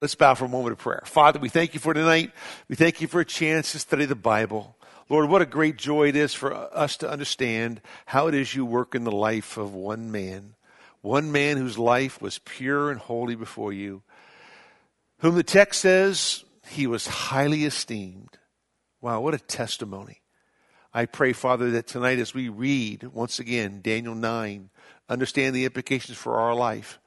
Let's 0.00 0.14
bow 0.14 0.34
for 0.34 0.46
a 0.46 0.48
moment 0.48 0.72
of 0.72 0.78
prayer. 0.78 1.02
Father, 1.04 1.38
we 1.38 1.50
thank 1.50 1.74
you 1.74 1.80
for 1.80 1.92
tonight. 1.92 2.32
We 2.68 2.76
thank 2.76 3.02
you 3.02 3.06
for 3.06 3.20
a 3.20 3.24
chance 3.24 3.72
to 3.72 3.78
study 3.78 4.06
the 4.06 4.14
Bible. 4.14 4.74
Lord, 5.10 5.28
what 5.28 5.42
a 5.42 5.46
great 5.46 5.76
joy 5.76 6.08
it 6.08 6.16
is 6.16 6.32
for 6.32 6.54
us 6.54 6.96
to 6.98 7.10
understand 7.10 7.82
how 8.06 8.26
it 8.26 8.34
is 8.34 8.54
you 8.54 8.64
work 8.64 8.94
in 8.94 9.04
the 9.04 9.12
life 9.12 9.58
of 9.58 9.74
one 9.74 10.10
man, 10.10 10.54
one 11.02 11.30
man 11.30 11.58
whose 11.58 11.76
life 11.76 12.22
was 12.22 12.38
pure 12.38 12.90
and 12.90 12.98
holy 12.98 13.34
before 13.34 13.74
you, 13.74 14.02
whom 15.18 15.34
the 15.34 15.42
text 15.42 15.82
says 15.82 16.44
he 16.68 16.86
was 16.86 17.06
highly 17.06 17.66
esteemed. 17.66 18.38
Wow, 19.02 19.20
what 19.20 19.34
a 19.34 19.38
testimony. 19.38 20.22
I 20.94 21.04
pray, 21.04 21.34
Father, 21.34 21.72
that 21.72 21.86
tonight 21.86 22.20
as 22.20 22.32
we 22.32 22.48
read 22.48 23.02
once 23.12 23.38
again 23.38 23.80
Daniel 23.82 24.14
9, 24.14 24.70
understand 25.10 25.54
the 25.54 25.66
implications 25.66 26.16
for 26.16 26.36
our 26.36 26.54
life, 26.54 26.98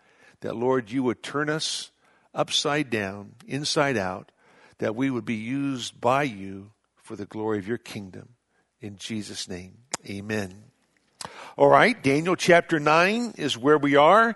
that 0.42 0.56
Lord, 0.56 0.92
you 0.92 1.02
would 1.02 1.24
turn 1.24 1.50
us 1.50 1.90
upside 2.34 2.90
down, 2.90 3.36
inside 3.48 3.98
out, 3.98 4.32
that 4.80 4.96
we 4.96 5.10
would 5.10 5.26
be 5.26 5.36
used 5.36 6.00
by 6.00 6.24
you 6.24 6.72
for 6.96 7.16
the 7.16 7.26
glory 7.26 7.60
of 7.60 7.68
your 7.68 7.78
kingdom. 7.78 8.30
In 8.82 8.98
Jesus' 8.98 9.48
name, 9.48 9.78
amen. 10.06 10.64
All 11.58 11.70
right, 11.70 12.02
Daniel 12.02 12.36
chapter 12.36 12.80
9 12.80 13.36
is 13.38 13.58
where 13.58 13.78
we 13.78 13.96
are. 13.96 14.36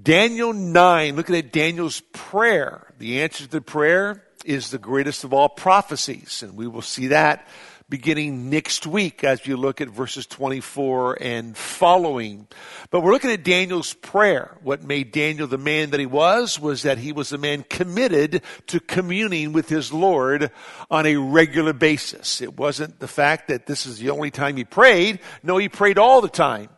Daniel 0.00 0.52
9, 0.52 1.16
looking 1.16 1.34
at 1.34 1.52
Daniel's 1.52 2.00
prayer. 2.12 2.92
The 2.98 3.22
answer 3.22 3.44
to 3.44 3.50
the 3.50 3.60
prayer 3.60 4.22
is 4.44 4.70
the 4.70 4.78
greatest 4.78 5.24
of 5.24 5.32
all 5.32 5.48
prophecies, 5.48 6.42
and 6.42 6.56
we 6.56 6.66
will 6.66 6.82
see 6.82 7.08
that 7.08 7.46
beginning 7.88 8.50
next 8.50 8.86
week 8.86 9.24
as 9.24 9.46
you 9.46 9.56
look 9.56 9.80
at 9.80 9.88
verses 9.88 10.26
24 10.26 11.22
and 11.22 11.56
following. 11.56 12.46
But 12.90 13.00
we're 13.00 13.12
looking 13.12 13.30
at 13.30 13.44
Daniel's 13.44 13.94
prayer. 13.94 14.56
What 14.62 14.82
made 14.82 15.10
Daniel 15.10 15.46
the 15.46 15.58
man 15.58 15.90
that 15.90 16.00
he 16.00 16.06
was 16.06 16.60
was 16.60 16.82
that 16.82 16.98
he 16.98 17.12
was 17.12 17.32
a 17.32 17.38
man 17.38 17.64
committed 17.68 18.42
to 18.66 18.80
communing 18.80 19.52
with 19.52 19.68
his 19.68 19.92
Lord 19.92 20.50
on 20.90 21.06
a 21.06 21.16
regular 21.16 21.72
basis. 21.72 22.42
It 22.42 22.58
wasn't 22.58 22.98
the 22.98 23.08
fact 23.08 23.48
that 23.48 23.66
this 23.66 23.86
is 23.86 23.98
the 23.98 24.10
only 24.10 24.30
time 24.30 24.56
he 24.56 24.64
prayed. 24.64 25.20
No, 25.42 25.56
he 25.56 25.68
prayed 25.68 25.98
all 25.98 26.20
the 26.20 26.28
time. 26.28 26.68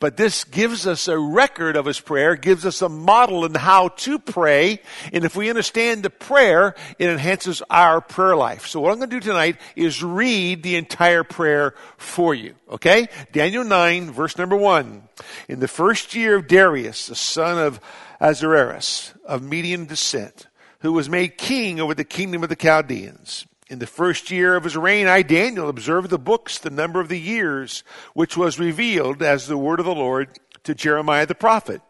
But 0.00 0.16
this 0.16 0.44
gives 0.44 0.86
us 0.86 1.08
a 1.08 1.18
record 1.18 1.74
of 1.74 1.86
his 1.86 1.98
prayer, 1.98 2.36
gives 2.36 2.64
us 2.64 2.82
a 2.82 2.88
model 2.88 3.44
in 3.44 3.54
how 3.54 3.88
to 3.88 4.20
pray. 4.20 4.80
And 5.12 5.24
if 5.24 5.34
we 5.34 5.50
understand 5.50 6.04
the 6.04 6.10
prayer, 6.10 6.76
it 7.00 7.10
enhances 7.10 7.62
our 7.68 8.00
prayer 8.00 8.36
life. 8.36 8.68
So 8.68 8.78
what 8.80 8.92
I'm 8.92 8.98
going 8.98 9.10
to 9.10 9.16
do 9.16 9.26
tonight 9.26 9.56
is 9.74 10.00
read 10.00 10.62
the 10.62 10.76
entire 10.76 11.24
prayer 11.24 11.74
for 11.96 12.32
you. 12.32 12.54
Okay? 12.70 13.08
Daniel 13.32 13.64
9, 13.64 14.12
verse 14.12 14.38
number 14.38 14.56
1. 14.56 15.02
In 15.48 15.58
the 15.58 15.66
first 15.66 16.14
year 16.14 16.36
of 16.36 16.46
Darius, 16.46 17.08
the 17.08 17.16
son 17.16 17.58
of 17.58 17.80
Ahasuerus, 18.20 19.14
of 19.24 19.42
Median 19.42 19.86
descent, 19.86 20.46
who 20.80 20.92
was 20.92 21.08
made 21.08 21.36
king 21.36 21.80
over 21.80 21.94
the 21.94 22.04
kingdom 22.04 22.44
of 22.44 22.50
the 22.50 22.56
Chaldeans, 22.56 23.47
in 23.68 23.78
the 23.78 23.86
first 23.86 24.30
year 24.30 24.56
of 24.56 24.64
his 24.64 24.76
reign, 24.76 25.06
I, 25.06 25.22
Daniel, 25.22 25.68
observed 25.68 26.10
the 26.10 26.18
books, 26.18 26.58
the 26.58 26.70
number 26.70 27.00
of 27.00 27.08
the 27.08 27.20
years, 27.20 27.84
which 28.14 28.36
was 28.36 28.58
revealed 28.58 29.22
as 29.22 29.46
the 29.46 29.58
word 29.58 29.78
of 29.78 29.86
the 29.86 29.94
Lord 29.94 30.38
to 30.64 30.74
Jeremiah 30.74 31.26
the 31.26 31.34
prophet, 31.34 31.82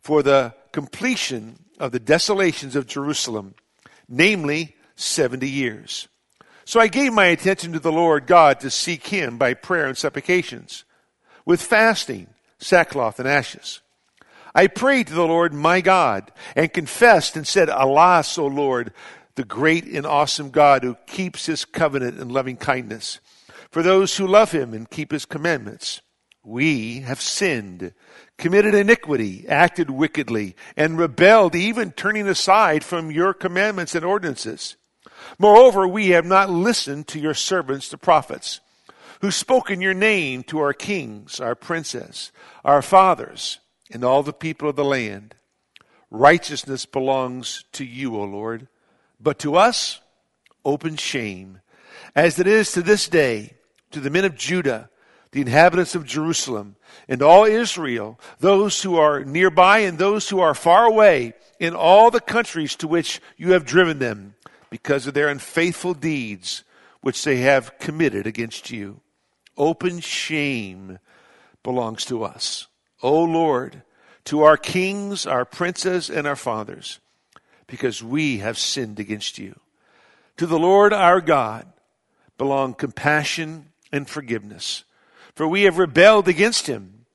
for 0.00 0.22
the 0.22 0.54
completion 0.72 1.64
of 1.78 1.92
the 1.92 2.00
desolations 2.00 2.74
of 2.74 2.86
Jerusalem, 2.86 3.54
namely 4.08 4.74
70 4.96 5.48
years. 5.48 6.08
So 6.64 6.80
I 6.80 6.88
gave 6.88 7.12
my 7.12 7.26
attention 7.26 7.72
to 7.74 7.78
the 7.78 7.92
Lord 7.92 8.26
God 8.26 8.58
to 8.60 8.70
seek 8.70 9.06
him 9.06 9.38
by 9.38 9.54
prayer 9.54 9.86
and 9.86 9.96
supplications, 9.96 10.84
with 11.44 11.62
fasting, 11.62 12.26
sackcloth, 12.58 13.20
and 13.20 13.28
ashes. 13.28 13.80
I 14.52 14.66
prayed 14.66 15.06
to 15.08 15.14
the 15.14 15.26
Lord 15.26 15.52
my 15.52 15.80
God 15.80 16.32
and 16.56 16.72
confessed 16.72 17.36
and 17.36 17.46
said, 17.46 17.68
Alas, 17.68 18.38
O 18.38 18.46
Lord, 18.46 18.92
the 19.36 19.44
great 19.44 19.84
and 19.84 20.06
awesome 20.06 20.50
God 20.50 20.82
who 20.82 20.96
keeps 21.06 21.46
his 21.46 21.64
covenant 21.64 22.18
and 22.18 22.32
loving 22.32 22.56
kindness 22.56 23.20
for 23.70 23.82
those 23.82 24.16
who 24.16 24.26
love 24.26 24.50
him 24.52 24.72
and 24.74 24.90
keep 24.90 25.12
his 25.12 25.26
commandments. 25.26 26.00
We 26.42 27.00
have 27.00 27.20
sinned, 27.20 27.92
committed 28.38 28.74
iniquity, 28.74 29.46
acted 29.48 29.90
wickedly, 29.90 30.56
and 30.76 30.98
rebelled, 30.98 31.54
even 31.54 31.92
turning 31.92 32.28
aside 32.28 32.82
from 32.82 33.10
your 33.10 33.34
commandments 33.34 33.94
and 33.94 34.04
ordinances. 34.04 34.76
Moreover, 35.38 35.86
we 35.86 36.10
have 36.10 36.24
not 36.24 36.48
listened 36.48 37.08
to 37.08 37.20
your 37.20 37.34
servants, 37.34 37.88
the 37.88 37.98
prophets, 37.98 38.60
who 39.20 39.30
spoke 39.30 39.70
in 39.70 39.80
your 39.80 39.94
name 39.94 40.44
to 40.44 40.60
our 40.60 40.72
kings, 40.72 41.40
our 41.40 41.54
princes, 41.54 42.32
our 42.64 42.80
fathers, 42.80 43.58
and 43.90 44.04
all 44.04 44.22
the 44.22 44.32
people 44.32 44.68
of 44.68 44.76
the 44.76 44.84
land. 44.84 45.34
Righteousness 46.10 46.86
belongs 46.86 47.64
to 47.72 47.84
you, 47.84 48.16
O 48.16 48.22
Lord 48.22 48.68
but 49.20 49.38
to 49.40 49.56
us, 49.56 50.00
open 50.64 50.96
shame, 50.96 51.60
as 52.14 52.38
it 52.38 52.46
is 52.46 52.72
to 52.72 52.82
this 52.82 53.08
day 53.08 53.54
to 53.90 54.00
the 54.00 54.10
men 54.10 54.24
of 54.24 54.36
Judah, 54.36 54.90
the 55.32 55.40
inhabitants 55.40 55.94
of 55.94 56.06
Jerusalem, 56.06 56.76
and 57.08 57.22
all 57.22 57.44
Israel, 57.44 58.18
those 58.40 58.82
who 58.82 58.96
are 58.96 59.24
nearby 59.24 59.80
and 59.80 59.98
those 59.98 60.28
who 60.28 60.40
are 60.40 60.54
far 60.54 60.84
away, 60.84 61.34
in 61.58 61.74
all 61.74 62.10
the 62.10 62.20
countries 62.20 62.76
to 62.76 62.88
which 62.88 63.20
you 63.36 63.52
have 63.52 63.64
driven 63.64 63.98
them, 63.98 64.34
because 64.70 65.06
of 65.06 65.14
their 65.14 65.28
unfaithful 65.28 65.94
deeds 65.94 66.64
which 67.00 67.22
they 67.24 67.38
have 67.38 67.78
committed 67.78 68.26
against 68.26 68.70
you. 68.70 69.00
Open 69.56 70.00
shame 70.00 70.98
belongs 71.62 72.04
to 72.06 72.24
us. 72.24 72.66
O 73.02 73.22
Lord, 73.22 73.82
to 74.24 74.42
our 74.42 74.56
kings, 74.56 75.26
our 75.26 75.44
princes, 75.44 76.10
and 76.10 76.26
our 76.26 76.36
fathers 76.36 77.00
because 77.66 78.02
we 78.02 78.38
have 78.38 78.58
sinned 78.58 79.00
against 79.00 79.38
you. 79.38 79.58
To 80.36 80.46
the 80.46 80.58
Lord 80.58 80.92
our 80.92 81.20
God 81.20 81.66
belong 82.38 82.74
compassion 82.74 83.70
and 83.92 84.08
forgiveness, 84.08 84.84
for 85.34 85.48
we 85.48 85.62
have 85.62 85.78
rebelled 85.78 86.28
against 86.28 86.66
him, 86.66 87.06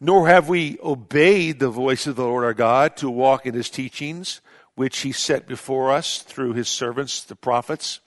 nor 0.00 0.28
have 0.28 0.48
we 0.48 0.78
obeyed 0.82 1.58
the 1.58 1.70
voice 1.70 2.06
of 2.06 2.16
the 2.16 2.24
Lord 2.24 2.44
our 2.44 2.54
God 2.54 2.96
to 2.98 3.08
walk 3.08 3.46
in 3.46 3.54
his 3.54 3.70
teachings, 3.70 4.40
which 4.74 4.98
he 4.98 5.12
set 5.12 5.48
before 5.48 5.90
us 5.90 6.18
through 6.18 6.52
his 6.52 6.68
servants, 6.68 7.22
the 7.22 7.34
prophets. 7.34 8.00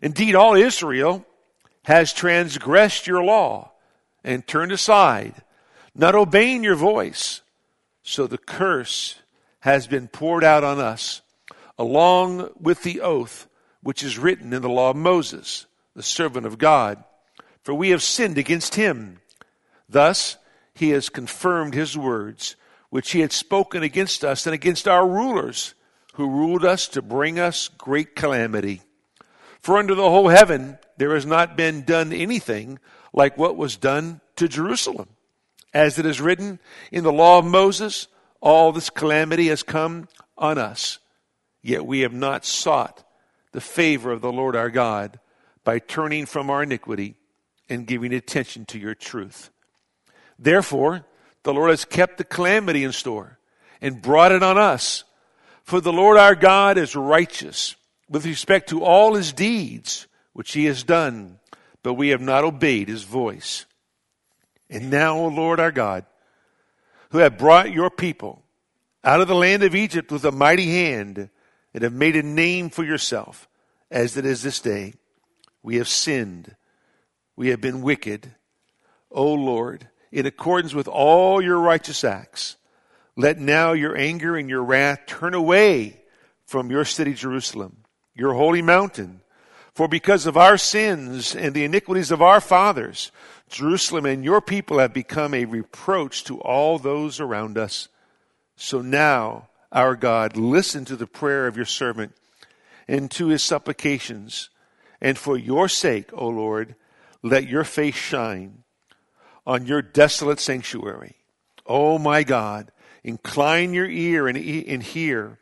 Indeed, 0.00 0.34
all 0.34 0.54
Israel 0.54 1.26
has 1.84 2.12
transgressed 2.12 3.06
your 3.06 3.22
law 3.22 3.72
and 4.24 4.46
turned 4.46 4.72
aside, 4.72 5.34
not 5.94 6.14
obeying 6.14 6.64
your 6.64 6.76
voice. 6.76 7.42
So 8.02 8.26
the 8.26 8.38
curse 8.38 9.16
has 9.60 9.86
been 9.86 10.08
poured 10.08 10.44
out 10.44 10.64
on 10.64 10.78
us 10.78 11.20
along 11.78 12.50
with 12.60 12.82
the 12.82 13.00
oath 13.00 13.46
which 13.82 14.02
is 14.02 14.18
written 14.18 14.52
in 14.52 14.62
the 14.62 14.68
law 14.68 14.90
of 14.90 14.96
Moses, 14.96 15.66
the 15.94 16.02
servant 16.02 16.46
of 16.46 16.58
God. 16.58 17.02
For 17.62 17.72
we 17.72 17.90
have 17.90 18.02
sinned 18.02 18.38
against 18.38 18.74
him. 18.74 19.20
Thus, 19.88 20.36
he 20.74 20.90
has 20.90 21.08
confirmed 21.08 21.74
his 21.74 21.96
words, 21.96 22.56
which 22.90 23.12
he 23.12 23.20
had 23.20 23.32
spoken 23.32 23.82
against 23.82 24.24
us 24.24 24.46
and 24.46 24.54
against 24.54 24.88
our 24.88 25.06
rulers, 25.06 25.74
who 26.14 26.28
ruled 26.28 26.64
us 26.64 26.88
to 26.88 27.02
bring 27.02 27.38
us 27.38 27.68
great 27.68 28.16
calamity. 28.16 28.82
For 29.60 29.76
under 29.76 29.94
the 29.94 30.10
whole 30.10 30.28
heaven 30.28 30.78
there 30.96 31.14
has 31.14 31.26
not 31.26 31.56
been 31.56 31.82
done 31.82 32.12
anything 32.12 32.78
like 33.12 33.38
what 33.38 33.56
was 33.56 33.76
done 33.76 34.20
to 34.36 34.48
Jerusalem. 34.48 35.08
As 35.72 35.98
it 35.98 36.06
is 36.06 36.20
written 36.20 36.58
in 36.90 37.04
the 37.04 37.12
law 37.12 37.38
of 37.38 37.44
Moses, 37.44 38.08
all 38.40 38.72
this 38.72 38.90
calamity 38.90 39.48
has 39.48 39.62
come 39.62 40.08
on 40.36 40.58
us 40.58 40.98
Yet 41.68 41.84
we 41.84 42.00
have 42.00 42.14
not 42.14 42.46
sought 42.46 43.04
the 43.52 43.60
favor 43.60 44.10
of 44.10 44.22
the 44.22 44.32
Lord 44.32 44.56
our 44.56 44.70
God 44.70 45.20
by 45.64 45.80
turning 45.80 46.24
from 46.24 46.48
our 46.48 46.62
iniquity 46.62 47.16
and 47.68 47.86
giving 47.86 48.14
attention 48.14 48.64
to 48.68 48.78
your 48.78 48.94
truth. 48.94 49.50
Therefore, 50.38 51.04
the 51.42 51.52
Lord 51.52 51.68
has 51.68 51.84
kept 51.84 52.16
the 52.16 52.24
calamity 52.24 52.84
in 52.84 52.92
store 52.92 53.38
and 53.82 54.00
brought 54.00 54.32
it 54.32 54.42
on 54.42 54.56
us. 54.56 55.04
For 55.62 55.82
the 55.82 55.92
Lord 55.92 56.16
our 56.16 56.34
God 56.34 56.78
is 56.78 56.96
righteous 56.96 57.76
with 58.08 58.24
respect 58.24 58.70
to 58.70 58.82
all 58.82 59.12
his 59.12 59.34
deeds 59.34 60.06
which 60.32 60.54
he 60.54 60.64
has 60.64 60.82
done, 60.82 61.38
but 61.82 61.92
we 61.92 62.08
have 62.08 62.22
not 62.22 62.44
obeyed 62.44 62.88
his 62.88 63.02
voice. 63.02 63.66
And 64.70 64.88
now, 64.88 65.18
O 65.18 65.26
Lord 65.26 65.60
our 65.60 65.72
God, 65.72 66.06
who 67.10 67.18
have 67.18 67.36
brought 67.36 67.72
your 67.72 67.90
people 67.90 68.42
out 69.04 69.20
of 69.20 69.28
the 69.28 69.34
land 69.34 69.62
of 69.62 69.74
Egypt 69.74 70.10
with 70.10 70.24
a 70.24 70.32
mighty 70.32 70.70
hand, 70.70 71.28
and 71.78 71.84
have 71.84 71.92
made 71.92 72.16
a 72.16 72.24
name 72.24 72.70
for 72.70 72.82
yourself, 72.82 73.48
as 73.88 74.16
it 74.16 74.26
is 74.26 74.42
this 74.42 74.58
day. 74.58 74.94
We 75.62 75.76
have 75.76 75.86
sinned. 75.86 76.56
We 77.36 77.50
have 77.50 77.60
been 77.60 77.82
wicked. 77.82 78.34
O 79.12 79.32
Lord, 79.32 79.88
in 80.10 80.26
accordance 80.26 80.74
with 80.74 80.88
all 80.88 81.40
your 81.40 81.60
righteous 81.60 82.02
acts, 82.02 82.56
let 83.14 83.38
now 83.38 83.74
your 83.74 83.96
anger 83.96 84.36
and 84.36 84.50
your 84.50 84.64
wrath 84.64 85.06
turn 85.06 85.34
away 85.34 86.02
from 86.46 86.68
your 86.68 86.84
city 86.84 87.14
Jerusalem, 87.14 87.84
your 88.12 88.34
holy 88.34 88.60
mountain. 88.60 89.20
For 89.72 89.86
because 89.86 90.26
of 90.26 90.36
our 90.36 90.58
sins 90.58 91.36
and 91.36 91.54
the 91.54 91.62
iniquities 91.62 92.10
of 92.10 92.20
our 92.20 92.40
fathers, 92.40 93.12
Jerusalem 93.48 94.04
and 94.04 94.24
your 94.24 94.40
people 94.40 94.80
have 94.80 94.92
become 94.92 95.32
a 95.32 95.44
reproach 95.44 96.24
to 96.24 96.40
all 96.40 96.80
those 96.80 97.20
around 97.20 97.56
us. 97.56 97.86
So 98.56 98.82
now 98.82 99.47
our 99.72 99.96
God, 99.96 100.36
listen 100.36 100.84
to 100.86 100.96
the 100.96 101.06
prayer 101.06 101.46
of 101.46 101.56
your 101.56 101.66
servant 101.66 102.12
and 102.86 103.10
to 103.12 103.28
his 103.28 103.42
supplications. 103.42 104.50
And 105.00 105.18
for 105.18 105.36
your 105.36 105.68
sake, 105.68 106.10
O 106.12 106.28
Lord, 106.28 106.74
let 107.22 107.48
your 107.48 107.64
face 107.64 107.94
shine 107.94 108.64
on 109.46 109.66
your 109.66 109.82
desolate 109.82 110.40
sanctuary. 110.40 111.16
O 111.66 111.98
my 111.98 112.22
God, 112.22 112.72
incline 113.04 113.74
your 113.74 113.88
ear 113.88 114.26
and, 114.26 114.36
and 114.36 114.82
hear. 114.82 115.38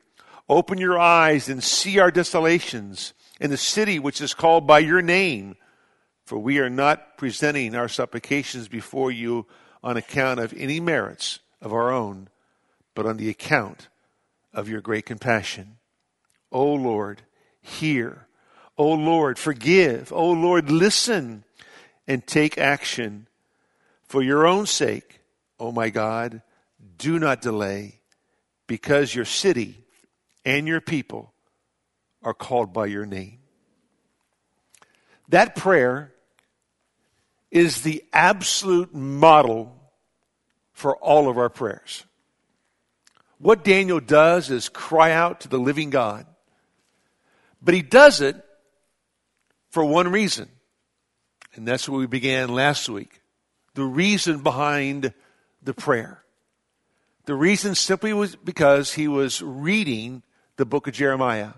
Open 0.48 0.78
your 0.78 0.98
eyes 0.98 1.48
and 1.48 1.62
see 1.62 1.98
our 1.98 2.10
desolations 2.10 3.14
in 3.40 3.50
the 3.50 3.56
city 3.56 3.98
which 3.98 4.20
is 4.20 4.34
called 4.34 4.66
by 4.66 4.80
your 4.80 5.02
name. 5.02 5.56
For 6.24 6.38
we 6.38 6.58
are 6.58 6.70
not 6.70 7.16
presenting 7.16 7.74
our 7.76 7.88
supplications 7.88 8.66
before 8.66 9.12
you 9.12 9.46
on 9.82 9.96
account 9.96 10.40
of 10.40 10.52
any 10.56 10.80
merits 10.80 11.38
of 11.62 11.72
our 11.72 11.92
own, 11.92 12.28
but 12.94 13.06
on 13.06 13.16
the 13.16 13.28
account 13.28 13.88
of 14.56 14.68
your 14.68 14.80
great 14.80 15.06
compassion. 15.06 15.76
O 16.50 16.72
Lord, 16.72 17.22
hear. 17.60 18.26
O 18.78 18.92
Lord, 18.92 19.38
forgive. 19.38 20.12
O 20.12 20.30
Lord, 20.30 20.70
listen 20.70 21.44
and 22.08 22.26
take 22.26 22.56
action. 22.58 23.28
For 24.02 24.22
your 24.22 24.46
own 24.46 24.66
sake, 24.66 25.20
O 25.60 25.70
my 25.70 25.90
God, 25.90 26.42
do 26.98 27.18
not 27.18 27.42
delay, 27.42 28.00
because 28.66 29.14
your 29.14 29.24
city 29.24 29.84
and 30.44 30.66
your 30.66 30.80
people 30.80 31.32
are 32.22 32.34
called 32.34 32.72
by 32.72 32.86
your 32.86 33.04
name. 33.04 33.40
That 35.28 35.56
prayer 35.56 36.12
is 37.50 37.82
the 37.82 38.04
absolute 38.12 38.94
model 38.94 39.76
for 40.72 40.96
all 40.96 41.28
of 41.28 41.36
our 41.36 41.50
prayers. 41.50 42.04
What 43.38 43.64
Daniel 43.64 44.00
does 44.00 44.50
is 44.50 44.68
cry 44.68 45.12
out 45.12 45.40
to 45.40 45.48
the 45.48 45.58
living 45.58 45.90
God. 45.90 46.26
But 47.62 47.74
he 47.74 47.82
does 47.82 48.20
it 48.20 48.36
for 49.70 49.84
one 49.84 50.10
reason. 50.10 50.48
And 51.54 51.66
that's 51.66 51.88
what 51.88 51.98
we 51.98 52.06
began 52.06 52.48
last 52.48 52.88
week. 52.88 53.22
The 53.74 53.84
reason 53.84 54.42
behind 54.42 55.12
the 55.62 55.74
prayer. 55.74 56.22
The 57.26 57.34
reason 57.34 57.74
simply 57.74 58.12
was 58.12 58.36
because 58.36 58.94
he 58.94 59.08
was 59.08 59.42
reading 59.42 60.22
the 60.56 60.64
book 60.64 60.86
of 60.86 60.94
Jeremiah. 60.94 61.52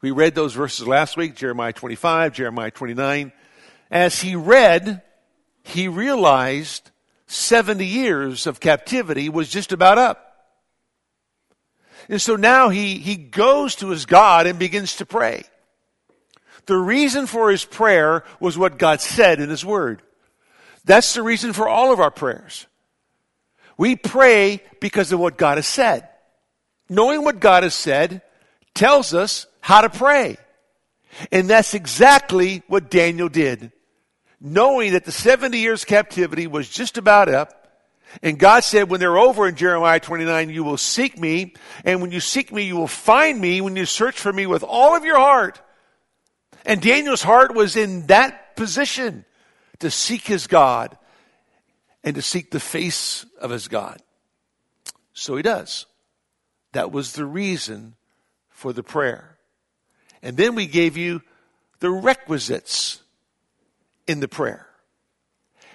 We 0.00 0.10
read 0.10 0.34
those 0.34 0.54
verses 0.54 0.88
last 0.88 1.16
week, 1.16 1.36
Jeremiah 1.36 1.72
25, 1.72 2.32
Jeremiah 2.32 2.70
29. 2.70 3.32
As 3.90 4.20
he 4.20 4.34
read, 4.34 5.02
he 5.62 5.86
realized 5.86 6.90
70 7.26 7.84
years 7.86 8.46
of 8.46 8.58
captivity 8.58 9.28
was 9.28 9.48
just 9.48 9.72
about 9.72 9.98
up. 9.98 10.31
And 12.08 12.20
so 12.20 12.36
now 12.36 12.68
he, 12.68 12.98
he 12.98 13.16
goes 13.16 13.76
to 13.76 13.88
his 13.88 14.06
God 14.06 14.46
and 14.46 14.58
begins 14.58 14.96
to 14.96 15.06
pray. 15.06 15.44
The 16.66 16.76
reason 16.76 17.26
for 17.26 17.50
his 17.50 17.64
prayer 17.64 18.24
was 18.40 18.56
what 18.56 18.78
God 18.78 19.00
said 19.00 19.40
in 19.40 19.50
his 19.50 19.64
word. 19.64 20.02
That's 20.84 21.14
the 21.14 21.22
reason 21.22 21.52
for 21.52 21.68
all 21.68 21.92
of 21.92 22.00
our 22.00 22.10
prayers. 22.10 22.66
We 23.76 23.96
pray 23.96 24.62
because 24.80 25.12
of 25.12 25.20
what 25.20 25.38
God 25.38 25.58
has 25.58 25.66
said. 25.66 26.08
Knowing 26.88 27.24
what 27.24 27.40
God 27.40 27.62
has 27.62 27.74
said 27.74 28.22
tells 28.74 29.14
us 29.14 29.46
how 29.60 29.80
to 29.80 29.88
pray. 29.88 30.36
And 31.30 31.48
that's 31.48 31.74
exactly 31.74 32.62
what 32.68 32.90
Daniel 32.90 33.28
did. 33.28 33.72
Knowing 34.40 34.92
that 34.92 35.04
the 35.04 35.12
70 35.12 35.58
years 35.58 35.84
captivity 35.84 36.46
was 36.46 36.68
just 36.68 36.98
about 36.98 37.28
up, 37.28 37.61
and 38.20 38.38
God 38.38 38.64
said, 38.64 38.90
when 38.90 39.00
they're 39.00 39.18
over 39.18 39.48
in 39.48 39.54
Jeremiah 39.54 40.00
29, 40.00 40.50
you 40.50 40.64
will 40.64 40.76
seek 40.76 41.18
me. 41.18 41.54
And 41.84 42.02
when 42.02 42.10
you 42.10 42.20
seek 42.20 42.52
me, 42.52 42.64
you 42.64 42.76
will 42.76 42.88
find 42.88 43.40
me 43.40 43.60
when 43.60 43.76
you 43.76 43.86
search 43.86 44.18
for 44.18 44.32
me 44.32 44.46
with 44.46 44.62
all 44.62 44.96
of 44.96 45.04
your 45.04 45.18
heart. 45.18 45.60
And 46.66 46.82
Daniel's 46.82 47.22
heart 47.22 47.54
was 47.54 47.76
in 47.76 48.06
that 48.08 48.56
position 48.56 49.24
to 49.78 49.90
seek 49.90 50.26
his 50.26 50.46
God 50.46 50.96
and 52.04 52.14
to 52.16 52.22
seek 52.22 52.50
the 52.50 52.60
face 52.60 53.24
of 53.40 53.50
his 53.50 53.68
God. 53.68 54.00
So 55.14 55.36
he 55.36 55.42
does. 55.42 55.86
That 56.72 56.92
was 56.92 57.12
the 57.12 57.26
reason 57.26 57.94
for 58.48 58.72
the 58.72 58.82
prayer. 58.82 59.38
And 60.22 60.36
then 60.36 60.54
we 60.54 60.66
gave 60.66 60.96
you 60.96 61.22
the 61.80 61.90
requisites 61.90 63.02
in 64.06 64.20
the 64.20 64.28
prayer 64.28 64.68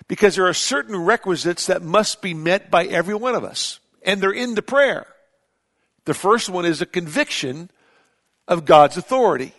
because 0.07 0.36
there 0.36 0.48
are 0.48 0.54
certain 0.54 0.95
requisites 0.95 1.68
that 1.68 1.81
must 1.81 2.21
be 2.21 2.33
met 2.33 2.71
by 2.71 2.86
every 2.86 3.15
one 3.15 3.36
of 3.36 3.44
us, 3.44 3.80
and 4.04 4.21
they're 4.21 4.31
in 4.31 4.56
the 4.56 4.62
prayer. 4.62 5.07
The 6.06 6.13
first 6.13 6.50
one 6.50 6.65
is 6.65 6.81
a 6.81 6.86
conviction 6.86 7.69
of 8.48 8.65
God's 8.65 8.95
authority. 8.98 9.54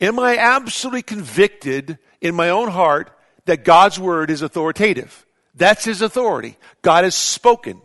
Am 0.00 0.18
I 0.18 0.38
absolutely 0.38 1.02
convicted 1.02 1.98
in 2.20 2.34
my 2.34 2.48
own 2.48 2.68
heart 2.68 3.10
that 3.44 3.64
God's 3.64 3.98
word 3.98 4.30
is 4.30 4.42
authoritative? 4.42 5.26
That's 5.54 5.84
his 5.84 6.02
authority. 6.02 6.56
God 6.82 7.04
has 7.04 7.14
spoken. 7.14 7.82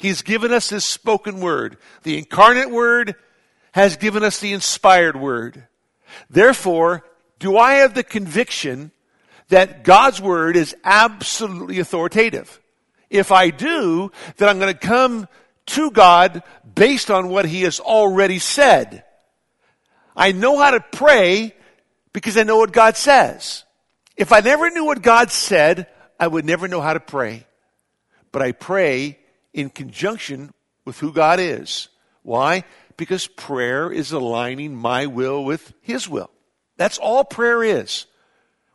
He's 0.00 0.22
given 0.22 0.52
us 0.52 0.70
his 0.70 0.84
spoken 0.84 1.40
word. 1.40 1.76
The 2.02 2.18
incarnate 2.18 2.70
word 2.70 3.14
has 3.72 3.96
given 3.96 4.24
us 4.24 4.40
the 4.40 4.52
inspired 4.52 5.14
word. 5.14 5.66
Therefore, 6.28 7.04
do 7.38 7.56
I 7.56 7.74
have 7.74 7.94
the 7.94 8.02
conviction 8.02 8.90
that 9.52 9.84
God's 9.84 10.18
word 10.18 10.56
is 10.56 10.74
absolutely 10.82 11.78
authoritative. 11.78 12.58
If 13.10 13.30
I 13.30 13.50
do, 13.50 14.10
then 14.38 14.48
I'm 14.48 14.58
going 14.58 14.72
to 14.72 14.78
come 14.78 15.28
to 15.66 15.90
God 15.90 16.42
based 16.74 17.10
on 17.10 17.28
what 17.28 17.44
he 17.44 17.62
has 17.62 17.78
already 17.78 18.38
said. 18.38 19.04
I 20.16 20.32
know 20.32 20.58
how 20.58 20.70
to 20.70 20.80
pray 20.80 21.54
because 22.14 22.38
I 22.38 22.44
know 22.44 22.56
what 22.56 22.72
God 22.72 22.96
says. 22.96 23.64
If 24.16 24.32
I 24.32 24.40
never 24.40 24.70
knew 24.70 24.86
what 24.86 25.02
God 25.02 25.30
said, 25.30 25.86
I 26.18 26.28
would 26.28 26.46
never 26.46 26.66
know 26.66 26.80
how 26.80 26.94
to 26.94 27.00
pray. 27.00 27.46
But 28.32 28.40
I 28.40 28.52
pray 28.52 29.18
in 29.52 29.68
conjunction 29.68 30.54
with 30.86 30.98
who 30.98 31.12
God 31.12 31.40
is. 31.40 31.90
Why? 32.22 32.64
Because 32.96 33.26
prayer 33.26 33.92
is 33.92 34.12
aligning 34.12 34.74
my 34.74 35.06
will 35.06 35.44
with 35.44 35.74
His 35.82 36.08
will. 36.08 36.30
That's 36.78 36.96
all 36.96 37.22
prayer 37.22 37.62
is. 37.62 38.06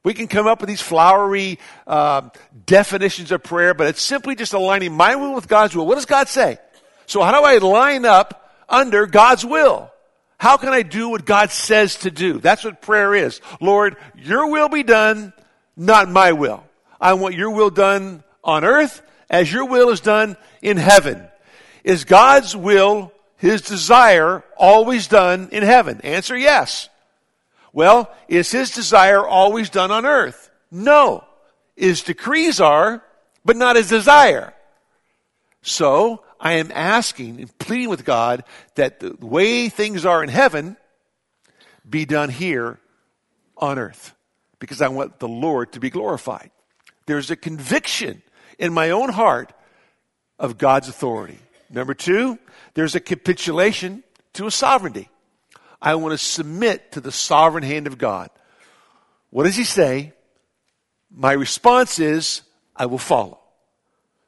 We 0.07 0.13
can 0.13 0.29
come 0.29 0.47
up 0.47 0.61
with 0.61 0.69
these 0.69 0.79
flowery 0.79 1.59
uh, 1.85 2.29
definitions 2.65 3.33
of 3.33 3.43
prayer, 3.43 3.73
but 3.73 3.87
it's 3.87 4.01
simply 4.01 4.35
just 4.35 4.53
aligning 4.53 4.93
my 4.93 5.17
will 5.17 5.35
with 5.35 5.49
God's 5.49 5.75
will. 5.75 5.85
What 5.85 5.95
does 5.95 6.05
God 6.05 6.29
say? 6.29 6.59
So 7.07 7.21
how 7.23 7.37
do 7.37 7.45
I 7.45 7.57
line 7.57 8.05
up 8.05 8.49
under 8.69 9.05
God's 9.05 9.45
will? 9.45 9.91
How 10.37 10.55
can 10.55 10.69
I 10.69 10.83
do 10.83 11.09
what 11.09 11.25
God 11.25 11.51
says 11.51 11.97
to 11.97 12.09
do? 12.09 12.39
That's 12.39 12.63
what 12.63 12.81
prayer 12.81 13.15
is. 13.15 13.41
Lord, 13.59 13.97
your 14.15 14.49
will 14.49 14.69
be 14.69 14.81
done, 14.81 15.33
not 15.75 16.09
my 16.09 16.31
will. 16.31 16.63
I 17.01 17.15
want 17.15 17.35
your 17.35 17.51
will 17.51 17.69
done 17.69 18.23
on 18.45 18.63
earth 18.63 19.01
as 19.29 19.51
your 19.51 19.65
will 19.65 19.89
is 19.89 19.99
done 19.99 20.37
in 20.61 20.77
heaven. 20.77 21.21
Is 21.83 22.05
God's 22.05 22.55
will, 22.55 23.11
his 23.35 23.61
desire, 23.61 24.41
always 24.55 25.07
done 25.07 25.49
in 25.51 25.63
heaven? 25.63 25.99
Answer 25.99 26.37
yes. 26.37 26.87
Well, 27.77 28.09
is 28.27 28.51
his 28.51 28.71
desire 28.71 29.23
always 29.23 29.69
done 29.69 29.91
on 29.91 30.03
earth? 30.03 30.49
No. 30.71 31.23
His 31.75 32.01
decrees 32.01 32.59
are, 32.59 33.03
but 33.45 33.55
not 33.55 33.75
his 33.75 33.87
desire. 33.87 34.55
So, 35.61 36.23
I 36.39 36.53
am 36.53 36.71
asking 36.73 37.39
and 37.39 37.55
pleading 37.59 37.89
with 37.89 38.03
God 38.03 38.43
that 38.73 38.99
the 38.99 39.15
way 39.21 39.69
things 39.69 40.07
are 40.07 40.23
in 40.23 40.29
heaven 40.29 40.75
be 41.87 42.05
done 42.05 42.29
here 42.31 42.79
on 43.55 43.77
earth 43.77 44.15
because 44.57 44.81
I 44.81 44.87
want 44.87 45.19
the 45.19 45.27
Lord 45.27 45.73
to 45.73 45.79
be 45.79 45.91
glorified. 45.91 46.49
There's 47.05 47.29
a 47.29 47.35
conviction 47.35 48.23
in 48.57 48.73
my 48.73 48.89
own 48.89 49.09
heart 49.09 49.53
of 50.39 50.57
God's 50.57 50.89
authority. 50.89 51.37
Number 51.69 51.93
two, 51.93 52.39
there's 52.73 52.95
a 52.95 52.99
capitulation 52.99 54.01
to 54.33 54.47
a 54.47 54.51
sovereignty. 54.51 55.09
I 55.81 55.95
want 55.95 56.13
to 56.13 56.17
submit 56.17 56.93
to 56.93 57.01
the 57.01 57.11
sovereign 57.11 57.63
hand 57.63 57.87
of 57.87 57.97
God. 57.97 58.29
What 59.29 59.43
does 59.43 59.55
he 59.55 59.63
say? 59.63 60.13
My 61.11 61.33
response 61.33 61.99
is, 61.99 62.41
I 62.75 62.85
will 62.85 62.97
follow. 62.97 63.39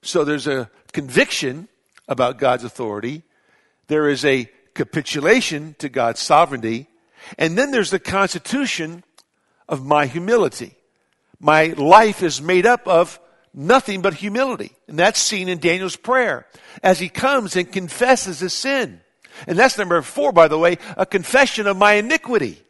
So 0.01 0.23
there's 0.23 0.47
a 0.47 0.69
conviction 0.91 1.67
about 2.07 2.37
God's 2.37 2.63
authority. 2.63 3.23
There 3.87 4.09
is 4.09 4.23
a 4.25 4.49
capitulation 4.73 5.75
to 5.79 5.89
God's 5.89 6.19
sovereignty. 6.19 6.87
And 7.37 7.57
then 7.57 7.71
there's 7.71 7.91
the 7.91 7.99
constitution 7.99 9.03
of 9.67 9.85
my 9.85 10.05
humility. 10.05 10.75
My 11.39 11.67
life 11.77 12.23
is 12.23 12.41
made 12.41 12.65
up 12.65 12.87
of 12.87 13.19
nothing 13.53 14.01
but 14.01 14.13
humility. 14.13 14.71
And 14.87 14.97
that's 14.97 15.19
seen 15.19 15.49
in 15.49 15.59
Daniel's 15.59 15.95
prayer 15.95 16.45
as 16.81 16.99
he 16.99 17.09
comes 17.09 17.55
and 17.55 17.71
confesses 17.71 18.39
his 18.39 18.53
sin. 18.53 19.01
And 19.47 19.57
that's 19.57 19.77
number 19.77 20.01
four, 20.01 20.31
by 20.31 20.47
the 20.47 20.57
way, 20.57 20.77
a 20.97 21.05
confession 21.05 21.67
of 21.67 21.77
my 21.77 21.93
iniquity. 21.93 22.61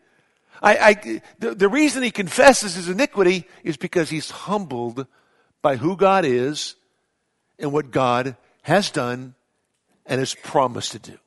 I, 0.61 0.77
I, 0.77 1.21
the, 1.39 1.55
the 1.55 1.69
reason 1.69 2.03
he 2.03 2.11
confesses 2.11 2.75
his 2.75 2.89
iniquity 2.89 3.47
is 3.63 3.77
because 3.77 4.09
he's 4.09 4.29
humbled 4.29 5.07
by 5.61 5.77
who 5.77 5.95
God 5.95 6.25
is 6.25 6.75
and 7.57 7.71
what 7.71 7.91
God 7.91 8.35
has 8.63 8.91
done 8.91 9.35
and 10.05 10.19
has 10.19 10.35
promised 10.35 10.91
to 10.93 10.99
do. 10.99 11.17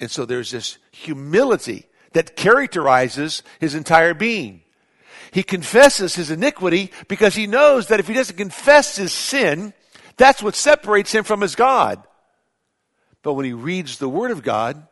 And 0.00 0.10
so 0.10 0.26
there's 0.26 0.50
this 0.50 0.78
humility 0.90 1.86
that 2.12 2.36
characterizes 2.36 3.42
his 3.60 3.74
entire 3.74 4.14
being. 4.14 4.62
He 5.32 5.42
confesses 5.42 6.14
his 6.14 6.30
iniquity 6.30 6.92
because 7.08 7.34
he 7.34 7.46
knows 7.46 7.88
that 7.88 8.00
if 8.00 8.06
he 8.06 8.14
doesn't 8.14 8.36
confess 8.36 8.96
his 8.96 9.12
sin, 9.12 9.72
that's 10.16 10.42
what 10.42 10.54
separates 10.54 11.12
him 11.12 11.24
from 11.24 11.40
his 11.40 11.54
God. 11.54 12.02
But 13.26 13.32
when 13.32 13.44
he 13.44 13.54
reads 13.54 13.98
the 13.98 14.08
Word 14.08 14.30
of 14.30 14.44
God, 14.44 14.86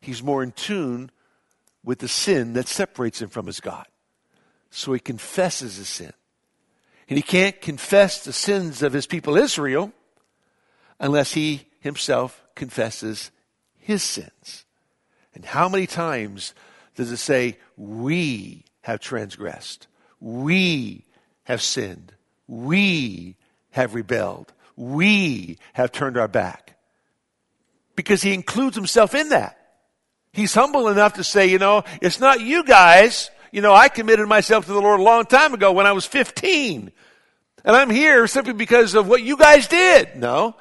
he's 0.00 0.22
more 0.22 0.40
in 0.40 0.52
tune 0.52 1.10
with 1.82 1.98
the 1.98 2.06
sin 2.06 2.52
that 2.52 2.68
separates 2.68 3.20
him 3.20 3.28
from 3.28 3.46
his 3.46 3.58
God. 3.58 3.86
So 4.70 4.92
he 4.92 5.00
confesses 5.00 5.76
his 5.76 5.88
sin. 5.88 6.12
And 7.08 7.18
he 7.18 7.22
can't 7.22 7.60
confess 7.60 8.22
the 8.22 8.32
sins 8.32 8.84
of 8.84 8.92
his 8.92 9.08
people 9.08 9.36
Israel 9.36 9.90
unless 11.00 11.32
he 11.32 11.66
himself 11.80 12.40
confesses 12.54 13.32
his 13.78 14.04
sins. 14.04 14.64
And 15.34 15.44
how 15.44 15.68
many 15.68 15.88
times 15.88 16.54
does 16.94 17.10
it 17.10 17.16
say, 17.16 17.58
we 17.76 18.64
have 18.82 19.00
transgressed? 19.00 19.88
We 20.20 21.04
have 21.42 21.62
sinned. 21.62 22.12
We 22.46 23.34
have 23.70 23.96
rebelled. 23.96 24.52
We 24.76 25.58
have 25.72 25.90
turned 25.90 26.16
our 26.16 26.28
back. 26.28 26.76
Because 28.00 28.22
he 28.22 28.32
includes 28.32 28.76
himself 28.76 29.14
in 29.14 29.28
that. 29.28 29.58
He's 30.32 30.54
humble 30.54 30.88
enough 30.88 31.12
to 31.14 31.24
say, 31.24 31.48
you 31.48 31.58
know, 31.58 31.84
it's 32.00 32.18
not 32.18 32.40
you 32.40 32.64
guys. 32.64 33.30
You 33.52 33.60
know, 33.60 33.74
I 33.74 33.90
committed 33.90 34.26
myself 34.26 34.64
to 34.64 34.72
the 34.72 34.80
Lord 34.80 35.00
a 35.00 35.02
long 35.02 35.26
time 35.26 35.52
ago 35.52 35.70
when 35.72 35.84
I 35.84 35.92
was 35.92 36.06
15. 36.06 36.92
And 37.62 37.76
I'm 37.76 37.90
here 37.90 38.26
simply 38.26 38.54
because 38.54 38.94
of 38.94 39.06
what 39.06 39.22
you 39.22 39.36
guys 39.36 39.68
did. 39.68 40.16
No. 40.16 40.56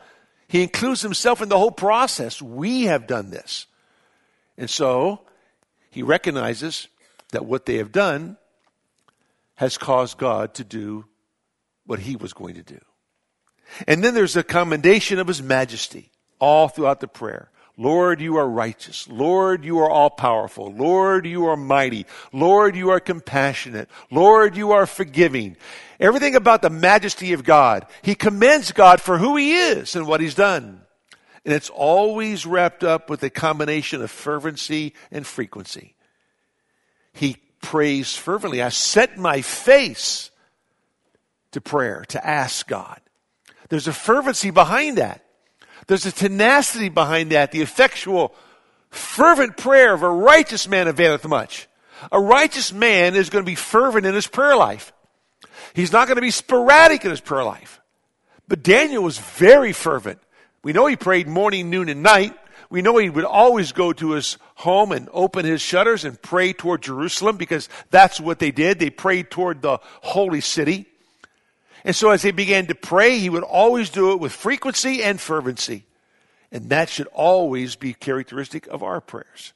He 0.50 0.64
includes 0.64 1.02
himself 1.02 1.42
in 1.42 1.48
the 1.48 1.58
whole 1.58 1.72
process. 1.72 2.42
We 2.42 2.84
have 2.84 3.08
done 3.08 3.30
this. 3.30 3.68
And 4.58 4.70
so 4.70 5.22
he 5.90 6.04
recognizes 6.04 6.90
that 7.32 7.46
what 7.46 7.66
they 7.66 7.78
have 7.78 7.94
done 7.94 8.36
has 9.56 9.78
caused 9.78 10.18
God 10.18 10.56
to 10.56 10.66
do 10.66 11.06
what 11.86 12.00
he 12.00 12.18
was 12.18 12.34
going 12.34 12.56
to 12.56 12.64
do. 12.64 12.82
And 13.88 14.04
then 14.04 14.14
there's 14.14 14.36
a 14.36 14.44
commendation 14.44 15.20
of 15.20 15.28
his 15.28 15.42
majesty 15.42 16.12
all 16.40 16.68
throughout 16.68 17.00
the 17.00 17.08
prayer. 17.08 17.50
Lord, 17.78 18.20
you 18.20 18.36
are 18.36 18.48
righteous. 18.48 19.08
Lord, 19.08 19.64
you 19.64 19.80
are 19.80 19.90
all 19.90 20.10
powerful. 20.10 20.70
Lord, 20.74 21.26
you 21.26 21.46
are 21.46 21.56
mighty. 21.56 22.06
Lord, 22.34 22.76
you 22.76 22.90
are 22.90 23.00
compassionate. 23.00 23.90
Lord, 24.12 24.58
you 24.58 24.74
are 24.74 24.86
forgiving. 24.86 25.56
Everything 25.98 26.36
about 26.36 26.62
the 26.62 26.70
majesty 26.70 27.32
of 27.32 27.46
God. 27.46 27.86
He 28.02 28.16
commends 28.16 28.74
God 28.74 29.00
for 29.00 29.18
who 29.18 29.38
he 29.38 29.56
is 29.56 29.96
and 29.96 30.08
what 30.08 30.20
he's 30.20 30.36
done. 30.36 30.82
And 31.46 31.54
it's 31.54 31.70
always 31.70 32.46
wrapped 32.46 32.84
up 32.84 33.10
with 33.10 33.24
a 33.24 33.30
combination 33.30 34.02
of 34.02 34.12
fervency 34.12 34.94
and 35.10 35.26
frequency. 35.26 35.96
He 37.14 37.38
prays 37.62 38.14
fervently. 38.14 38.62
I 38.62 38.70
set 38.70 39.18
my 39.18 39.42
face 39.42 40.32
to 41.52 41.62
prayer, 41.62 42.04
to 42.10 42.28
ask 42.28 42.68
God. 42.68 43.00
There's 43.70 43.88
a 43.88 43.94
fervency 43.94 44.52
behind 44.52 44.98
that. 44.98 45.24
There's 45.90 46.06
a 46.06 46.12
tenacity 46.12 46.90
behind 46.90 47.32
that, 47.32 47.52
the 47.52 47.64
effectual, 47.64 48.36
fervent 48.92 49.58
prayer 49.58 49.92
of 49.92 50.04
a 50.04 50.10
righteous 50.10 50.68
man 50.68 50.88
availeth 50.88 51.28
much. 51.28 51.68
A 52.12 52.22
righteous 52.22 52.72
man 52.72 53.16
is 53.16 53.32
going 53.32 53.44
to 53.44 53.50
be 53.50 53.56
fervent 53.56 54.06
in 54.06 54.14
his 54.14 54.28
prayer 54.28 54.56
life. 54.56 54.94
He's 55.74 55.92
not 55.92 56.08
going 56.08 56.18
to 56.18 56.22
be 56.22 56.30
sporadic 56.30 57.06
in 57.06 57.10
his 57.10 57.22
prayer 57.22 57.44
life. 57.44 57.82
But 58.48 58.62
Daniel 58.62 59.02
was 59.02 59.18
very 59.18 59.74
fervent. 59.74 60.20
We 60.62 60.74
know 60.74 60.86
he 60.86 60.96
prayed 60.96 61.28
morning, 61.28 61.72
noon, 61.72 61.90
and 61.90 62.04
night. 62.04 62.36
We 62.70 62.84
know 62.84 62.98
he 62.98 63.10
would 63.10 63.26
always 63.26 63.72
go 63.72 63.92
to 63.94 64.12
his 64.12 64.38
home 64.58 64.92
and 64.92 65.10
open 65.12 65.44
his 65.44 65.60
shutters 65.60 66.06
and 66.06 66.22
pray 66.22 66.54
toward 66.54 66.84
Jerusalem 66.84 67.38
because 67.38 67.68
that's 67.90 68.22
what 68.22 68.38
they 68.38 68.52
did. 68.52 68.78
They 68.78 68.92
prayed 68.92 69.32
toward 69.32 69.64
the 69.64 69.80
holy 70.02 70.42
city. 70.42 70.86
And 71.90 71.96
so 71.96 72.12
as 72.12 72.22
they 72.22 72.30
began 72.30 72.68
to 72.68 72.76
pray, 72.76 73.18
he 73.18 73.32
would 73.32 73.42
always 73.42 73.90
do 73.90 74.12
it 74.12 74.20
with 74.20 74.32
frequency 74.32 75.02
and 75.02 75.20
fervency. 75.20 75.88
And 76.52 76.70
that 76.70 76.88
should 76.88 77.08
always 77.08 77.76
be 77.76 77.96
characteristic 77.96 78.68
of 78.68 78.84
our 78.84 79.02
prayers. 79.02 79.54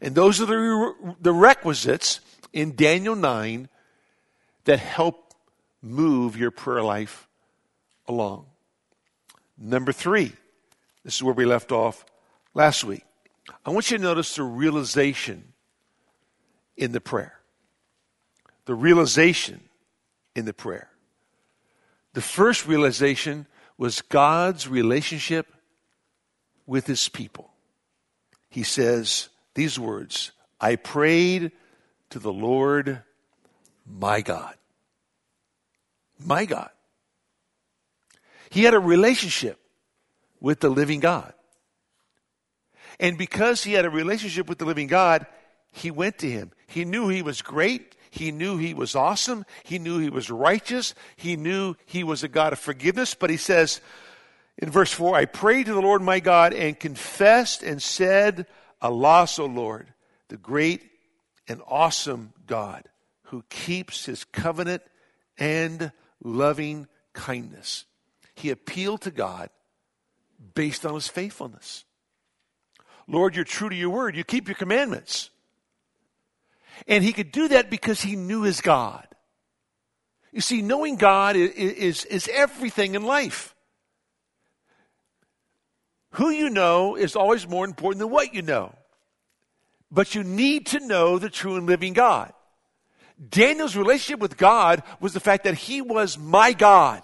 And 0.00 0.14
those 0.14 0.40
are 0.40 0.46
the, 0.46 1.16
the 1.20 1.32
requisites 1.32 2.20
in 2.52 2.76
Daniel 2.76 3.16
9 3.16 3.68
that 4.62 4.78
help 4.78 5.34
move 5.82 6.36
your 6.36 6.52
prayer 6.52 6.84
life 6.84 7.26
along. 8.06 8.46
Number 9.58 9.90
three, 9.90 10.34
this 11.02 11.16
is 11.16 11.22
where 11.24 11.34
we 11.34 11.46
left 11.46 11.72
off 11.72 12.04
last 12.54 12.84
week. 12.84 13.02
I 13.64 13.70
want 13.70 13.90
you 13.90 13.96
to 13.96 14.02
notice 14.04 14.36
the 14.36 14.44
realization 14.44 15.52
in 16.76 16.92
the 16.92 17.00
prayer. 17.00 17.40
The 18.66 18.74
realization 18.76 19.62
in 20.36 20.44
the 20.44 20.54
prayer. 20.54 20.90
The 22.16 22.22
first 22.22 22.66
realization 22.66 23.46
was 23.76 24.00
God's 24.00 24.66
relationship 24.66 25.52
with 26.66 26.86
his 26.86 27.10
people. 27.10 27.50
He 28.48 28.62
says 28.62 29.28
these 29.52 29.78
words 29.78 30.32
I 30.58 30.76
prayed 30.76 31.52
to 32.08 32.18
the 32.18 32.32
Lord 32.32 33.02
my 33.84 34.22
God. 34.22 34.54
My 36.18 36.46
God. 36.46 36.70
He 38.48 38.64
had 38.64 38.72
a 38.72 38.80
relationship 38.80 39.60
with 40.40 40.60
the 40.60 40.70
living 40.70 41.00
God. 41.00 41.34
And 42.98 43.18
because 43.18 43.62
he 43.62 43.74
had 43.74 43.84
a 43.84 43.90
relationship 43.90 44.48
with 44.48 44.56
the 44.56 44.64
living 44.64 44.86
God, 44.86 45.26
he 45.70 45.90
went 45.90 46.16
to 46.20 46.30
him. 46.30 46.52
He 46.66 46.86
knew 46.86 47.08
he 47.08 47.20
was 47.20 47.42
great. 47.42 47.94
He 48.16 48.32
knew 48.32 48.56
he 48.56 48.72
was 48.72 48.96
awesome. 48.96 49.44
He 49.62 49.78
knew 49.78 49.98
he 49.98 50.08
was 50.08 50.30
righteous. 50.30 50.94
He 51.16 51.36
knew 51.36 51.74
he 51.84 52.02
was 52.02 52.22
a 52.22 52.28
God 52.28 52.54
of 52.54 52.58
forgiveness. 52.58 53.14
But 53.14 53.28
he 53.28 53.36
says 53.36 53.82
in 54.56 54.70
verse 54.70 54.90
4 54.90 55.14
I 55.14 55.26
prayed 55.26 55.66
to 55.66 55.74
the 55.74 55.82
Lord 55.82 56.00
my 56.00 56.20
God 56.20 56.54
and 56.54 56.78
confessed 56.78 57.62
and 57.62 57.82
said, 57.82 58.46
Alas, 58.80 59.38
O 59.38 59.44
Lord, 59.44 59.92
the 60.28 60.38
great 60.38 60.82
and 61.46 61.60
awesome 61.66 62.32
God 62.46 62.84
who 63.24 63.44
keeps 63.50 64.06
his 64.06 64.24
covenant 64.24 64.82
and 65.36 65.92
loving 66.22 66.88
kindness. 67.12 67.84
He 68.34 68.50
appealed 68.50 69.02
to 69.02 69.10
God 69.10 69.50
based 70.54 70.86
on 70.86 70.94
his 70.94 71.08
faithfulness. 71.08 71.84
Lord, 73.06 73.36
you're 73.36 73.44
true 73.44 73.68
to 73.68 73.76
your 73.76 73.90
word. 73.90 74.16
You 74.16 74.24
keep 74.24 74.48
your 74.48 74.56
commandments. 74.56 75.30
And 76.86 77.02
he 77.02 77.12
could 77.12 77.32
do 77.32 77.48
that 77.48 77.70
because 77.70 78.00
he 78.00 78.16
knew 78.16 78.42
his 78.42 78.60
God. 78.60 79.06
You 80.32 80.40
see, 80.40 80.62
knowing 80.62 80.96
God 80.96 81.36
is, 81.36 81.50
is, 81.52 82.04
is 82.04 82.28
everything 82.32 82.94
in 82.94 83.02
life. 83.02 83.54
Who 86.10 86.30
you 86.30 86.50
know 86.50 86.96
is 86.96 87.16
always 87.16 87.48
more 87.48 87.64
important 87.64 88.00
than 88.00 88.10
what 88.10 88.34
you 88.34 88.42
know. 88.42 88.74
But 89.90 90.14
you 90.14 90.24
need 90.24 90.66
to 90.66 90.86
know 90.86 91.18
the 91.18 91.30
true 91.30 91.56
and 91.56 91.66
living 91.66 91.92
God. 91.92 92.32
Daniel's 93.30 93.76
relationship 93.76 94.20
with 94.20 94.36
God 94.36 94.82
was 95.00 95.14
the 95.14 95.20
fact 95.20 95.44
that 95.44 95.54
he 95.54 95.80
was 95.80 96.18
my 96.18 96.52
God. 96.52 97.02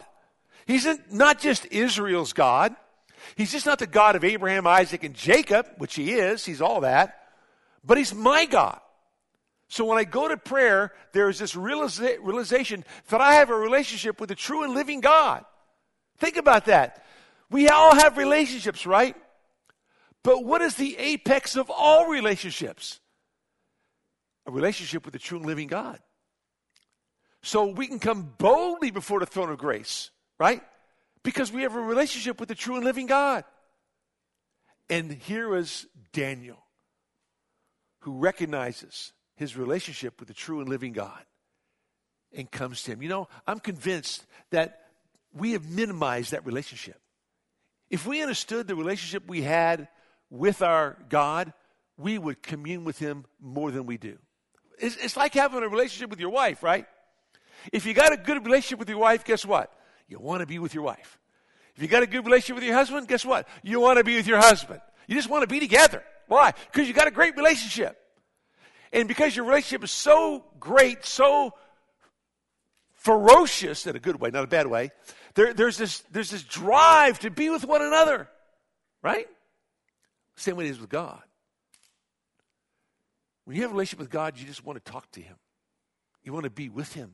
He's 0.67 0.87
not 1.11 1.41
just 1.41 1.67
Israel's 1.67 2.33
God. 2.33 2.75
He's 3.37 3.52
just 3.52 3.67
not 3.67 3.79
the 3.79 3.87
God 3.87 4.17
of 4.17 4.25
Abraham, 4.25 4.67
Isaac, 4.67 5.05
and 5.05 5.14
Jacob, 5.14 5.67
which 5.79 5.95
he 5.95 6.12
is. 6.12 6.45
He's 6.45 6.61
all 6.61 6.83
that. 6.83 7.19
But 7.85 7.99
he's 7.99 8.14
my 8.14 8.45
God. 8.45 8.81
So 9.73 9.87
when 9.87 9.97
I 9.97 10.05
go 10.05 10.29
to 10.29 10.37
prayer, 10.37 10.93
there 11.14 11.31
is 11.31 11.38
this 11.38 11.55
realiza- 11.55 12.19
realization 12.21 12.85
that 13.09 13.23
I 13.23 13.37
have 13.37 13.49
a 13.49 13.55
relationship 13.55 14.21
with 14.21 14.29
the 14.29 14.35
true 14.35 14.64
and 14.64 14.75
living 14.75 15.00
God. 15.00 15.47
Think 16.19 16.37
about 16.37 16.67
that. 16.67 17.02
We 17.50 17.69
all 17.69 17.95
have 17.95 18.19
relationships, 18.19 18.85
right? 18.85 19.17
But 20.23 20.45
what 20.45 20.61
is 20.61 20.75
the 20.75 20.99
apex 20.99 21.57
of 21.57 21.71
all 21.71 22.11
relationships? 22.11 23.00
A 24.45 24.50
relationship 24.50 25.07
with 25.07 25.14
the 25.14 25.19
true 25.19 25.38
and 25.38 25.47
living 25.47 25.69
God. 25.69 26.00
So 27.43 27.64
we 27.64 27.87
can 27.87 27.99
come 27.99 28.35
boldly 28.37 28.91
before 28.91 29.21
the 29.21 29.26
throne 29.26 29.49
of 29.49 29.57
grace, 29.57 30.11
right? 30.38 30.61
Because 31.23 31.50
we 31.50 31.62
have 31.62 31.76
a 31.76 31.81
relationship 31.81 32.38
with 32.41 32.50
the 32.50 32.55
true 32.55 32.76
and 32.76 32.85
living 32.85 33.07
God. 33.07 33.45
And 34.91 35.11
here 35.11 35.57
is 35.57 35.87
Daniel, 36.12 36.62
who 38.00 38.19
recognizes 38.19 39.14
his 39.43 39.57
relationship 39.57 40.19
with 40.19 40.29
the 40.29 40.35
true 40.35 40.61
and 40.61 40.69
living 40.69 40.93
God 40.93 41.23
and 42.33 42.51
comes 42.51 42.83
to 42.85 42.93
him. 42.93 43.03
You 43.03 43.09
know, 43.09 43.29
I'm 43.47 43.59
convinced 43.59 44.25
that 44.51 44.81
we 45.35 45.53
have 45.53 45.69
minimized 45.69 46.31
that 46.33 46.47
relationship. 46.47 46.99
If 47.91 48.07
we 48.07 48.23
understood 48.23 48.67
the 48.67 48.75
relationship 48.75 49.29
we 49.29 49.43
had 49.43 49.89
with 50.31 50.63
our 50.63 50.97
God, 51.09 51.53
we 51.99 52.19
would 52.19 52.43
commune 52.43 52.85
with 52.85 52.99
him 52.99 53.25
more 53.41 53.71
than 53.71 53.85
we 53.85 53.99
do. 53.99 54.17
It's, 54.79 54.97
it's 54.97 55.17
like 55.17 55.35
having 55.35 55.63
a 55.63 55.69
relationship 55.69 56.09
with 56.09 56.21
your 56.21 56.31
wife, 56.31 56.63
right? 56.63 56.87
If 57.73 57.85
you 57.85 57.95
got 57.95 58.13
a 58.13 58.17
good 58.17 58.45
relationship 58.45 58.79
with 58.79 58.89
your 58.89 58.99
wife, 58.99 59.25
guess 59.25 59.45
what? 59.45 59.71
You 60.09 60.19
want 60.19 60.41
to 60.41 60.47
be 60.47 60.59
with 60.59 60.75
your 60.75 60.85
wife. 60.85 61.19
If 61.77 61.83
you 61.83 61.89
got 61.89 62.03
a 62.03 62.07
good 62.07 62.25
relationship 62.25 62.57
with 62.57 62.65
your 62.65 62.75
husband, 62.75 63.09
guess 63.09 63.25
what? 63.25 63.47
You 63.63 63.81
want 63.81 63.99
to 63.99 64.05
be 64.05 64.17
with 64.17 64.27
your 64.27 64.39
husband. 64.39 64.81
You 65.07 65.17
just 65.17 65.29
want 65.29 65.43
to 65.43 65.47
be 65.47 65.61
together. 65.61 66.03
Why? 66.29 66.53
Because 66.73 66.89
you 66.89 66.95
got 66.95 67.09
a 67.09 67.11
great 67.11 67.37
relationship. 67.37 67.99
And 68.93 69.09
because 69.09 69.35
your 69.35 69.47
relationship 69.47 69.85
is 69.85 69.91
so 69.91 70.45
great, 70.61 71.05
so 71.05 71.55
ferocious 72.95 73.87
in 73.87 73.97
a 73.97 73.99
good 73.99 74.21
way, 74.21 74.31
not 74.31 74.45
a 74.45 74.49
bad 74.49 74.67
way, 74.67 74.91
there, 75.35 75.55
there's, 75.55 75.79
this, 75.79 76.01
there's 76.11 76.31
this 76.31 76.43
drive 76.43 77.19
to 77.21 77.31
be 77.31 77.49
with 77.49 77.65
one 77.65 77.83
another, 77.83 78.29
right? 79.03 79.27
Same 80.37 80.57
way 80.57 80.67
it 80.67 80.71
is 80.71 80.81
with 80.81 80.91
God. 80.91 81.23
When 83.45 83.57
you 83.57 83.63
have 83.63 83.71
a 83.71 83.75
relationship 83.75 83.99
with 83.99 84.11
God, 84.11 84.39
you 84.39 84.47
just 84.47 84.65
want 84.65 84.83
to 84.83 84.93
talk 84.93 85.11
to 85.13 85.21
Him. 85.21 85.37
You 86.23 86.33
want 86.33 86.45
to 86.45 86.51
be 86.51 86.69
with 86.69 86.93
Him. 86.93 87.13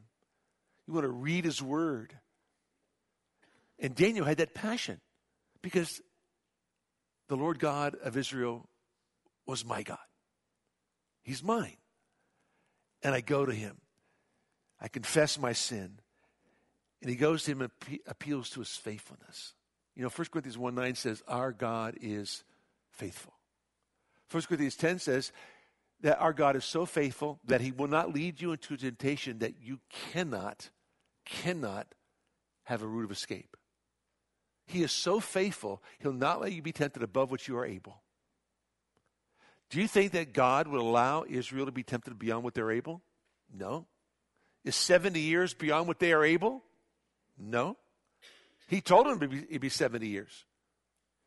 You 0.86 0.94
want 0.94 1.04
to 1.04 1.10
read 1.10 1.44
His 1.44 1.62
Word. 1.62 2.18
And 3.78 3.94
Daniel 3.94 4.24
had 4.24 4.38
that 4.38 4.54
passion 4.54 5.00
because 5.62 6.00
the 7.28 7.36
Lord 7.36 7.58
God 7.58 7.96
of 8.02 8.16
Israel 8.16 8.68
was 9.46 9.64
my 9.64 9.82
God. 9.82 9.98
He's 11.28 11.44
mine. 11.44 11.76
And 13.02 13.14
I 13.14 13.20
go 13.20 13.44
to 13.44 13.52
Him. 13.52 13.76
I 14.80 14.88
confess 14.88 15.38
my 15.38 15.52
sin. 15.52 16.00
And 17.02 17.10
He 17.10 17.16
goes 17.16 17.44
to 17.44 17.50
Him 17.50 17.60
and 17.60 17.70
appeals 18.06 18.48
to 18.50 18.60
His 18.60 18.70
faithfulness. 18.70 19.52
You 19.94 20.04
know, 20.04 20.08
1 20.08 20.28
Corinthians 20.32 20.56
1 20.56 20.74
9 20.74 20.94
says, 20.94 21.22
Our 21.28 21.52
God 21.52 21.98
is 22.00 22.44
faithful. 22.90 23.34
1 24.30 24.44
Corinthians 24.44 24.76
10 24.76 25.00
says 25.00 25.32
that 26.00 26.18
our 26.18 26.32
God 26.32 26.56
is 26.56 26.64
so 26.64 26.86
faithful 26.86 27.40
that 27.44 27.60
he 27.60 27.72
will 27.72 27.88
not 27.88 28.14
lead 28.14 28.40
you 28.40 28.52
into 28.52 28.78
temptation 28.78 29.40
that 29.40 29.60
you 29.60 29.80
cannot, 29.90 30.70
cannot 31.26 31.94
have 32.64 32.82
a 32.82 32.86
route 32.86 33.04
of 33.04 33.10
escape. 33.10 33.54
He 34.66 34.82
is 34.82 34.92
so 34.92 35.20
faithful, 35.20 35.82
he'll 35.98 36.12
not 36.12 36.40
let 36.40 36.52
you 36.52 36.62
be 36.62 36.72
tempted 36.72 37.02
above 37.02 37.30
what 37.30 37.48
you 37.48 37.58
are 37.58 37.66
able. 37.66 38.00
Do 39.70 39.80
you 39.80 39.88
think 39.88 40.12
that 40.12 40.32
God 40.32 40.66
would 40.66 40.80
allow 40.80 41.24
Israel 41.28 41.66
to 41.66 41.72
be 41.72 41.82
tempted 41.82 42.18
beyond 42.18 42.44
what 42.44 42.54
they're 42.54 42.70
able? 42.70 43.02
No. 43.54 43.86
Is 44.64 44.76
70 44.76 45.20
years 45.20 45.54
beyond 45.54 45.88
what 45.88 45.98
they 45.98 46.12
are 46.12 46.24
able? 46.24 46.62
No. 47.38 47.76
He 48.66 48.80
told 48.80 49.06
them 49.06 49.22
it'd 49.22 49.60
be 49.60 49.68
70 49.68 50.06
years. 50.06 50.44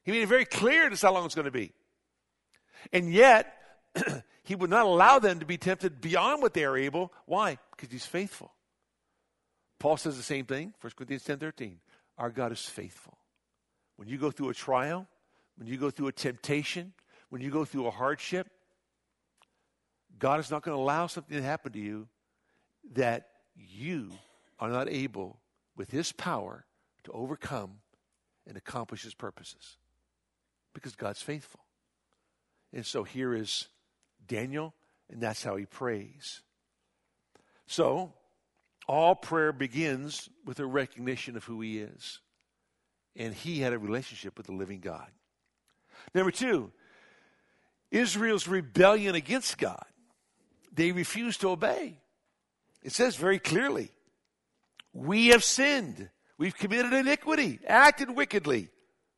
He 0.03 0.11
made 0.11 0.23
it 0.23 0.27
very 0.27 0.45
clear 0.45 0.89
that's 0.89 1.01
how 1.01 1.13
long 1.13 1.25
it's 1.25 1.35
going 1.35 1.45
to 1.45 1.51
be. 1.51 1.71
And 2.91 3.11
yet, 3.11 3.53
he 4.43 4.55
would 4.55 4.69
not 4.69 4.85
allow 4.85 5.19
them 5.19 5.39
to 5.39 5.45
be 5.45 5.57
tempted 5.57 6.01
beyond 6.01 6.41
what 6.41 6.53
they 6.53 6.65
are 6.65 6.77
able. 6.77 7.13
Why? 7.25 7.57
Because 7.71 7.91
he's 7.91 8.05
faithful. 8.05 8.51
Paul 9.79 9.97
says 9.97 10.17
the 10.17 10.23
same 10.23 10.45
thing, 10.45 10.73
1 10.81 10.93
Corinthians 10.95 11.23
10 11.23 11.39
13. 11.39 11.79
Our 12.17 12.29
God 12.29 12.51
is 12.51 12.61
faithful. 12.61 13.17
When 13.97 14.07
you 14.07 14.17
go 14.17 14.31
through 14.31 14.49
a 14.49 14.53
trial, 14.53 15.07
when 15.57 15.67
you 15.67 15.77
go 15.77 15.89
through 15.89 16.07
a 16.07 16.11
temptation, 16.11 16.93
when 17.31 17.41
you 17.41 17.49
go 17.49 17.65
through 17.65 17.87
a 17.87 17.91
hardship, 17.91 18.47
God 20.19 20.41
is 20.41 20.51
not 20.51 20.61
going 20.61 20.77
to 20.77 20.81
allow 20.81 21.07
something 21.07 21.37
to 21.37 21.41
happen 21.41 21.71
to 21.71 21.79
you 21.79 22.07
that 22.93 23.29
you 23.55 24.11
are 24.59 24.69
not 24.69 24.89
able, 24.89 25.39
with 25.77 25.89
His 25.89 26.11
power, 26.11 26.65
to 27.05 27.11
overcome 27.13 27.77
and 28.45 28.57
accomplish 28.57 29.03
His 29.03 29.13
purposes 29.13 29.77
because 30.73 30.93
God's 30.95 31.21
faithful. 31.21 31.61
And 32.73 32.85
so 32.85 33.03
here 33.03 33.33
is 33.33 33.67
Daniel, 34.27 34.73
and 35.09 35.21
that's 35.21 35.41
how 35.41 35.55
he 35.55 35.65
prays. 35.65 36.41
So, 37.65 38.13
all 38.87 39.15
prayer 39.15 39.53
begins 39.53 40.29
with 40.45 40.59
a 40.59 40.65
recognition 40.65 41.37
of 41.37 41.45
who 41.45 41.61
he 41.61 41.79
is. 41.79 42.19
And 43.15 43.33
he 43.33 43.59
had 43.59 43.73
a 43.73 43.79
relationship 43.79 44.37
with 44.37 44.47
the 44.47 44.53
living 44.53 44.79
God. 44.79 45.07
Number 46.13 46.31
two, 46.31 46.71
Israel's 47.91 48.47
rebellion 48.47 49.15
against 49.15 49.57
God. 49.57 49.85
They 50.73 50.91
refused 50.91 51.41
to 51.41 51.49
obey. 51.49 51.99
It 52.81 52.93
says 52.93 53.15
very 53.15 53.37
clearly, 53.37 53.91
we 54.93 55.27
have 55.27 55.43
sinned. 55.43 56.09
We've 56.37 56.55
committed 56.55 56.93
iniquity, 56.93 57.59
acted 57.67 58.09
wickedly. 58.09 58.69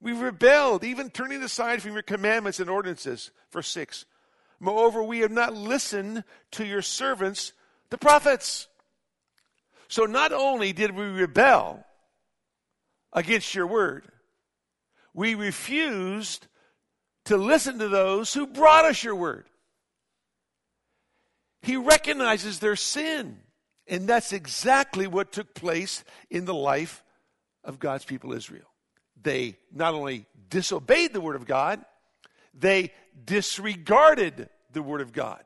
We've 0.01 0.19
rebelled, 0.19 0.83
even 0.83 1.09
turning 1.09 1.41
aside 1.43 1.81
from 1.81 1.93
your 1.93 2.01
commandments 2.01 2.59
and 2.59 2.69
ordinances. 2.69 3.31
Verse 3.51 3.69
6. 3.69 4.05
Moreover, 4.59 5.01
we 5.01 5.19
have 5.19 5.31
not 5.31 5.53
listened 5.53 6.23
to 6.51 6.65
your 6.65 6.81
servants, 6.81 7.53
the 7.89 7.97
prophets. 7.97 8.67
So 9.87 10.05
not 10.05 10.33
only 10.33 10.73
did 10.73 10.91
we 10.91 11.03
rebel 11.03 11.85
against 13.13 13.55
your 13.55 13.67
word, 13.67 14.05
we 15.13 15.35
refused 15.35 16.47
to 17.25 17.37
listen 17.37 17.79
to 17.79 17.87
those 17.87 18.33
who 18.33 18.47
brought 18.47 18.85
us 18.85 19.03
your 19.03 19.15
word. 19.15 19.45
He 21.61 21.77
recognizes 21.77 22.59
their 22.59 22.75
sin. 22.75 23.39
And 23.87 24.07
that's 24.07 24.31
exactly 24.31 25.07
what 25.07 25.33
took 25.33 25.53
place 25.53 26.05
in 26.29 26.45
the 26.45 26.53
life 26.53 27.03
of 27.65 27.79
God's 27.79 28.05
people 28.05 28.31
Israel 28.31 28.73
they 29.23 29.57
not 29.71 29.93
only 29.93 30.25
disobeyed 30.49 31.13
the 31.13 31.21
Word 31.21 31.35
of 31.35 31.45
God, 31.45 31.83
they 32.53 32.91
disregarded 33.25 34.49
the 34.71 34.83
Word 34.83 35.01
of 35.01 35.13
God. 35.13 35.43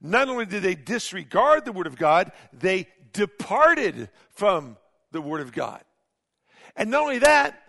Not 0.00 0.28
only 0.28 0.46
did 0.46 0.62
they 0.62 0.74
disregard 0.74 1.64
the 1.64 1.72
Word 1.72 1.86
of 1.86 1.96
God, 1.96 2.32
they 2.52 2.88
departed 3.12 4.08
from 4.30 4.76
the 5.12 5.20
Word 5.20 5.40
of 5.40 5.52
God. 5.52 5.82
And 6.76 6.90
not 6.90 7.02
only 7.02 7.18
that, 7.18 7.60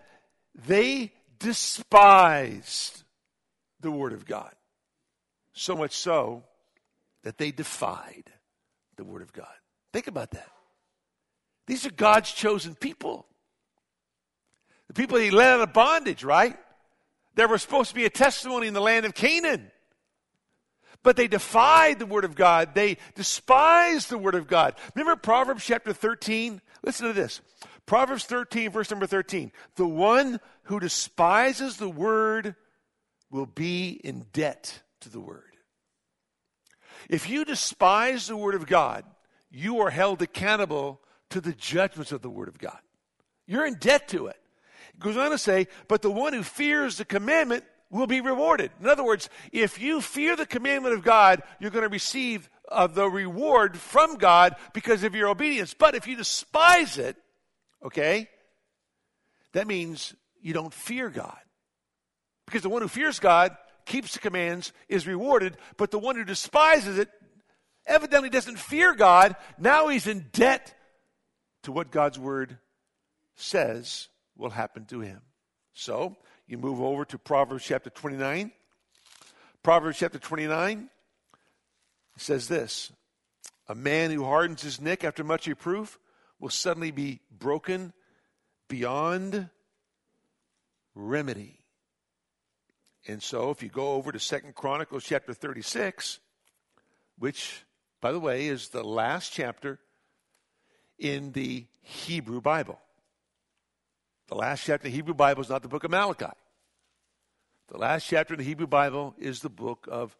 they 0.66 1.12
despised 1.42 3.02
the 3.80 3.90
Word 3.90 4.12
of 4.12 4.26
God. 4.26 4.52
So 5.52 5.76
much 5.76 5.96
so 5.96 6.44
that 7.24 7.38
they 7.38 7.50
defied 7.50 8.24
the 8.96 9.04
Word 9.04 9.22
of 9.22 9.32
God. 9.32 9.46
Think 9.92 10.06
about 10.06 10.30
that. 10.32 10.48
These 11.66 11.86
are 11.86 11.90
God's 11.90 12.32
chosen 12.32 12.74
people. 12.74 13.26
The 14.88 14.94
people 14.94 15.18
he 15.18 15.30
led 15.30 15.54
out 15.54 15.60
of 15.60 15.72
bondage, 15.72 16.24
right? 16.24 16.56
They 17.34 17.46
were 17.46 17.58
supposed 17.58 17.90
to 17.90 17.94
be 17.94 18.04
a 18.04 18.10
testimony 18.10 18.66
in 18.66 18.74
the 18.74 18.80
land 18.80 19.06
of 19.06 19.14
Canaan. 19.14 19.70
But 21.02 21.16
they 21.16 21.28
defied 21.28 21.98
the 21.98 22.06
word 22.06 22.24
of 22.24 22.34
God. 22.34 22.74
They 22.74 22.98
despised 23.14 24.08
the 24.08 24.18
word 24.18 24.34
of 24.34 24.46
God. 24.46 24.74
Remember 24.94 25.16
Proverbs 25.16 25.64
chapter 25.64 25.92
13? 25.92 26.60
Listen 26.84 27.06
to 27.08 27.12
this. 27.12 27.40
Proverbs 27.86 28.24
13, 28.24 28.70
verse 28.70 28.90
number 28.90 29.06
13. 29.06 29.50
The 29.76 29.86
one 29.86 30.40
who 30.64 30.80
despises 30.80 31.76
the 31.76 31.88
word 31.88 32.54
will 33.30 33.46
be 33.46 34.00
in 34.04 34.26
debt 34.32 34.82
to 35.00 35.08
the 35.08 35.20
word. 35.20 35.44
If 37.08 37.28
you 37.28 37.44
despise 37.44 38.26
the 38.26 38.36
word 38.36 38.54
of 38.54 38.66
God, 38.66 39.04
you 39.50 39.80
are 39.80 39.90
held 39.90 40.22
accountable 40.22 41.00
to 41.30 41.40
the 41.40 41.52
judgments 41.52 42.12
of 42.12 42.22
the 42.22 42.30
word 42.30 42.48
of 42.48 42.58
God. 42.58 42.78
You're 43.46 43.66
in 43.66 43.74
debt 43.74 44.08
to 44.08 44.26
it 44.26 44.36
It 44.94 45.00
goes 45.00 45.16
on 45.16 45.30
to 45.30 45.38
say, 45.38 45.66
but 45.88 46.02
the 46.02 46.10
one 46.10 46.32
who 46.32 46.42
fears 46.42 46.96
the 46.96 47.04
commandment 47.04 47.64
will 47.90 48.06
be 48.06 48.20
rewarded. 48.20 48.70
In 48.80 48.88
other 48.88 49.04
words, 49.04 49.28
if 49.50 49.80
you 49.80 50.00
fear 50.00 50.36
the 50.36 50.46
commandment 50.46 50.94
of 50.94 51.02
God, 51.02 51.42
you're 51.60 51.70
going 51.70 51.82
to 51.82 51.88
receive 51.88 52.48
uh, 52.70 52.86
the 52.86 53.08
reward 53.08 53.76
from 53.76 54.16
God 54.16 54.56
because 54.72 55.04
of 55.04 55.14
your 55.14 55.28
obedience. 55.28 55.74
But 55.74 55.94
if 55.94 56.06
you 56.06 56.16
despise 56.16 56.96
it, 56.96 57.16
okay, 57.84 58.28
that 59.52 59.66
means 59.66 60.14
you 60.42 60.52
don't 60.52 60.74
fear 60.74 61.08
God. 61.08 61.38
Because 62.46 62.62
the 62.62 62.68
one 62.68 62.82
who 62.82 62.88
fears 62.88 63.20
God 63.20 63.56
keeps 63.86 64.12
the 64.12 64.18
commands 64.18 64.72
is 64.88 65.06
rewarded, 65.06 65.56
but 65.76 65.90
the 65.90 65.98
one 65.98 66.16
who 66.16 66.24
despises 66.24 66.98
it 66.98 67.08
evidently 67.86 68.28
doesn't 68.28 68.58
fear 68.58 68.94
God. 68.94 69.36
Now 69.58 69.88
he's 69.88 70.06
in 70.06 70.26
debt 70.32 70.74
to 71.62 71.72
what 71.72 71.90
God's 71.90 72.18
word 72.18 72.58
says 73.36 74.08
will 74.36 74.50
happen 74.50 74.84
to 74.86 75.00
him. 75.00 75.20
So 75.72 76.16
you 76.46 76.58
move 76.58 76.80
over 76.80 77.04
to 77.06 77.18
Proverbs 77.18 77.64
chapter 77.64 77.90
29. 77.90 78.52
Proverbs 79.62 79.98
chapter 79.98 80.18
29 80.18 80.90
says 82.16 82.48
this 82.48 82.92
A 83.68 83.74
man 83.74 84.10
who 84.10 84.24
hardens 84.24 84.62
his 84.62 84.80
neck 84.80 85.04
after 85.04 85.24
much 85.24 85.46
reproof 85.46 85.98
will 86.38 86.50
suddenly 86.50 86.90
be 86.90 87.20
broken 87.30 87.92
beyond 88.68 89.48
remedy. 90.94 91.58
And 93.06 93.22
so 93.22 93.50
if 93.50 93.62
you 93.62 93.68
go 93.68 93.94
over 93.94 94.12
to 94.12 94.20
Second 94.20 94.54
Chronicles 94.54 95.04
chapter 95.04 95.34
36, 95.34 96.20
which, 97.18 97.64
by 98.00 98.12
the 98.12 98.20
way, 98.20 98.46
is 98.46 98.68
the 98.68 98.84
last 98.84 99.32
chapter 99.32 99.80
in 100.98 101.32
the 101.32 101.66
Hebrew 101.80 102.40
Bible. 102.40 102.78
The 104.28 104.36
last 104.36 104.64
chapter 104.64 104.86
of 104.86 104.92
the 104.92 104.96
Hebrew 104.96 105.14
Bible 105.14 105.42
is 105.42 105.50
not 105.50 105.62
the 105.62 105.68
book 105.68 105.84
of 105.84 105.90
Malachi. 105.90 106.26
The 107.68 107.78
last 107.78 108.06
chapter 108.06 108.34
of 108.34 108.38
the 108.38 108.44
Hebrew 108.44 108.66
Bible 108.66 109.14
is 109.18 109.40
the 109.40 109.50
book 109.50 109.88
of 109.90 110.16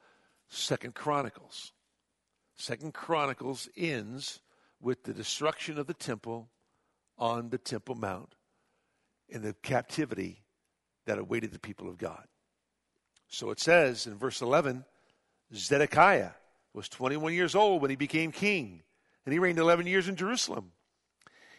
Second 0.48 0.94
Chronicles. 0.94 1.72
Second 2.56 2.94
Chronicles 2.94 3.68
ends 3.76 4.40
with 4.80 5.04
the 5.04 5.14
destruction 5.14 5.78
of 5.78 5.86
the 5.86 5.94
temple 5.94 6.50
on 7.16 7.50
the 7.50 7.58
Temple 7.58 7.94
Mount 7.94 8.34
and 9.32 9.42
the 9.42 9.54
captivity 9.62 10.42
that 11.06 11.18
awaited 11.18 11.52
the 11.52 11.58
people 11.58 11.88
of 11.88 11.98
God. 11.98 12.24
So 13.28 13.50
it 13.50 13.60
says 13.60 14.06
in 14.06 14.16
verse 14.16 14.42
11 14.42 14.84
Zedekiah 15.54 16.30
was 16.74 16.88
21 16.88 17.34
years 17.34 17.54
old 17.54 17.82
when 17.82 17.90
he 17.90 17.96
became 17.96 18.32
king, 18.32 18.82
and 19.24 19.32
he 19.32 19.38
reigned 19.38 19.58
11 19.58 19.86
years 19.86 20.08
in 20.08 20.16
Jerusalem. 20.16 20.72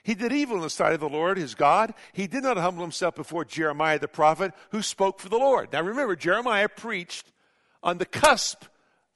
He 0.04 0.16
did 0.16 0.34
evil 0.34 0.58
in 0.58 0.64
the 0.64 0.70
sight 0.70 0.94
of 0.94 1.00
the 1.00 1.08
Lord 1.08 1.38
his 1.38 1.56
God. 1.56 1.94
He 2.12 2.28
did 2.28 2.44
not 2.44 2.58
humble 2.58 2.84
himself 2.84 3.16
before 3.16 3.46
Jeremiah 3.46 4.00
the 4.00 4.08
prophet, 4.08 4.54
who 4.72 4.82
spoke 4.82 5.20
for 5.20 5.30
the 5.30 5.38
Lord. 5.38 5.72
Now 5.72 5.82
remember, 5.82 6.16
Jeremiah 6.16 6.68
preached 6.68 7.32
on 7.82 7.98
the 7.98 8.06
cusp 8.06 8.66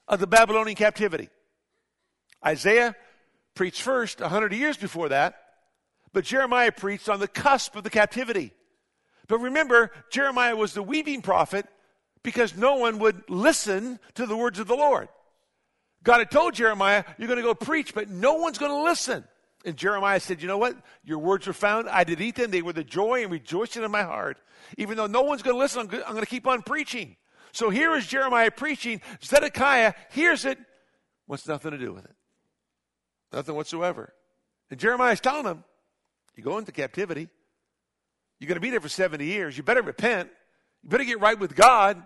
of 0.07 0.19
the 0.19 0.27
Babylonian 0.27 0.77
captivity. 0.77 1.29
Isaiah 2.45 2.95
preached 3.53 3.81
first, 3.81 4.21
100 4.21 4.53
years 4.53 4.77
before 4.77 5.09
that, 5.09 5.35
but 6.13 6.23
Jeremiah 6.23 6.71
preached 6.71 7.09
on 7.09 7.19
the 7.19 7.27
cusp 7.27 7.75
of 7.75 7.83
the 7.83 7.89
captivity. 7.89 8.53
But 9.27 9.39
remember, 9.39 9.91
Jeremiah 10.09 10.55
was 10.55 10.73
the 10.73 10.83
weeping 10.83 11.21
prophet 11.21 11.65
because 12.23 12.55
no 12.55 12.75
one 12.75 12.99
would 12.99 13.29
listen 13.29 13.99
to 14.15 14.25
the 14.25 14.37
words 14.37 14.59
of 14.59 14.67
the 14.67 14.75
Lord. 14.75 15.09
God 16.03 16.19
had 16.19 16.31
told 16.31 16.53
Jeremiah, 16.53 17.03
You're 17.17 17.27
going 17.27 17.37
to 17.37 17.43
go 17.43 17.53
preach, 17.53 17.93
but 17.93 18.09
no 18.09 18.35
one's 18.35 18.57
going 18.57 18.71
to 18.71 18.83
listen. 18.83 19.25
And 19.65 19.75
Jeremiah 19.75 20.19
said, 20.19 20.41
You 20.41 20.47
know 20.47 20.57
what? 20.57 20.77
Your 21.03 21.19
words 21.19 21.47
were 21.47 21.53
found. 21.53 21.89
I 21.89 22.03
did 22.03 22.21
eat 22.21 22.35
them. 22.35 22.51
They 22.51 22.61
were 22.61 22.73
the 22.73 22.83
joy 22.83 23.23
and 23.23 23.31
rejoicing 23.31 23.83
in 23.83 23.91
my 23.91 24.03
heart. 24.03 24.37
Even 24.77 24.97
though 24.97 25.07
no 25.07 25.23
one's 25.23 25.41
going 25.41 25.55
to 25.55 25.59
listen, 25.59 25.81
I'm 25.81 25.87
going 25.87 26.19
to 26.19 26.25
keep 26.25 26.47
on 26.47 26.61
preaching. 26.61 27.17
So 27.51 27.69
here 27.69 27.95
is 27.95 28.05
Jeremiah 28.05 28.51
preaching. 28.51 29.01
Zedekiah 29.23 29.93
hears 30.11 30.45
it, 30.45 30.57
wants 31.27 31.47
nothing 31.47 31.71
to 31.71 31.77
do 31.77 31.91
with 31.91 32.05
it. 32.05 32.15
Nothing 33.33 33.55
whatsoever. 33.55 34.13
And 34.69 34.79
Jeremiah 34.79 35.13
is 35.13 35.19
telling 35.19 35.45
him, 35.45 35.63
You 36.35 36.43
go 36.43 36.57
into 36.57 36.71
captivity. 36.71 37.29
You're 38.39 38.47
going 38.47 38.55
to 38.55 38.61
be 38.61 38.69
there 38.69 38.79
for 38.79 38.89
70 38.89 39.25
years. 39.25 39.57
You 39.57 39.63
better 39.63 39.81
repent. 39.81 40.29
You 40.83 40.89
better 40.89 41.03
get 41.03 41.19
right 41.19 41.37
with 41.37 41.55
God. 41.55 42.01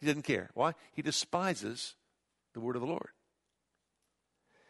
He 0.00 0.06
didn't 0.06 0.22
care. 0.22 0.50
Why? 0.54 0.74
He 0.92 1.02
despises 1.02 1.94
the 2.52 2.60
word 2.60 2.76
of 2.76 2.82
the 2.82 2.88
Lord. 2.88 3.10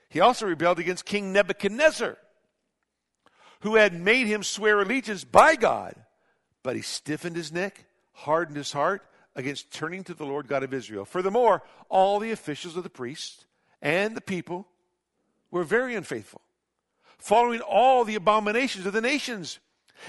He 0.09 0.21
also 0.21 0.47
rebelled 0.47 0.79
against 0.79 1.05
King 1.05 1.33
Nebuchadnezzar, 1.33 2.17
who 3.61 3.75
had 3.75 3.95
made 3.95 4.27
him 4.27 4.43
swear 4.43 4.81
allegiance 4.81 5.25
by 5.25 5.57
God, 5.57 5.95
but 6.63 6.77
he 6.77 6.83
stiffened 6.83 7.37
his 7.37 7.53
neck, 7.53 7.87
hardened 8.13 8.57
his 8.57 8.73
heart 8.73 9.03
against 9.35 9.71
turning 9.71 10.05
to 10.05 10.15
the 10.15 10.25
Lord 10.25 10.49
God 10.49 10.63
of 10.63 10.73
Israel. 10.73 11.05
Furthermore, 11.05 11.63
all 11.89 12.19
the 12.19 12.31
officials 12.31 12.77
of 12.77 12.83
the 12.85 12.91
priests 12.91 13.45
and 13.83 14.17
the 14.17 14.21
people 14.21 14.67
were 15.51 15.65
very 15.65 15.95
unfaithful, 15.95 16.41
following 17.19 17.61
all 17.61 18.05
the 18.05 18.15
abominations 18.15 18.87
of 18.87 18.93
the 18.93 19.01
nations. 19.01 19.59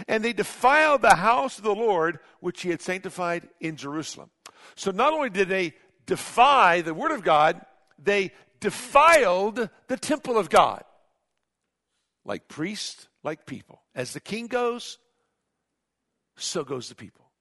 And 0.08 0.24
they 0.24 0.34
defiled 0.34 1.02
the 1.02 1.16
house 1.16 1.58
of 1.58 1.64
the 1.64 1.76
Lord, 1.76 2.20
which 2.40 2.62
he 2.62 2.70
had 2.70 2.82
sanctified 2.82 3.48
in 3.60 3.76
Jerusalem. 3.76 4.30
So 4.76 4.92
not 4.92 5.14
only 5.14 5.30
did 5.30 5.50
they 5.50 5.74
defy 6.06 6.82
the 6.82 6.94
word 6.94 7.12
of 7.12 7.24
God, 7.24 7.62
they 8.02 8.32
defiled 8.60 9.70
the 9.88 9.98
temple 9.98 10.38
of 10.38 10.50
God. 10.50 10.84
Like 12.26 12.48
priests, 12.48 13.08
like 13.24 13.46
people. 13.46 13.82
As 13.96 14.14
the 14.14 14.20
king 14.20 14.48
goes, 14.48 14.98
so 16.36 16.64
goes 16.64 16.90
the 16.90 16.96
people. 16.96 17.32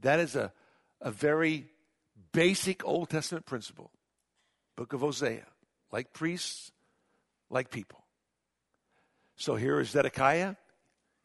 That 0.00 0.20
is 0.20 0.36
a, 0.36 0.52
a 1.00 1.10
very 1.10 1.66
basic 2.32 2.84
Old 2.84 3.10
Testament 3.10 3.46
principle. 3.46 3.90
Book 4.76 4.92
of 4.92 5.00
Hosea. 5.00 5.46
Like 5.92 6.12
priests, 6.12 6.70
like 7.50 7.70
people. 7.70 8.04
So 9.36 9.54
here 9.54 9.80
is 9.80 9.90
Zedekiah. 9.90 10.56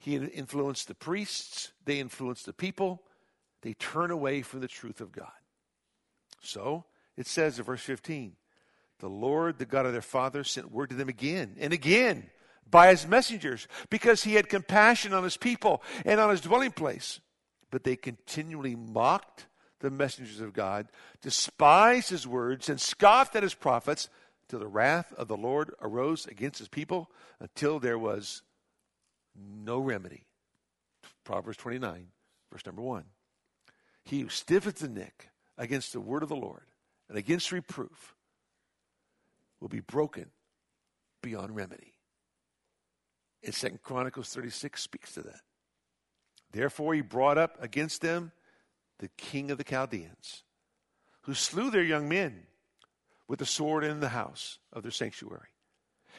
He 0.04 0.18
influenced 0.18 0.90
the 0.90 0.96
priests, 0.96 1.72
they 1.86 2.02
influenced 2.02 2.46
the 2.46 2.52
people. 2.52 3.02
They 3.62 3.74
turn 3.74 4.12
away 4.12 4.42
from 4.42 4.60
the 4.60 4.68
truth 4.68 5.00
of 5.00 5.14
God. 5.14 5.32
So 6.42 6.84
it 7.16 7.26
says 7.26 7.58
in 7.58 7.64
verse 7.64 7.82
15 7.82 8.34
the 9.00 9.10
Lord, 9.10 9.60
the 9.60 9.66
God 9.66 9.86
of 9.86 9.94
their 9.94 10.02
fathers, 10.02 10.52
sent 10.52 10.74
word 10.74 10.90
to 10.90 10.96
them 10.98 11.08
again 11.08 11.56
and 11.58 11.72
again 11.72 12.30
by 12.70 12.90
his 12.90 13.08
messengers 13.08 13.70
because 13.90 14.26
he 14.26 14.36
had 14.36 14.50
compassion 14.50 15.14
on 15.14 15.24
his 15.24 15.38
people 15.38 15.82
and 16.06 16.20
on 16.20 16.30
his 16.32 16.42
dwelling 16.42 16.72
place. 16.72 17.22
But 17.72 17.86
they 17.86 17.96
continually 17.96 18.76
mocked 18.76 19.48
the 19.80 19.90
messengers 19.90 20.42
of 20.42 20.52
God, 20.52 20.88
despised 21.22 22.10
his 22.10 22.28
words, 22.28 22.68
and 22.68 22.80
scoffed 22.80 23.38
at 23.38 23.44
his 23.44 23.54
prophets 23.54 24.10
till 24.50 24.60
the 24.60 24.68
wrath 24.68 25.14
of 25.14 25.30
the 25.30 25.38
Lord 25.38 25.74
arose 25.82 26.26
against 26.26 26.60
his 26.60 26.68
people 26.68 27.10
until 27.40 27.80
there 27.80 27.98
was 27.98 28.42
no 29.36 29.80
remedy. 29.80 30.26
Proverbs 31.24 31.58
29, 31.58 32.08
verse 32.52 32.66
number 32.66 32.82
1. 32.82 33.06
He 34.06 34.22
who 34.22 34.30
stiffens 34.30 34.80
the 34.80 34.90
neck 34.90 35.30
against 35.58 35.94
the 35.94 36.02
word 36.02 36.24
of 36.24 36.30
the 36.30 36.36
Lord 36.36 36.66
and 37.08 37.18
against 37.18 37.52
reproof 37.52 38.16
will 39.60 39.70
be 39.70 39.80
broken 39.80 40.28
beyond 41.22 41.56
remedy. 41.56 41.94
And 43.44 43.54
Second 43.54 43.82
Chronicles 43.82 44.30
36 44.30 44.82
speaks 44.82 45.14
to 45.14 45.22
that. 45.22 45.42
Therefore, 46.52 46.94
he 46.94 47.02
brought 47.02 47.38
up 47.38 47.62
against 47.62 48.02
them 48.02 48.32
the 49.00 49.10
king 49.18 49.52
of 49.52 49.58
the 49.58 49.64
Chaldeans, 49.64 50.44
who 51.22 51.34
slew 51.34 51.72
their 51.72 51.84
young 51.84 52.08
men 52.08 52.44
with 53.28 53.40
the 53.40 53.46
sword 53.46 53.84
in 53.84 54.00
the 54.00 54.10
house 54.10 54.60
of 54.72 54.84
their 54.84 54.92
sanctuary. 54.92 55.50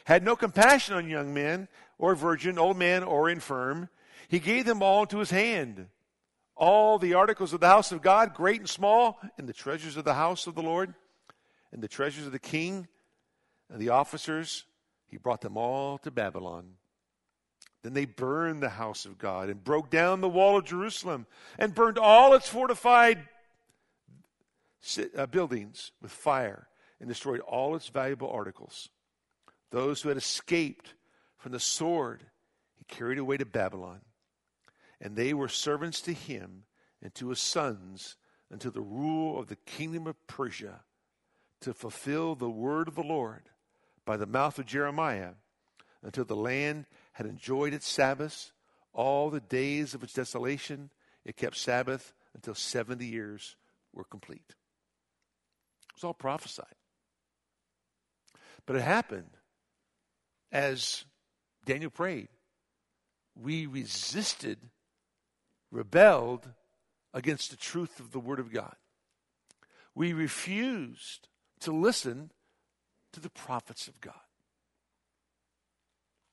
Had 0.03 0.23
no 0.23 0.35
compassion 0.35 0.95
on 0.95 1.09
young 1.09 1.33
men 1.33 1.67
or 1.97 2.15
virgin, 2.15 2.57
old 2.57 2.77
man 2.77 3.03
or 3.03 3.29
infirm. 3.29 3.89
He 4.27 4.39
gave 4.39 4.65
them 4.65 4.81
all 4.81 5.03
into 5.03 5.19
his 5.19 5.31
hand. 5.31 5.87
All 6.55 6.97
the 6.97 7.13
articles 7.13 7.53
of 7.53 7.59
the 7.59 7.67
house 7.67 7.91
of 7.91 8.01
God, 8.01 8.33
great 8.33 8.61
and 8.61 8.69
small, 8.69 9.19
and 9.37 9.47
the 9.47 9.53
treasures 9.53 9.97
of 9.97 10.05
the 10.05 10.13
house 10.13 10.47
of 10.47 10.55
the 10.55 10.63
Lord, 10.63 10.93
and 11.71 11.83
the 11.83 11.87
treasures 11.87 12.25
of 12.25 12.31
the 12.31 12.39
king, 12.39 12.87
and 13.69 13.79
the 13.79 13.89
officers, 13.89 14.65
he 15.07 15.17
brought 15.17 15.41
them 15.41 15.57
all 15.57 15.97
to 15.99 16.11
Babylon. 16.11 16.75
Then 17.85 17.93
they 17.93 18.05
burned 18.05 18.63
the 18.63 18.69
house 18.69 19.05
of 19.05 19.19
God 19.19 19.47
and 19.47 19.63
broke 19.63 19.91
down 19.91 20.19
the 20.19 20.27
wall 20.27 20.57
of 20.57 20.65
Jerusalem 20.65 21.27
and 21.59 21.75
burned 21.75 21.99
all 21.99 22.33
its 22.33 22.49
fortified 22.49 23.29
uh, 25.15 25.27
buildings 25.27 25.91
with 26.01 26.11
fire 26.11 26.67
and 26.99 27.07
destroyed 27.07 27.41
all 27.41 27.75
its 27.75 27.89
valuable 27.89 28.31
articles. 28.31 28.89
Those 29.69 30.01
who 30.01 30.09
had 30.09 30.17
escaped 30.17 30.94
from 31.45 31.51
the 31.51 31.59
sword, 31.59 32.23
he 32.75 32.85
carried 32.85 33.19
away 33.19 33.37
to 33.37 33.45
Babylon. 33.45 34.01
And 34.99 35.15
they 35.15 35.31
were 35.31 35.47
servants 35.47 36.01
to 36.01 36.11
him 36.11 36.63
and 37.03 37.13
to 37.13 37.29
his 37.29 37.39
sons 37.39 38.15
until 38.49 38.71
the 38.71 38.81
rule 38.81 39.37
of 39.37 39.45
the 39.45 39.55
kingdom 39.57 40.07
of 40.07 40.15
Persia 40.25 40.79
to 41.61 41.71
fulfill 41.71 42.33
the 42.33 42.49
word 42.49 42.87
of 42.87 42.95
the 42.95 43.03
Lord 43.03 43.43
by 44.05 44.17
the 44.17 44.25
mouth 44.25 44.57
of 44.57 44.65
Jeremiah 44.65 45.33
until 46.01 46.25
the 46.25 46.35
land 46.35 46.87
had 47.13 47.27
enjoyed 47.27 47.75
its 47.75 47.87
Sabbaths, 47.87 48.51
all 48.91 49.29
the 49.29 49.39
days 49.39 49.93
of 49.93 50.01
its 50.01 50.13
desolation. 50.13 50.89
It 51.25 51.37
kept 51.37 51.57
Sabbath 51.57 52.15
until 52.33 52.55
70 52.55 53.05
years 53.05 53.55
were 53.93 54.03
complete. 54.03 54.49
It 54.49 55.93
was 55.93 56.03
all 56.03 56.15
prophesied. 56.15 56.65
But 58.65 58.77
it 58.77 58.81
happened 58.81 59.37
as 60.51 61.05
Daniel 61.65 61.89
prayed. 61.89 62.29
We 63.35 63.65
resisted, 63.65 64.59
rebelled 65.71 66.47
against 67.13 67.49
the 67.49 67.57
truth 67.57 67.99
of 67.99 68.11
the 68.11 68.19
Word 68.19 68.39
of 68.39 68.53
God. 68.53 68.75
We 69.93 70.13
refused 70.13 71.27
to 71.61 71.71
listen 71.71 72.31
to 73.13 73.19
the 73.19 73.29
prophets 73.29 73.87
of 73.87 73.99
God. 73.99 74.13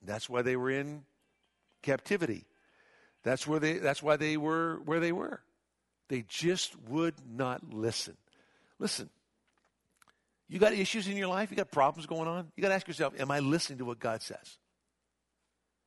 That's 0.04 0.28
why 0.28 0.42
they 0.42 0.56
were 0.56 0.70
in 0.70 1.04
captivity. 1.82 2.44
That's 3.22 3.46
where 3.46 3.60
they 3.60 3.74
that's 3.74 4.02
why 4.02 4.16
they 4.16 4.36
were 4.36 4.80
where 4.84 5.00
they 5.00 5.12
were. 5.12 5.40
They 6.08 6.24
just 6.28 6.76
would 6.88 7.14
not 7.26 7.72
listen. 7.72 8.16
Listen. 8.78 9.08
You 10.48 10.58
got 10.58 10.74
issues 10.74 11.08
in 11.08 11.16
your 11.16 11.28
life, 11.28 11.50
you 11.50 11.56
got 11.56 11.70
problems 11.70 12.06
going 12.06 12.28
on. 12.28 12.52
You 12.56 12.62
got 12.62 12.68
to 12.68 12.74
ask 12.74 12.86
yourself, 12.86 13.14
am 13.18 13.30
I 13.30 13.38
listening 13.38 13.78
to 13.78 13.86
what 13.86 13.98
God 13.98 14.20
says? 14.20 14.58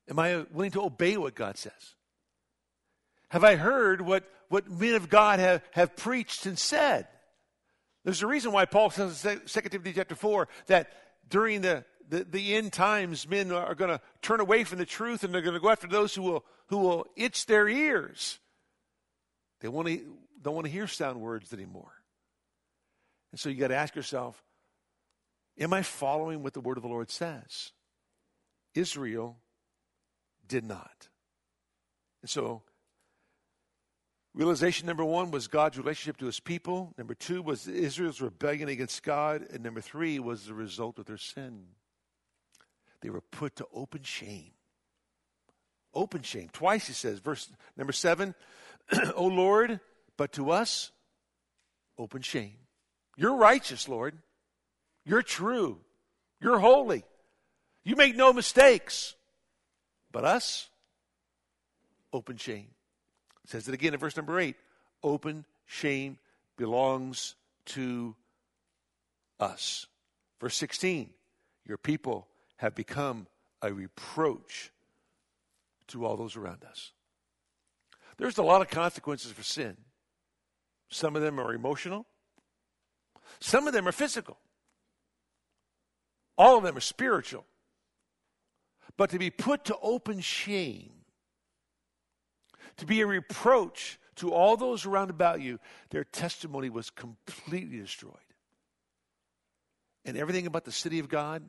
Am 0.09 0.19
I 0.19 0.45
willing 0.51 0.71
to 0.71 0.83
obey 0.83 1.17
what 1.17 1.35
God 1.35 1.57
says? 1.57 1.95
Have 3.29 3.43
I 3.43 3.55
heard 3.55 4.01
what, 4.01 4.23
what 4.49 4.69
men 4.69 4.95
of 4.95 5.09
God 5.09 5.39
have, 5.39 5.61
have 5.71 5.95
preached 5.95 6.45
and 6.45 6.57
said? 6.57 7.07
There's 8.03 8.21
a 8.21 8.27
reason 8.27 8.51
why 8.51 8.65
Paul 8.65 8.91
says 8.91 9.25
in 9.25 9.41
2 9.45 9.61
Timothy 9.69 9.93
chapter 9.93 10.15
4 10.15 10.47
that 10.67 10.91
during 11.27 11.61
the, 11.61 11.83
the, 12.07 12.23
the 12.23 12.55
end 12.55 12.71
times, 12.71 13.27
men 13.27 13.51
are 13.51 13.73
going 13.73 13.89
to 13.89 13.99
turn 14.21 14.39
away 14.39 14.63
from 14.63 14.77
the 14.77 14.85
truth 14.85 15.23
and 15.23 15.33
they're 15.33 15.41
going 15.41 15.55
to 15.55 15.59
go 15.59 15.71
after 15.71 15.87
those 15.87 16.13
who 16.13 16.21
will, 16.21 16.45
who 16.67 16.77
will 16.77 17.07
itch 17.15 17.47
their 17.47 17.67
ears. 17.67 18.37
They 19.61 19.69
want 19.69 19.87
to, 19.87 20.01
don't 20.41 20.53
want 20.53 20.65
to 20.65 20.71
hear 20.71 20.87
sound 20.87 21.19
words 21.19 21.51
anymore. 21.51 21.91
And 23.31 23.39
so 23.39 23.49
you 23.49 23.55
got 23.55 23.69
to 23.69 23.75
ask 23.75 23.95
yourself, 23.95 24.41
am 25.59 25.73
I 25.73 25.81
following 25.81 26.43
what 26.43 26.53
the 26.53 26.61
word 26.61 26.77
of 26.77 26.83
the 26.83 26.89
Lord 26.89 27.09
says? 27.09 27.71
Israel 28.75 29.37
did 30.47 30.63
not. 30.63 31.09
And 32.21 32.29
so 32.29 32.63
Realization 34.35 34.85
number 34.85 35.05
one 35.05 35.31
was 35.31 35.47
God's 35.47 35.77
relationship 35.77 36.17
to 36.17 36.25
his 36.25 36.41
people. 36.41 36.93
Number 36.97 37.15
two 37.15 37.41
was 37.41 37.69
Israel's 37.69 38.19
rebellion 38.19 38.67
against 38.67 39.01
God. 39.01 39.47
And 39.49 39.63
number 39.63 39.79
three 39.79 40.19
was 40.19 40.45
the 40.45 40.53
result 40.53 40.99
of 40.99 41.05
their 41.05 41.17
sin. 41.17 41.67
They 43.01 43.09
were 43.09 43.21
put 43.21 43.55
to 43.57 43.67
open 43.73 44.03
shame. 44.03 44.51
Open 45.93 46.21
shame. 46.21 46.49
Twice 46.51 46.85
he 46.87 46.91
says, 46.91 47.19
verse 47.19 47.49
number 47.77 47.93
seven, 47.93 48.35
O 49.15 49.25
Lord, 49.25 49.79
but 50.17 50.33
to 50.33 50.51
us, 50.51 50.91
open 51.97 52.21
shame. 52.21 52.57
You're 53.15 53.37
righteous, 53.37 53.87
Lord. 53.87 54.17
You're 55.05 55.21
true. 55.21 55.79
You're 56.41 56.59
holy. 56.59 57.05
You 57.85 57.95
make 57.95 58.17
no 58.17 58.33
mistakes. 58.33 59.15
But 60.15 60.23
us, 60.23 60.69
open 62.13 62.37
shame. 62.37 62.67
Says 63.47 63.67
it 63.67 63.73
again 63.73 63.93
in 63.93 63.99
verse 63.99 64.15
number 64.15 64.39
eight. 64.39 64.55
Open 65.03 65.43
shame 65.65 66.19
belongs 66.55 67.35
to 67.65 68.15
us. 69.41 69.87
Verse 70.39 70.55
16, 70.55 71.09
your 71.67 71.77
people 71.77 72.27
have 72.55 72.75
become 72.75 73.27
a 73.61 73.73
reproach 73.73 74.71
to 75.87 76.05
all 76.05 76.15
those 76.15 76.37
around 76.37 76.63
us. 76.63 76.93
There's 78.15 78.37
a 78.37 78.41
lot 78.41 78.61
of 78.61 78.69
consequences 78.69 79.33
for 79.33 79.43
sin. 79.43 79.75
Some 80.87 81.17
of 81.17 81.23
them 81.23 81.41
are 81.41 81.53
emotional, 81.53 82.05
some 83.41 83.67
of 83.67 83.73
them 83.73 83.85
are 83.85 83.91
physical, 83.91 84.37
all 86.37 86.57
of 86.57 86.63
them 86.63 86.77
are 86.77 86.79
spiritual. 86.79 87.43
But 88.97 89.09
to 89.11 89.19
be 89.19 89.29
put 89.29 89.65
to 89.65 89.77
open 89.81 90.19
shame, 90.19 90.91
to 92.77 92.85
be 92.85 93.01
a 93.01 93.07
reproach 93.07 93.99
to 94.17 94.33
all 94.33 94.55
those 94.55 94.85
around 94.85 95.09
about 95.09 95.41
you, 95.41 95.59
their 95.89 96.03
testimony 96.03 96.69
was 96.69 96.89
completely 96.89 97.77
destroyed. 97.77 98.13
And 100.05 100.17
everything 100.17 100.47
about 100.47 100.65
the 100.65 100.71
city 100.71 100.99
of 100.99 101.09
God 101.09 101.43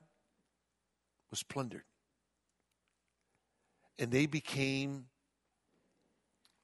was 1.31 1.43
plundered. 1.43 1.85
And 3.99 4.11
they 4.11 4.27
became 4.27 5.07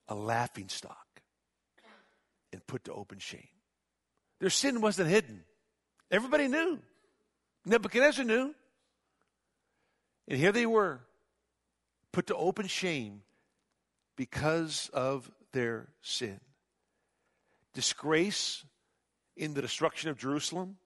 a 0.09 0.15
laughing 0.15 0.69
stock 0.69 1.23
and 2.53 2.67
put 2.67 2.85
to 2.85 2.93
open 2.93 3.19
shame. 3.19 3.49
Their 4.41 4.51
sin 4.51 4.81
wasn't 4.81 5.09
hidden. 5.09 5.45
Everybody 6.11 6.49
knew. 6.49 6.81
Nebuchadnezzar 7.65 8.25
knew. 8.25 8.55
And 10.29 10.39
here 10.39 10.53
they 10.53 10.67
were, 10.67 11.01
put 12.13 12.27
to 12.29 12.37
open 12.37 12.67
shame 12.67 13.23
because 14.17 14.91
of 14.93 15.31
their 15.53 15.89
sin. 16.03 16.41
Disgrace 17.75 18.65
in 19.37 19.55
the 19.55 19.63
destruction 19.63 20.11
of 20.11 20.19
Jerusalem, 20.19 20.77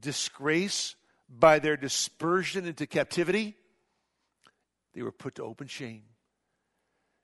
disgrace 0.00 0.96
by 1.28 1.58
their 1.60 1.76
dispersion 1.76 2.66
into 2.66 2.86
captivity, 2.86 3.54
they 4.94 5.02
were 5.02 5.12
put 5.12 5.36
to 5.36 5.44
open 5.44 5.68
shame. 5.68 6.02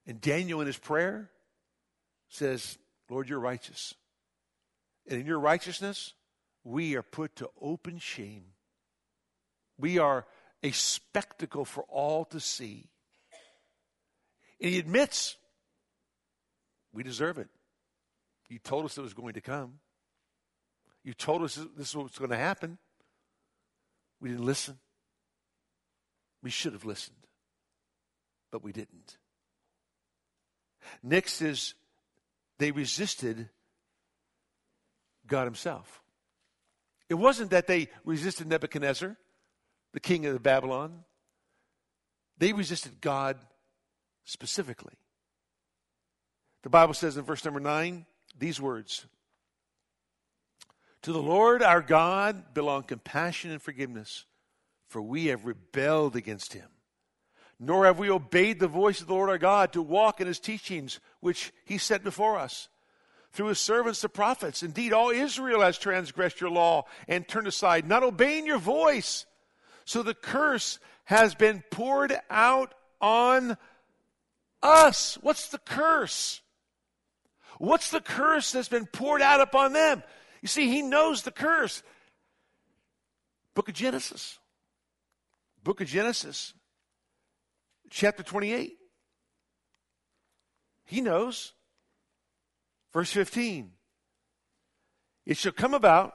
And 0.07 0.21
Daniel, 0.21 0.61
in 0.61 0.69
his 0.69 0.79
prayer, 0.79 1.31
says, 2.29 2.79
Lord, 3.11 3.29
you're 3.29 3.41
righteous. 3.41 3.95
And 5.09 5.21
in 5.21 5.27
your 5.27 5.41
righteousness, 5.41 6.13
we 6.63 6.97
are 6.97 7.03
put 7.03 7.37
to 7.37 7.51
open 7.61 7.99
shame. 7.99 8.45
We 9.79 9.99
are 9.99 10.27
a 10.63 10.71
spectacle 10.73 11.65
for 11.65 11.85
all 11.85 12.25
to 12.27 12.41
see. 12.41 12.89
And 14.61 14.71
he 14.71 14.79
admits, 14.79 15.37
we 16.93 17.03
deserve 17.03 17.39
it. 17.39 17.49
You 18.49 18.59
told 18.59 18.85
us 18.85 18.97
it 18.97 19.03
was 19.03 19.15
going 19.15 19.35
to 19.35 19.41
come. 19.41 19.81
You 21.05 21.15
told 21.15 21.43
us 21.43 21.59
this 21.77 21.95
was 21.95 22.19
going 22.19 22.31
to 22.31 22.37
happen. 22.37 22.79
We 24.21 24.31
didn't 24.31 24.47
listen. 24.47 24.79
We 26.43 26.51
should 26.51 26.73
have 26.73 26.85
listened, 26.85 27.17
but 28.51 28.63
we 28.63 28.73
didn't. 28.73 29.19
Next 31.03 31.43
is 31.43 31.75
they 32.59 32.71
resisted 32.71 33.49
God 35.27 35.45
Himself. 35.45 36.03
It 37.09 37.15
wasn't 37.15 37.51
that 37.51 37.67
they 37.67 37.89
resisted 38.05 38.47
Nebuchadnezzar, 38.49 39.17
the 39.97 40.01
king 40.01 40.27
of 40.27 40.43
Babylon, 40.43 41.05
they 42.37 42.53
resisted 42.53 43.01
God 43.01 43.39
specifically. 44.27 44.93
The 46.65 46.69
Bible 46.69 46.93
says 46.93 47.17
in 47.17 47.25
verse 47.25 47.47
number 47.47 47.61
9 47.61 48.05
these 48.39 48.61
words 48.61 49.07
To 51.01 51.15
the 51.15 51.23
Lord 51.23 51.63
our 51.63 51.81
God 51.81 52.53
belong 52.53 52.83
compassion 52.83 53.51
and 53.51 53.63
forgiveness, 53.63 54.27
for 54.87 55.01
we 55.01 55.29
have 55.29 55.47
rebelled 55.47 56.15
against 56.15 56.53
him. 56.53 56.69
Nor 57.59 57.87
have 57.87 57.99
we 57.99 58.11
obeyed 58.11 58.61
the 58.61 58.69
voice 58.69 59.01
of 59.01 59.07
the 59.07 59.15
Lord 59.15 59.31
our 59.31 59.39
God 59.39 59.73
to 59.73 59.81
walk 59.81 60.21
in 60.21 60.27
his 60.27 60.39
teachings, 60.39 61.01
which 61.21 61.55
he 61.65 61.79
set 61.79 62.05
before 62.05 62.39
us 62.39 62.69
through 63.33 63.47
his 63.47 63.61
servants 63.61 64.03
the 64.03 64.11
prophets. 64.11 64.63
Indeed, 64.63 64.93
all 64.93 65.09
Israel 65.09 65.63
has 65.63 65.79
transgressed 65.79 66.43
your 66.43 66.51
law 66.51 66.85
and 67.09 67.27
turned 67.27 67.47
aside, 67.47 67.89
not 67.89 68.03
obeying 68.03 68.45
your 68.45 68.59
voice. 68.59 69.25
So 69.87 70.03
the 70.03 70.15
curse 70.15 70.79
has 71.05 71.35
been 71.35 71.63
poured 71.71 72.13
out 72.29 72.75
on 73.01 73.57
us. 74.63 75.17
What's 75.23 75.49
the 75.49 75.59
curse? 75.59 76.43
What's 77.59 77.91
the 77.91 78.01
curse 78.01 78.53
that's 78.53 78.69
been 78.69 78.87
poured 78.87 79.23
out 79.23 79.41
upon 79.41 79.73
them? 79.73 80.03
You 80.43 80.49
see, 80.49 80.69
he 80.69 80.83
knows 80.83 81.23
the 81.23 81.31
curse. 81.31 81.83
Book 83.55 83.69
of 83.69 83.75
Genesis. 83.75 84.39
Book 85.63 85.81
of 85.81 85.89
Genesis, 85.89 86.53
chapter 87.91 88.23
28. 88.23 88.77
He 90.85 91.01
knows. 91.01 91.55
Verse 92.93 93.11
15. 93.11 93.73
It 95.25 95.37
shall 95.37 95.53
come 95.53 95.75
about 95.75 96.15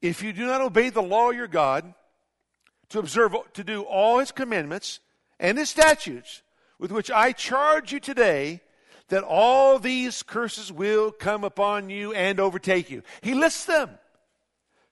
if 0.00 0.22
you 0.22 0.32
do 0.32 0.46
not 0.46 0.60
obey 0.60 0.90
the 0.90 1.02
law 1.02 1.30
of 1.30 1.36
your 1.36 1.48
God 1.48 1.94
to 2.90 2.98
observe, 2.98 3.34
to 3.54 3.64
do 3.64 3.82
all 3.82 4.18
his 4.18 4.32
commandments 4.32 5.00
and 5.38 5.58
his 5.58 5.70
statutes 5.70 6.42
with 6.78 6.92
which 6.92 7.10
I 7.10 7.32
charge 7.32 7.92
you 7.92 8.00
today 8.00 8.60
that 9.08 9.24
all 9.24 9.78
these 9.78 10.22
curses 10.22 10.70
will 10.70 11.10
come 11.10 11.44
upon 11.44 11.90
you 11.90 12.12
and 12.12 12.38
overtake 12.38 12.90
you. 12.90 13.02
He 13.22 13.34
lists 13.34 13.64
them. 13.64 13.90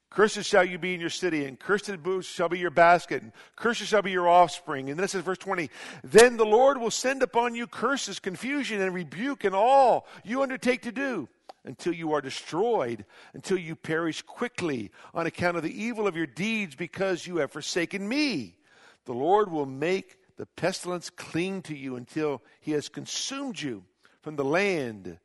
Curses 0.09 0.47
shall 0.47 0.65
you 0.65 0.79
be 0.79 0.95
in 0.95 1.01
your 1.01 1.11
city, 1.11 1.45
and 1.45 1.61
cursed 1.61 1.91
shall 2.23 2.49
be 2.49 2.59
your 2.59 2.71
basket, 2.71 3.23
and 3.23 3.33
curses 3.55 3.89
shall 3.89 4.01
be 4.01 4.13
your 4.13 4.29
offspring. 4.29 4.89
And 4.89 4.99
then 4.99 5.05
it 5.05 5.09
says, 5.09 5.23
verse 5.23 5.37
20, 5.37 5.69
Then 6.05 6.39
the 6.39 6.47
Lord 6.47 6.79
will 6.79 6.91
send 6.91 7.23
upon 7.23 7.55
you 7.55 7.67
curses, 7.67 8.19
confusion, 8.19 8.81
and 8.81 8.95
rebuke, 8.95 9.45
and 9.45 9.55
all 9.55 10.07
you 10.25 10.43
undertake 10.43 10.83
to 10.83 10.93
do, 10.93 11.29
until 11.67 11.93
you 11.93 12.13
are 12.13 12.21
destroyed, 12.21 13.05
until 13.35 13.59
you 13.59 13.77
perish 13.77 14.23
quickly 14.23 14.91
on 15.13 15.27
account 15.27 15.57
of 15.57 15.63
the 15.63 15.83
evil 15.83 16.07
of 16.07 16.17
your 16.17 16.27
deeds, 16.27 16.75
because 16.75 17.27
you 17.27 17.39
have 17.39 17.51
forsaken 17.51 18.09
me. 18.09 18.57
The 19.05 19.13
Lord 19.13 19.51
will 19.51 19.67
make 19.67 20.17
the 20.37 20.47
pestilence 20.47 21.11
cling 21.11 21.63
to 21.63 21.77
you 21.77 21.97
until 21.97 22.43
he 22.61 22.73
has 22.73 22.89
consumed 22.89 23.61
you 23.61 23.85
from 24.21 24.37
the 24.37 24.45
land 24.45 25.19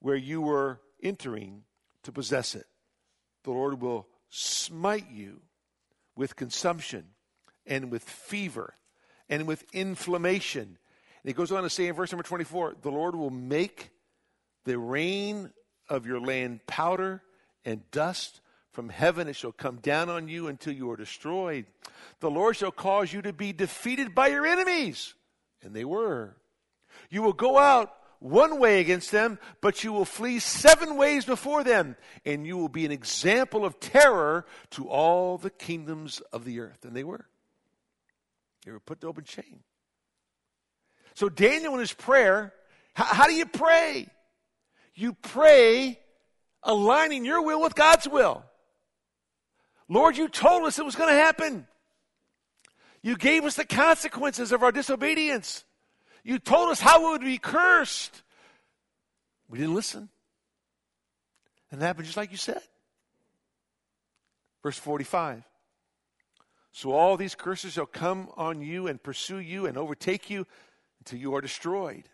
where 0.00 0.16
you 0.16 0.40
were 0.40 0.80
entering 1.02 1.62
to 2.02 2.12
possess 2.12 2.54
it. 2.54 2.66
The 3.44 3.50
Lord 3.50 3.80
will 3.80 4.06
smite 4.28 5.10
you 5.10 5.40
with 6.16 6.36
consumption 6.36 7.06
and 7.66 7.90
with 7.90 8.02
fever 8.02 8.74
and 9.28 9.46
with 9.46 9.64
inflammation. 9.72 10.62
And 11.22 11.28
he 11.28 11.32
goes 11.32 11.52
on 11.52 11.62
to 11.62 11.70
say 11.70 11.86
in 11.86 11.94
verse 11.94 12.12
number 12.12 12.22
24 12.22 12.76
the 12.82 12.90
Lord 12.90 13.14
will 13.14 13.30
make 13.30 13.90
the 14.64 14.78
rain 14.78 15.50
of 15.90 16.06
your 16.06 16.20
land 16.20 16.66
powder 16.66 17.22
and 17.64 17.82
dust 17.90 18.40
from 18.72 18.88
heaven 18.88 19.28
it 19.28 19.34
shall 19.34 19.52
come 19.52 19.76
down 19.76 20.08
on 20.08 20.28
you 20.28 20.46
until 20.46 20.72
you 20.72 20.90
are 20.90 20.96
destroyed. 20.96 21.66
The 22.20 22.30
Lord 22.30 22.56
shall 22.56 22.70
cause 22.70 23.12
you 23.12 23.20
to 23.22 23.32
be 23.32 23.52
defeated 23.52 24.14
by 24.14 24.28
your 24.28 24.46
enemies. 24.46 25.14
And 25.62 25.74
they 25.74 25.84
were. 25.84 26.36
You 27.10 27.22
will 27.22 27.32
go 27.32 27.58
out 27.58 27.92
one 28.20 28.60
way 28.60 28.80
against 28.80 29.10
them, 29.10 29.38
but 29.60 29.82
you 29.82 29.92
will 29.92 30.04
flee 30.04 30.38
seven 30.38 30.96
ways 30.96 31.24
before 31.24 31.64
them, 31.64 31.96
and 32.24 32.46
you 32.46 32.56
will 32.56 32.68
be 32.68 32.84
an 32.84 32.92
example 32.92 33.64
of 33.64 33.80
terror 33.80 34.46
to 34.70 34.88
all 34.88 35.38
the 35.38 35.50
kingdoms 35.50 36.20
of 36.32 36.44
the 36.44 36.60
earth. 36.60 36.84
And 36.84 36.94
they 36.94 37.04
were. 37.04 37.26
They 38.64 38.72
were 38.72 38.80
put 38.80 39.00
to 39.00 39.08
open 39.08 39.24
shame. 39.24 39.64
So 41.14 41.28
Daniel 41.28 41.74
in 41.74 41.80
his 41.80 41.92
prayer, 41.92 42.52
how, 42.94 43.04
how 43.04 43.26
do 43.26 43.34
you 43.34 43.46
pray? 43.46 44.06
You 44.94 45.14
pray 45.14 45.98
aligning 46.62 47.24
your 47.24 47.42
will 47.42 47.60
with 47.60 47.74
God's 47.74 48.08
will. 48.08 48.44
Lord, 49.88 50.16
you 50.16 50.28
told 50.28 50.64
us 50.64 50.78
it 50.78 50.84
was 50.84 50.96
going 50.96 51.10
to 51.10 51.20
happen. 51.20 51.66
You 53.02 53.16
gave 53.16 53.44
us 53.44 53.56
the 53.56 53.64
consequences 53.64 54.52
of 54.52 54.62
our 54.62 54.72
disobedience. 54.72 55.64
You 56.22 56.38
told 56.38 56.70
us 56.70 56.80
how 56.80 57.04
we 57.04 57.10
would 57.12 57.22
be 57.22 57.38
cursed. 57.38 58.22
We 59.48 59.58
didn't 59.58 59.74
listen. 59.74 60.10
And 61.70 61.82
it 61.82 61.84
happened 61.84 62.06
just 62.06 62.16
like 62.16 62.30
you 62.30 62.36
said. 62.36 62.60
Verse 64.62 64.76
45. 64.76 65.42
So 66.72 66.92
all 66.92 67.16
these 67.16 67.34
curses 67.34 67.72
shall 67.72 67.86
come 67.86 68.28
on 68.36 68.62
you 68.62 68.86
and 68.86 69.02
pursue 69.02 69.38
you 69.38 69.66
and 69.66 69.76
overtake 69.76 70.30
you 70.30 70.46
until 71.00 71.18
you 71.18 71.34
are 71.34 71.40
destroyed, 71.40 72.04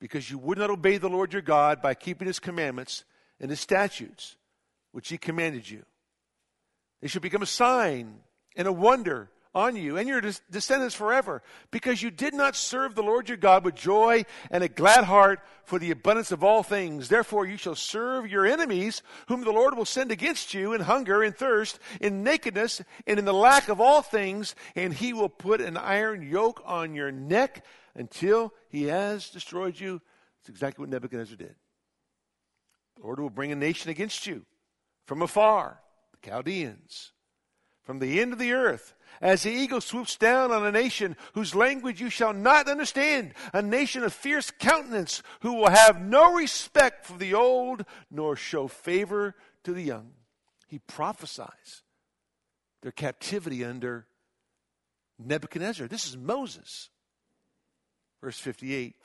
because 0.00 0.30
you 0.30 0.38
would 0.38 0.58
not 0.58 0.70
obey 0.70 0.98
the 0.98 1.08
Lord 1.08 1.32
your 1.32 1.42
God 1.42 1.82
by 1.82 1.94
keeping 1.94 2.26
his 2.26 2.38
commandments 2.38 3.04
and 3.40 3.50
his 3.50 3.60
statutes, 3.60 4.36
which 4.92 5.08
he 5.08 5.18
commanded 5.18 5.68
you. 5.68 5.84
They 7.00 7.08
shall 7.08 7.22
become 7.22 7.42
a 7.42 7.46
sign 7.46 8.20
and 8.56 8.66
a 8.66 8.72
wonder 8.72 9.30
on 9.54 9.74
you 9.76 9.96
and 9.96 10.06
your 10.06 10.20
descendants 10.50 10.94
forever, 10.94 11.42
because 11.70 12.02
you 12.02 12.10
did 12.10 12.34
not 12.34 12.54
serve 12.54 12.94
the 12.94 13.02
Lord 13.02 13.28
your 13.28 13.38
God 13.38 13.64
with 13.64 13.74
joy 13.74 14.24
and 14.50 14.62
a 14.62 14.68
glad 14.68 15.04
heart 15.04 15.40
for 15.64 15.78
the 15.78 15.90
abundance 15.90 16.30
of 16.32 16.44
all 16.44 16.62
things. 16.62 17.08
Therefore, 17.08 17.46
you 17.46 17.56
shall 17.56 17.74
serve 17.74 18.30
your 18.30 18.46
enemies, 18.46 19.02
whom 19.26 19.42
the 19.42 19.50
Lord 19.50 19.76
will 19.76 19.84
send 19.84 20.12
against 20.12 20.54
you 20.54 20.74
in 20.74 20.82
hunger 20.82 21.22
and 21.22 21.34
thirst, 21.34 21.78
in 22.00 22.22
nakedness 22.22 22.82
and 23.06 23.18
in 23.18 23.24
the 23.24 23.34
lack 23.34 23.68
of 23.68 23.80
all 23.80 24.02
things, 24.02 24.54
and 24.76 24.92
he 24.92 25.12
will 25.12 25.30
put 25.30 25.60
an 25.60 25.76
iron 25.76 26.22
yoke 26.22 26.62
on 26.64 26.94
your 26.94 27.10
neck 27.10 27.64
until 27.98 28.54
he 28.70 28.84
has 28.84 29.28
destroyed 29.28 29.78
you. 29.78 30.00
That's 30.40 30.48
exactly 30.48 30.82
what 30.82 30.88
Nebuchadnezzar 30.88 31.36
did. 31.36 31.56
The 32.96 33.02
Lord 33.02 33.20
will 33.20 33.28
bring 33.28 33.52
a 33.52 33.56
nation 33.56 33.90
against 33.90 34.26
you 34.26 34.46
from 35.04 35.20
afar, 35.20 35.80
the 36.12 36.30
Chaldeans, 36.30 37.12
from 37.82 37.98
the 37.98 38.20
end 38.20 38.32
of 38.32 38.38
the 38.38 38.52
earth 38.52 38.94
as 39.20 39.42
the 39.42 39.50
eagle 39.50 39.80
swoops 39.80 40.16
down 40.16 40.52
on 40.52 40.64
a 40.64 40.72
nation 40.72 41.16
whose 41.34 41.54
language 41.54 42.00
you 42.00 42.10
shall 42.10 42.32
not 42.32 42.68
understand, 42.68 43.34
a 43.52 43.62
nation 43.62 44.04
of 44.04 44.12
fierce 44.12 44.50
countenance 44.50 45.22
who 45.40 45.54
will 45.54 45.70
have 45.70 46.00
no 46.00 46.34
respect 46.34 47.06
for 47.06 47.18
the 47.18 47.34
old 47.34 47.84
nor 48.10 48.36
show 48.36 48.68
favor 48.68 49.34
to 49.64 49.72
the 49.72 49.82
young. 49.82 50.12
He 50.68 50.78
prophesies 50.78 51.82
their 52.82 52.92
captivity 52.92 53.64
under 53.64 54.06
Nebuchadnezzar. 55.18 55.88
This 55.88 56.06
is 56.06 56.16
Moses. 56.16 56.90
Verse 58.20 58.38
58 58.38 58.96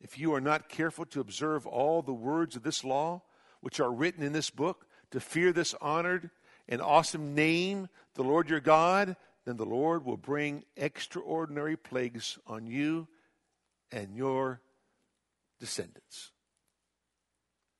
If 0.00 0.18
you 0.18 0.34
are 0.34 0.40
not 0.40 0.68
careful 0.68 1.04
to 1.06 1.20
observe 1.20 1.66
all 1.66 2.02
the 2.02 2.12
words 2.12 2.56
of 2.56 2.62
this 2.62 2.84
law, 2.84 3.22
which 3.60 3.80
are 3.80 3.92
written 3.92 4.22
in 4.22 4.32
this 4.32 4.50
book, 4.50 4.86
to 5.10 5.20
fear 5.20 5.52
this 5.52 5.74
honored 5.80 6.30
and 6.68 6.82
awesome 6.82 7.34
name, 7.34 7.88
the 8.14 8.24
Lord 8.24 8.50
your 8.50 8.60
God, 8.60 9.16
then 9.44 9.56
the 9.56 9.64
Lord 9.64 10.04
will 10.04 10.16
bring 10.16 10.64
extraordinary 10.76 11.76
plagues 11.76 12.38
on 12.46 12.66
you 12.66 13.06
and 13.92 14.14
your 14.16 14.60
descendants. 15.60 16.32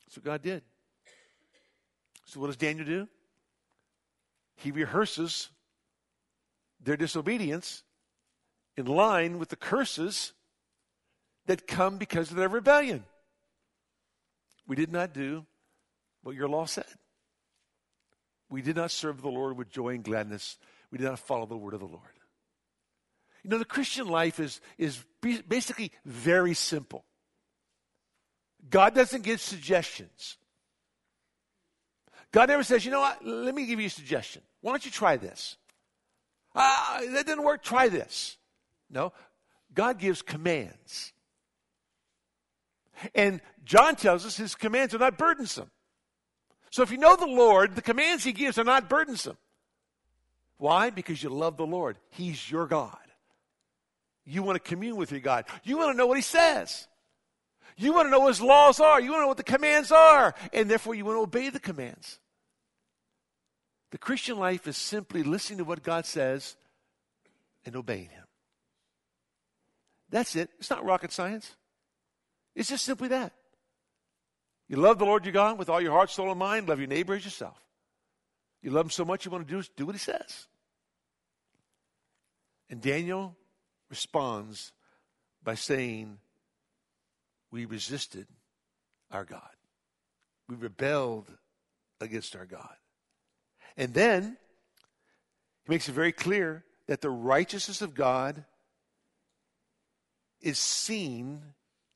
That's 0.06 0.16
what 0.16 0.24
God 0.24 0.42
did. 0.42 0.62
So, 2.26 2.40
what 2.40 2.46
does 2.48 2.56
Daniel 2.56 2.86
do? 2.86 3.08
He 4.56 4.70
rehearses 4.70 5.50
their 6.80 6.96
disobedience 6.96 7.82
in 8.76 8.86
line 8.86 9.38
with 9.38 9.48
the 9.48 9.56
curses 9.56 10.32
that 11.46 11.66
come 11.66 11.96
because 11.96 12.30
of 12.30 12.36
their 12.36 12.48
rebellion. 12.48 13.04
We 14.66 14.76
did 14.76 14.92
not 14.92 15.12
do 15.12 15.46
what 16.22 16.34
your 16.34 16.48
law 16.48 16.66
said. 16.66 16.84
We 18.48 18.62
did 18.62 18.76
not 18.76 18.90
serve 18.90 19.22
the 19.22 19.28
Lord 19.28 19.56
with 19.56 19.70
joy 19.70 19.90
and 19.90 20.04
gladness. 20.04 20.58
We 20.90 20.98
did 20.98 21.04
not 21.04 21.18
follow 21.18 21.46
the 21.46 21.56
word 21.56 21.74
of 21.74 21.80
the 21.80 21.86
Lord. 21.86 22.02
You 23.42 23.50
know, 23.50 23.58
the 23.58 23.64
Christian 23.64 24.08
life 24.08 24.40
is, 24.40 24.60
is 24.76 25.04
basically 25.48 25.92
very 26.04 26.54
simple. 26.54 27.04
God 28.68 28.94
doesn't 28.94 29.22
give 29.22 29.40
suggestions. 29.40 30.36
God 32.32 32.48
never 32.48 32.64
says, 32.64 32.84
you 32.84 32.90
know 32.90 33.00
what, 33.00 33.24
let 33.24 33.54
me 33.54 33.66
give 33.66 33.78
you 33.78 33.86
a 33.86 33.90
suggestion. 33.90 34.42
Why 34.60 34.72
don't 34.72 34.84
you 34.84 34.90
try 34.90 35.16
this? 35.16 35.56
Ah, 36.54 37.00
that 37.12 37.26
didn't 37.26 37.44
work, 37.44 37.62
try 37.62 37.88
this. 37.88 38.36
No, 38.90 39.12
God 39.74 39.98
gives 39.98 40.22
commands. 40.22 41.12
And 43.14 43.40
John 43.64 43.96
tells 43.96 44.24
us 44.24 44.36
his 44.36 44.54
commands 44.54 44.94
are 44.94 44.98
not 44.98 45.18
burdensome. 45.18 45.70
So 46.70 46.82
if 46.82 46.90
you 46.90 46.98
know 46.98 47.16
the 47.16 47.26
Lord, 47.26 47.74
the 47.74 47.82
commands 47.82 48.24
he 48.24 48.32
gives 48.32 48.58
are 48.58 48.64
not 48.64 48.88
burdensome. 48.88 49.36
Why? 50.58 50.90
Because 50.90 51.22
you 51.22 51.28
love 51.28 51.56
the 51.56 51.66
Lord. 51.66 51.98
He's 52.10 52.50
your 52.50 52.66
God. 52.66 52.96
You 54.24 54.42
want 54.42 54.56
to 54.62 54.68
commune 54.68 54.96
with 54.96 55.10
your 55.10 55.20
God. 55.20 55.44
You 55.62 55.78
want 55.78 55.92
to 55.92 55.96
know 55.96 56.06
what 56.06 56.18
he 56.18 56.22
says. 56.22 56.88
You 57.76 57.92
want 57.92 58.06
to 58.06 58.10
know 58.10 58.20
what 58.20 58.28
his 58.28 58.40
laws 58.40 58.80
are. 58.80 59.00
You 59.00 59.10
want 59.10 59.18
to 59.18 59.22
know 59.22 59.28
what 59.28 59.36
the 59.36 59.42
commands 59.42 59.92
are. 59.92 60.34
And 60.52 60.70
therefore, 60.70 60.94
you 60.94 61.04
want 61.04 61.16
to 61.16 61.22
obey 61.22 61.50
the 61.50 61.60
commands. 61.60 62.18
The 63.90 63.98
Christian 63.98 64.38
life 64.38 64.66
is 64.66 64.76
simply 64.76 65.22
listening 65.22 65.58
to 65.58 65.64
what 65.64 65.82
God 65.82 66.06
says 66.06 66.56
and 67.64 67.76
obeying 67.76 68.08
him. 68.08 68.25
That's 70.10 70.36
it. 70.36 70.50
It's 70.58 70.70
not 70.70 70.84
rocket 70.84 71.12
science. 71.12 71.56
It's 72.54 72.68
just 72.68 72.84
simply 72.84 73.08
that. 73.08 73.32
You 74.68 74.76
love 74.76 74.98
the 74.98 75.04
Lord 75.04 75.24
your 75.24 75.32
God 75.32 75.58
with 75.58 75.68
all 75.68 75.80
your 75.80 75.92
heart, 75.92 76.10
soul, 76.10 76.30
and 76.30 76.38
mind. 76.38 76.68
Love 76.68 76.78
your 76.78 76.88
neighbor 76.88 77.14
as 77.14 77.24
yourself. 77.24 77.60
You 78.62 78.70
love 78.70 78.86
him 78.86 78.90
so 78.90 79.04
much 79.04 79.24
you 79.24 79.30
want 79.30 79.46
to 79.46 79.54
do, 79.54 79.68
do 79.76 79.86
what 79.86 79.94
he 79.94 80.00
says. 80.00 80.48
And 82.68 82.80
Daniel 82.80 83.36
responds 83.88 84.72
by 85.42 85.54
saying, 85.54 86.18
We 87.52 87.64
resisted 87.64 88.26
our 89.12 89.24
God. 89.24 89.42
We 90.48 90.56
rebelled 90.56 91.32
against 92.00 92.34
our 92.34 92.46
God. 92.46 92.74
And 93.76 93.94
then 93.94 94.36
he 95.64 95.72
makes 95.72 95.88
it 95.88 95.92
very 95.92 96.12
clear 96.12 96.64
that 96.88 97.00
the 97.00 97.10
righteousness 97.10 97.82
of 97.82 97.94
God 97.94 98.44
is 100.46 100.58
seen 100.58 101.42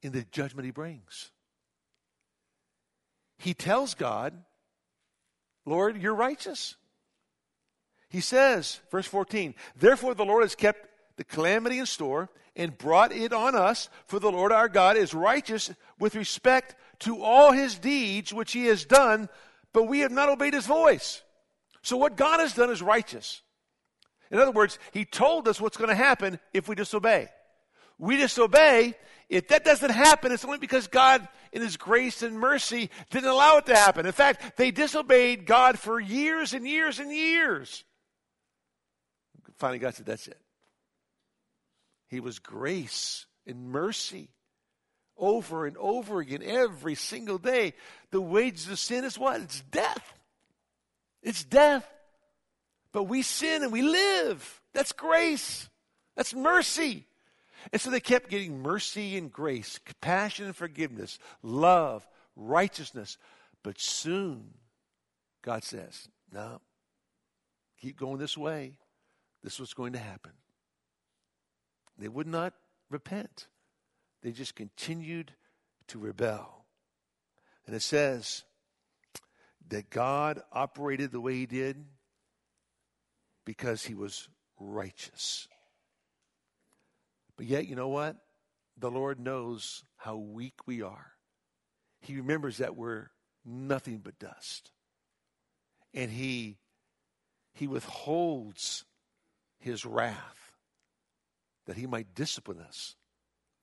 in 0.02 0.12
the 0.12 0.24
judgment 0.30 0.66
he 0.66 0.72
brings 0.72 1.30
he 3.40 3.54
tells 3.54 3.94
God, 3.94 4.34
Lord, 5.64 6.00
you're 6.00 6.14
righteous. 6.14 6.76
He 8.10 8.20
says, 8.20 8.80
verse 8.90 9.06
14, 9.06 9.54
therefore 9.76 10.14
the 10.14 10.24
Lord 10.24 10.42
has 10.42 10.54
kept 10.54 10.86
the 11.16 11.24
calamity 11.24 11.78
in 11.78 11.86
store 11.86 12.28
and 12.54 12.76
brought 12.76 13.12
it 13.12 13.32
on 13.32 13.54
us, 13.54 13.88
for 14.06 14.18
the 14.18 14.30
Lord 14.30 14.52
our 14.52 14.68
God 14.68 14.96
is 14.96 15.14
righteous 15.14 15.72
with 15.98 16.16
respect 16.16 16.74
to 17.00 17.22
all 17.22 17.52
his 17.52 17.78
deeds 17.78 18.34
which 18.34 18.52
he 18.52 18.66
has 18.66 18.84
done, 18.84 19.28
but 19.72 19.84
we 19.84 20.00
have 20.00 20.12
not 20.12 20.28
obeyed 20.28 20.54
his 20.54 20.66
voice. 20.66 21.22
So 21.82 21.96
what 21.96 22.16
God 22.16 22.40
has 22.40 22.52
done 22.52 22.70
is 22.70 22.82
righteous. 22.82 23.40
In 24.30 24.38
other 24.38 24.50
words, 24.50 24.78
he 24.92 25.06
told 25.06 25.48
us 25.48 25.60
what's 25.60 25.78
going 25.78 25.88
to 25.88 25.94
happen 25.94 26.38
if 26.52 26.68
we 26.68 26.74
disobey. 26.74 27.28
We 28.00 28.16
disobey, 28.16 28.94
if 29.28 29.48
that 29.48 29.62
doesn't 29.62 29.90
happen, 29.90 30.32
it's 30.32 30.44
only 30.44 30.56
because 30.56 30.86
God, 30.86 31.28
in 31.52 31.60
His 31.60 31.76
grace 31.76 32.22
and 32.22 32.38
mercy, 32.38 32.88
didn't 33.10 33.28
allow 33.28 33.58
it 33.58 33.66
to 33.66 33.76
happen. 33.76 34.06
In 34.06 34.12
fact, 34.12 34.56
they 34.56 34.70
disobeyed 34.70 35.44
God 35.44 35.78
for 35.78 36.00
years 36.00 36.54
and 36.54 36.66
years 36.66 36.98
and 36.98 37.12
years. 37.12 37.84
Finally, 39.58 39.80
God 39.80 39.94
said, 39.94 40.06
That's 40.06 40.26
it. 40.28 40.40
He 42.08 42.20
was 42.20 42.38
grace 42.38 43.26
and 43.46 43.68
mercy 43.68 44.30
over 45.18 45.66
and 45.66 45.76
over 45.76 46.20
again 46.20 46.42
every 46.42 46.94
single 46.94 47.36
day. 47.36 47.74
The 48.12 48.20
wages 48.20 48.66
of 48.70 48.78
sin 48.78 49.04
is 49.04 49.18
what? 49.18 49.42
It's 49.42 49.60
death. 49.60 50.14
It's 51.22 51.44
death. 51.44 51.86
But 52.92 53.04
we 53.04 53.20
sin 53.20 53.62
and 53.62 53.72
we 53.72 53.82
live. 53.82 54.62
That's 54.72 54.92
grace. 54.92 55.68
That's 56.16 56.34
mercy. 56.34 57.06
And 57.72 57.80
so 57.80 57.90
they 57.90 58.00
kept 58.00 58.30
getting 58.30 58.62
mercy 58.62 59.16
and 59.16 59.30
grace, 59.30 59.78
compassion 59.84 60.46
and 60.46 60.56
forgiveness, 60.56 61.18
love, 61.42 62.06
righteousness. 62.36 63.18
But 63.62 63.80
soon, 63.80 64.54
God 65.42 65.64
says, 65.64 66.08
no, 66.32 66.60
keep 67.80 67.98
going 67.98 68.18
this 68.18 68.36
way. 68.36 68.78
This 69.42 69.54
is 69.54 69.60
what's 69.60 69.74
going 69.74 69.92
to 69.94 69.98
happen. 69.98 70.32
They 71.98 72.08
would 72.08 72.26
not 72.26 72.54
repent, 72.88 73.46
they 74.22 74.32
just 74.32 74.54
continued 74.54 75.32
to 75.88 75.98
rebel. 75.98 76.64
And 77.66 77.76
it 77.76 77.82
says 77.82 78.44
that 79.68 79.90
God 79.90 80.42
operated 80.52 81.12
the 81.12 81.20
way 81.20 81.34
He 81.34 81.46
did 81.46 81.84
because 83.44 83.84
He 83.84 83.94
was 83.94 84.28
righteous. 84.58 85.46
But 87.40 87.48
yet, 87.48 87.66
you 87.68 87.74
know 87.74 87.88
what? 87.88 88.16
The 88.76 88.90
Lord 88.90 89.18
knows 89.18 89.82
how 89.96 90.16
weak 90.16 90.66
we 90.66 90.82
are. 90.82 91.12
He 92.02 92.16
remembers 92.16 92.58
that 92.58 92.76
we're 92.76 93.06
nothing 93.46 94.00
but 94.04 94.18
dust. 94.18 94.72
And 95.94 96.10
he 96.10 96.58
he 97.54 97.66
withholds 97.66 98.84
his 99.58 99.86
wrath 99.86 100.52
that 101.64 101.78
he 101.78 101.86
might 101.86 102.14
discipline 102.14 102.60
us 102.60 102.94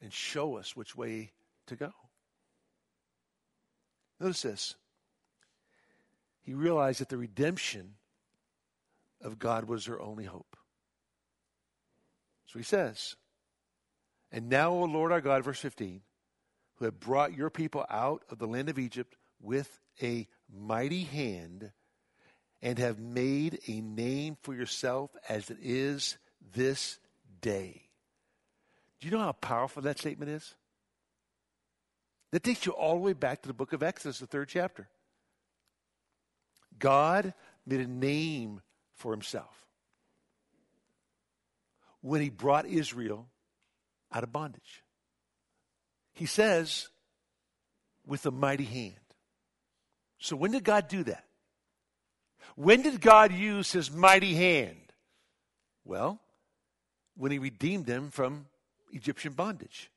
and 0.01 0.11
show 0.11 0.57
us 0.57 0.75
which 0.75 0.95
way 0.95 1.33
to 1.67 1.75
go. 1.75 1.93
Notice 4.19 4.41
this. 4.41 4.75
He 6.41 6.55
realized 6.55 6.99
that 6.99 7.09
the 7.09 7.17
redemption 7.17 7.93
of 9.21 9.37
God 9.37 9.65
was 9.65 9.85
their 9.85 10.01
only 10.01 10.25
hope. 10.25 10.57
So 12.47 12.57
he 12.57 12.65
says, 12.65 13.15
And 14.31 14.49
now, 14.49 14.71
O 14.71 14.83
Lord 14.83 15.11
our 15.11 15.21
God, 15.21 15.43
verse 15.43 15.59
15, 15.59 16.01
who 16.75 16.85
have 16.85 16.99
brought 16.99 17.35
your 17.35 17.49
people 17.49 17.85
out 17.89 18.23
of 18.29 18.39
the 18.39 18.47
land 18.47 18.69
of 18.69 18.79
Egypt 18.79 19.15
with 19.41 19.79
a 20.01 20.27
mighty 20.53 21.03
hand 21.03 21.71
and 22.61 22.79
have 22.79 22.99
made 22.99 23.59
a 23.67 23.81
name 23.81 24.37
for 24.41 24.53
yourself 24.53 25.11
as 25.29 25.49
it 25.49 25.57
is 25.61 26.17
this 26.53 26.99
day. 27.41 27.83
Do 28.99 29.07
you 29.07 29.15
know 29.15 29.23
how 29.23 29.31
powerful 29.33 29.83
that 29.83 29.99
statement 29.99 30.31
is? 30.31 30.55
That 32.31 32.43
takes 32.43 32.65
you 32.65 32.73
all 32.73 32.95
the 32.95 33.01
way 33.01 33.13
back 33.13 33.41
to 33.43 33.47
the 33.47 33.53
book 33.53 33.73
of 33.73 33.83
Exodus, 33.83 34.19
the 34.19 34.27
third 34.27 34.49
chapter. 34.49 34.89
God 36.77 37.33
made 37.65 37.79
a 37.79 37.87
name 37.87 38.61
for 38.95 39.11
himself 39.11 39.65
when 42.01 42.21
he 42.21 42.29
brought 42.29 42.65
Israel 42.65 43.27
out 44.11 44.23
of 44.23 44.31
bondage. 44.31 44.83
He 46.13 46.25
says, 46.25 46.89
with 48.05 48.25
a 48.25 48.31
mighty 48.31 48.63
hand. 48.63 48.95
So 50.19 50.35
when 50.35 50.51
did 50.51 50.63
God 50.63 50.87
do 50.87 51.03
that? 51.03 51.25
When 52.55 52.81
did 52.81 53.01
God 53.01 53.31
use 53.31 53.71
his 53.71 53.91
mighty 53.91 54.33
hand? 54.33 54.93
Well, 55.85 56.19
when 57.15 57.31
he 57.31 57.39
redeemed 57.39 57.85
them 57.85 58.09
from 58.09 58.47
Egyptian 58.91 59.33
bondage. 59.33 59.91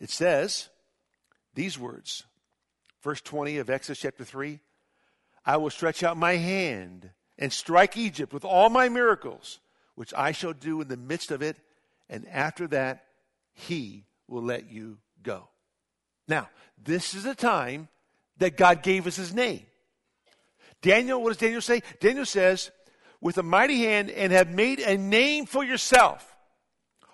It 0.00 0.10
says 0.10 0.68
these 1.54 1.78
words, 1.78 2.24
verse 3.02 3.20
20 3.20 3.58
of 3.58 3.70
Exodus 3.70 4.00
chapter 4.00 4.24
3 4.24 4.60
I 5.44 5.56
will 5.56 5.70
stretch 5.70 6.02
out 6.02 6.16
my 6.16 6.36
hand 6.36 7.10
and 7.38 7.52
strike 7.52 7.96
Egypt 7.96 8.32
with 8.32 8.44
all 8.44 8.68
my 8.68 8.88
miracles, 8.88 9.60
which 9.94 10.12
I 10.14 10.32
shall 10.32 10.52
do 10.52 10.80
in 10.82 10.88
the 10.88 10.96
midst 10.96 11.30
of 11.30 11.42
it, 11.42 11.56
and 12.08 12.26
after 12.28 12.66
that, 12.68 13.04
he 13.52 14.04
will 14.26 14.42
let 14.42 14.70
you 14.70 14.98
go. 15.22 15.48
Now, 16.26 16.48
this 16.82 17.14
is 17.14 17.24
the 17.24 17.34
time 17.34 17.88
that 18.38 18.56
God 18.56 18.82
gave 18.82 19.06
us 19.06 19.16
his 19.16 19.34
name. 19.34 19.62
Daniel, 20.80 21.22
what 21.22 21.30
does 21.30 21.38
Daniel 21.38 21.60
say? 21.60 21.82
Daniel 22.00 22.26
says, 22.26 22.70
with 23.20 23.38
a 23.38 23.42
mighty 23.42 23.78
hand 23.80 24.10
and 24.10 24.32
have 24.32 24.50
made 24.50 24.78
a 24.78 24.96
name 24.96 25.46
for 25.46 25.64
yourself. 25.64 26.36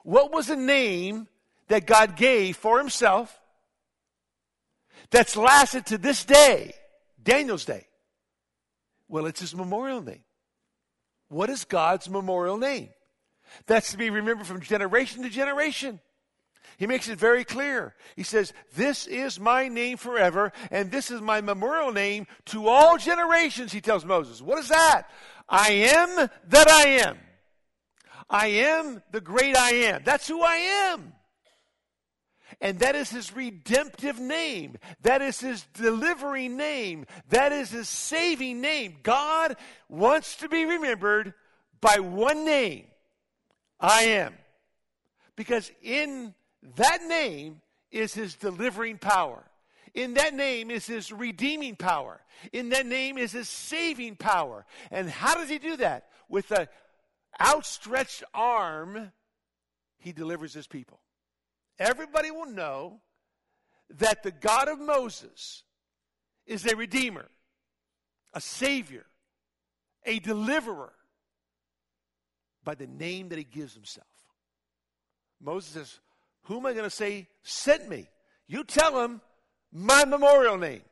What 0.03 0.32
was 0.32 0.49
the 0.49 0.57
name 0.57 1.28
that 1.68 1.86
God 1.86 2.16
gave 2.16 2.57
for 2.57 2.78
himself 2.78 3.40
that's 5.11 5.36
lasted 5.36 5.86
to 5.86 5.99
this 5.99 6.24
day, 6.24 6.74
Daniel's 7.22 7.64
day? 7.64 7.86
Well, 9.09 9.26
it's 9.26 9.40
his 9.40 9.55
memorial 9.55 10.03
name. 10.03 10.24
What 11.28 11.49
is 11.49 11.64
God's 11.64 12.11
memorial 12.11 12.59
name? 12.59 12.90
That's 13.66 13.92
to 13.92 13.98
be 13.98 14.11
remembered 14.11 14.46
from 14.46 14.61
generation 14.61 15.22
to 15.22 15.30
generation. 15.30 16.00
He 16.76 16.86
makes 16.86 17.09
it 17.09 17.18
very 17.18 17.44
clear. 17.44 17.94
He 18.16 18.22
says, 18.22 18.52
This 18.74 19.07
is 19.07 19.38
my 19.38 19.68
name 19.68 19.96
forever, 19.96 20.52
and 20.70 20.90
this 20.90 21.11
is 21.11 21.20
my 21.20 21.40
memorial 21.40 21.92
name 21.92 22.26
to 22.46 22.68
all 22.68 22.98
generations, 22.98 23.72
he 23.72 23.80
tells 23.80 24.05
Moses. 24.05 24.42
What 24.42 24.59
is 24.59 24.68
that? 24.68 25.05
I 25.48 25.70
am 25.70 26.28
that 26.48 26.68
I 26.68 26.88
am. 27.07 27.18
I 28.28 28.46
am 28.46 29.02
the 29.12 29.20
great 29.20 29.57
I 29.57 29.70
am. 29.70 30.02
That's 30.05 30.26
who 30.26 30.42
I 30.42 30.57
am. 30.57 31.12
And 32.61 32.78
that 32.78 32.94
is 32.94 33.11
his 33.11 33.34
redemptive 33.34 34.18
name. 34.18 34.76
That 35.02 35.22
is 35.22 35.40
his 35.40 35.66
delivering 35.74 36.57
name. 36.57 37.07
That 37.28 37.52
is 37.52 37.70
his 37.70 37.88
saving 37.88 38.61
name. 38.61 38.96
God 39.02 39.57
wants 39.88 40.36
to 40.36 40.48
be 40.48 40.64
remembered 40.64 41.34
by 41.80 41.98
one 41.98 42.44
name 42.44 42.86
I 43.85 44.03
am. 44.05 44.35
Because 45.37 45.70
in 45.82 46.32
that 46.76 47.03
name 47.07 47.61
is 47.91 48.14
his 48.14 48.35
delivering 48.35 48.97
power. 48.97 49.45
In 49.93 50.14
that 50.14 50.32
name 50.32 50.70
is 50.70 50.87
his 50.87 51.12
redeeming 51.12 51.76
power. 51.76 52.22
In 52.53 52.70
that 52.70 52.87
name 52.87 53.18
is 53.18 53.32
his 53.32 53.47
saving 53.47 54.16
power. 54.16 54.64
And 54.91 55.11
how 55.11 55.35
does 55.35 55.51
he 55.51 55.59
do 55.59 55.76
that? 55.76 56.09
With 56.30 56.51
an 56.51 56.66
outstretched 57.39 58.24
arm, 58.32 59.12
he 59.99 60.12
delivers 60.12 60.55
his 60.55 60.66
people. 60.66 60.99
Everybody 61.78 62.30
will 62.30 62.47
know 62.47 63.03
that 63.99 64.22
the 64.22 64.32
God 64.32 64.68
of 64.68 64.80
Moses 64.80 65.62
is 66.47 66.64
a 66.64 66.74
redeemer, 66.74 67.26
a 68.32 68.41
savior, 68.41 69.05
a 70.07 70.20
deliverer 70.20 70.95
by 72.64 72.74
the 72.74 72.86
name 72.86 73.28
that 73.28 73.38
he 73.38 73.44
gives 73.44 73.74
himself. 73.74 74.06
Moses 75.40 75.72
says, 75.72 76.00
who 76.44 76.58
am 76.58 76.66
I 76.66 76.72
going 76.72 76.84
to 76.84 76.90
say 76.90 77.28
sent 77.42 77.88
me? 77.88 78.08
You 78.46 78.64
tell 78.64 78.92
them 78.92 79.20
my 79.72 80.04
memorial 80.04 80.58
name. 80.58 80.82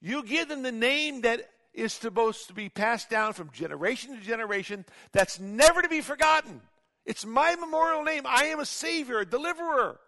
You 0.00 0.22
give 0.22 0.48
them 0.48 0.62
the 0.62 0.72
name 0.72 1.22
that 1.22 1.48
is 1.72 1.92
supposed 1.92 2.48
to 2.48 2.54
be 2.54 2.68
passed 2.68 3.10
down 3.10 3.32
from 3.32 3.50
generation 3.50 4.16
to 4.16 4.22
generation 4.22 4.84
that's 5.12 5.40
never 5.40 5.82
to 5.82 5.88
be 5.88 6.00
forgotten. 6.00 6.60
It's 7.04 7.26
my 7.26 7.56
memorial 7.56 8.04
name. 8.04 8.22
I 8.26 8.46
am 8.46 8.60
a 8.60 8.66
savior, 8.66 9.20
a 9.20 9.26
deliverer. 9.26 9.98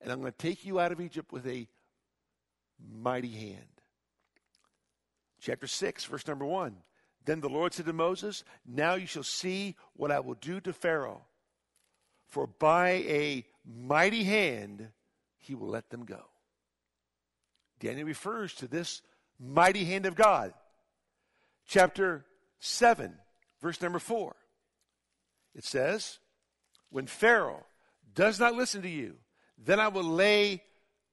And 0.00 0.12
I'm 0.12 0.20
going 0.20 0.32
to 0.32 0.38
take 0.38 0.64
you 0.64 0.78
out 0.78 0.92
of 0.92 1.00
Egypt 1.00 1.32
with 1.32 1.46
a 1.46 1.68
mighty 2.92 3.30
hand. 3.30 3.64
Chapter 5.40 5.66
6, 5.66 6.04
verse 6.04 6.26
number 6.26 6.44
1. 6.44 6.76
Then 7.24 7.40
the 7.40 7.48
Lord 7.48 7.74
said 7.74 7.86
to 7.86 7.92
Moses, 7.92 8.44
Now 8.66 8.94
you 8.94 9.06
shall 9.06 9.22
see 9.22 9.76
what 9.94 10.10
I 10.10 10.20
will 10.20 10.34
do 10.34 10.60
to 10.60 10.72
Pharaoh. 10.72 11.22
For 12.26 12.46
by 12.46 12.90
a 12.90 13.44
mighty 13.64 14.24
hand 14.24 14.88
he 15.38 15.54
will 15.54 15.68
let 15.68 15.90
them 15.90 16.04
go. 16.04 16.22
Daniel 17.78 18.06
refers 18.06 18.54
to 18.54 18.68
this 18.68 19.02
mighty 19.38 19.84
hand 19.84 20.06
of 20.06 20.14
God. 20.14 20.52
Chapter 21.66 22.24
7, 22.60 23.14
verse 23.60 23.80
number 23.80 23.98
4. 23.98 24.36
It 25.54 25.64
says, 25.64 26.18
When 26.90 27.06
Pharaoh 27.06 27.64
does 28.14 28.38
not 28.38 28.54
listen 28.54 28.82
to 28.82 28.88
you, 28.88 29.16
then 29.58 29.80
I 29.80 29.88
will 29.88 30.04
lay 30.04 30.62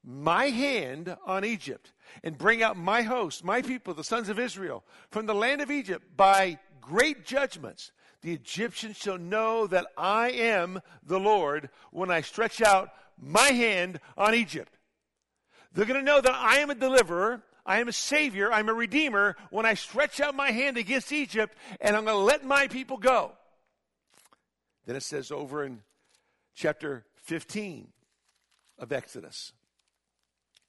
my 0.09 0.45
hand 0.45 1.17
on 1.25 1.43
Egypt 1.43 1.91
and 2.23 2.37
bring 2.37 2.63
out 2.63 2.77
my 2.77 3.01
host, 3.01 3.43
my 3.43 3.61
people, 3.61 3.93
the 3.93 4.03
sons 4.03 4.29
of 4.29 4.39
Israel, 4.39 4.85
from 5.11 5.25
the 5.25 5.35
land 5.35 5.59
of 5.59 5.69
Egypt 5.69 6.05
by 6.15 6.57
great 6.79 7.25
judgments 7.25 7.91
the 8.21 8.33
Egyptians 8.33 8.97
shall 8.97 9.17
know 9.17 9.67
that 9.67 9.87
I 9.97 10.31
am 10.31 10.81
the 11.05 11.19
Lord 11.19 11.69
when 11.91 12.09
I 12.09 12.21
stretch 12.21 12.61
out 12.61 12.89
my 13.19 13.49
hand 13.49 13.99
on 14.17 14.33
Egypt. 14.33 14.77
They're 15.73 15.85
going 15.85 15.99
to 15.99 16.05
know 16.05 16.21
that 16.21 16.33
I 16.33 16.59
am 16.59 16.69
a 16.69 16.75
deliverer, 16.75 17.43
I 17.65 17.79
am 17.79 17.87
a 17.87 17.93
savior, 17.93 18.51
I'm 18.51 18.69
a 18.69 18.73
redeemer 18.73 19.35
when 19.51 19.65
I 19.65 19.75
stretch 19.75 20.19
out 20.19 20.35
my 20.35 20.51
hand 20.51 20.77
against 20.77 21.11
Egypt 21.11 21.55
and 21.79 21.95
I'm 21.95 22.05
going 22.05 22.17
to 22.17 22.23
let 22.23 22.43
my 22.43 22.67
people 22.67 22.97
go. 22.97 23.33
Then 24.85 24.95
it 24.95 25.03
says 25.03 25.31
over 25.31 25.63
in 25.63 25.81
chapter 26.55 27.05
15 27.17 27.89
of 28.79 28.91
Exodus, 28.91 29.53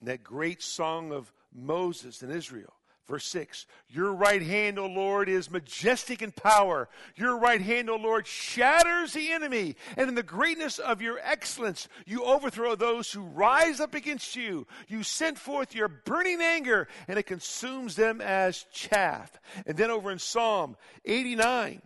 that 0.03 0.22
great 0.22 0.62
song 0.62 1.12
of 1.12 1.32
Moses 1.53 2.22
and 2.22 2.32
Israel. 2.32 2.72
Verse 3.09 3.24
6 3.26 3.66
Your 3.88 4.12
right 4.12 4.42
hand, 4.42 4.78
O 4.78 4.86
Lord, 4.86 5.28
is 5.30 5.51
majestic 5.51 6.20
in 6.20 6.30
power. 6.30 6.88
Your 7.16 7.38
right 7.38 7.61
hand, 7.61 7.88
O 7.88 7.96
Lord, 7.96 8.26
shatters 8.26 9.14
the 9.14 9.32
enemy. 9.32 9.76
And 9.96 10.11
in 10.11 10.14
the 10.14 10.22
greatness 10.22 10.78
of 10.78 11.01
your 11.01 11.18
excellence, 11.22 11.88
you 12.07 12.22
overthrow 12.22 12.74
those 12.74 13.11
who 13.11 13.22
rise 13.22 13.80
up 13.80 13.94
against 13.94 14.36
you. 14.36 14.66
You 14.88 15.03
send 15.03 15.38
forth 15.38 15.74
your 15.74 15.88
burning 15.88 16.42
anger, 16.42 16.86
and 17.09 17.18
it 17.18 17.24
consumes 17.24 17.96
them 17.96 18.20
as 18.20 18.66
chaff. 18.72 19.40
And 19.66 19.76
then 19.76 19.90
over 19.90 20.11
in 20.11 20.18
Psalm 20.18 20.76
89, 21.07 21.80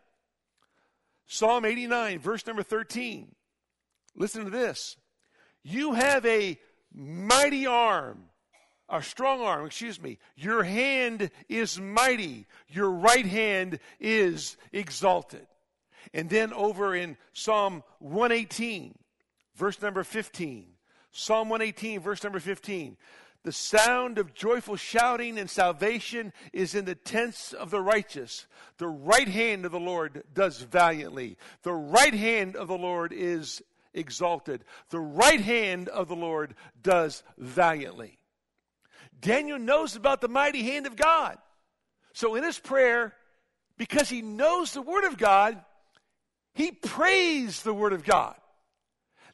Psalm 1.27 1.65
89, 1.65 2.19
verse 2.19 2.47
number 2.47 2.65
13. 2.65 3.33
Listen 4.17 4.45
to 4.45 4.51
this. 4.51 4.97
You 5.63 5.93
have 5.93 6.27
a 6.27 6.59
mighty 6.95 7.67
arm 7.67 8.25
a 8.93 9.03
strong 9.03 9.41
arm, 9.41 9.65
excuse 9.65 10.01
me. 10.01 10.19
Your 10.37 10.63
hand 10.63 11.31
is 11.49 11.81
mighty. 11.81 12.47
Your 12.69 12.91
right 12.91 13.25
hand 13.25 13.79
is 13.99 14.59
exalted. 14.71 15.47
And 16.13 16.29
then 16.29 16.53
over 16.53 16.95
in 16.95 17.17
Psalm 17.33 17.83
118, 18.01 18.95
verse 19.57 19.81
number 19.81 20.05
15. 20.05 20.67
Psalm 21.11 21.49
118, 21.49 22.01
verse 22.01 22.23
number 22.23 22.39
15. 22.39 22.99
The 23.45 23.53
sound 23.53 24.19
of 24.19 24.35
joyful 24.35 24.77
shouting 24.77 25.39
and 25.39 25.49
salvation 25.49 26.33
is 26.53 26.75
in 26.75 26.85
the 26.85 26.95
tents 26.95 27.55
of 27.55 27.71
the 27.71 27.81
righteous. 27.81 28.47
The 28.77 28.89
right 28.89 29.27
hand 29.27 29.65
of 29.65 29.73
the 29.73 29.81
Lord 29.81 30.23
does 30.35 30.61
valiantly. 30.61 31.39
The 31.63 31.73
right 31.73 32.15
hand 32.15 32.57
of 32.57 32.69
the 32.69 32.79
Lord 32.79 33.13
is 33.13 33.63
exalted. 33.95 34.65
The 34.91 35.01
right 35.01 35.41
hand 35.41 35.89
of 35.89 36.09
the 36.09 36.17
Lord 36.17 36.55
does 36.83 37.23
valiantly. 37.39 38.19
Daniel 39.21 39.59
knows 39.59 39.97
about 39.97 40.21
the 40.21 40.29
mighty 40.29 40.63
hand 40.63 40.87
of 40.87 40.97
God. 40.97 41.39
So 42.13 42.35
in 42.35 42.43
his 42.43 42.59
prayer, 42.59 43.15
because 43.79 44.09
he 44.09 44.23
knows 44.23 44.73
the 44.73 44.83
Word 44.83 45.05
of 45.05 45.17
God, 45.17 45.63
he 46.55 46.73
prays 46.73 47.63
the 47.63 47.73
Word 47.73 47.93
of 47.93 48.05
God. 48.05 48.37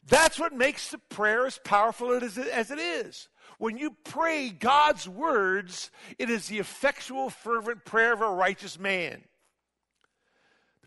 That's 0.07 0.39
what 0.39 0.53
makes 0.53 0.89
the 0.89 0.97
prayer 0.97 1.45
as 1.45 1.59
powerful 1.63 2.13
as 2.13 2.37
it 2.37 2.79
is. 2.79 3.27
When 3.57 3.77
you 3.77 3.95
pray 4.05 4.49
God's 4.49 5.07
words, 5.07 5.91
it 6.17 6.29
is 6.29 6.47
the 6.47 6.59
effectual, 6.59 7.29
fervent 7.29 7.83
prayer 7.83 8.13
of 8.13 8.21
a 8.21 8.29
righteous 8.29 8.79
man. 8.79 9.23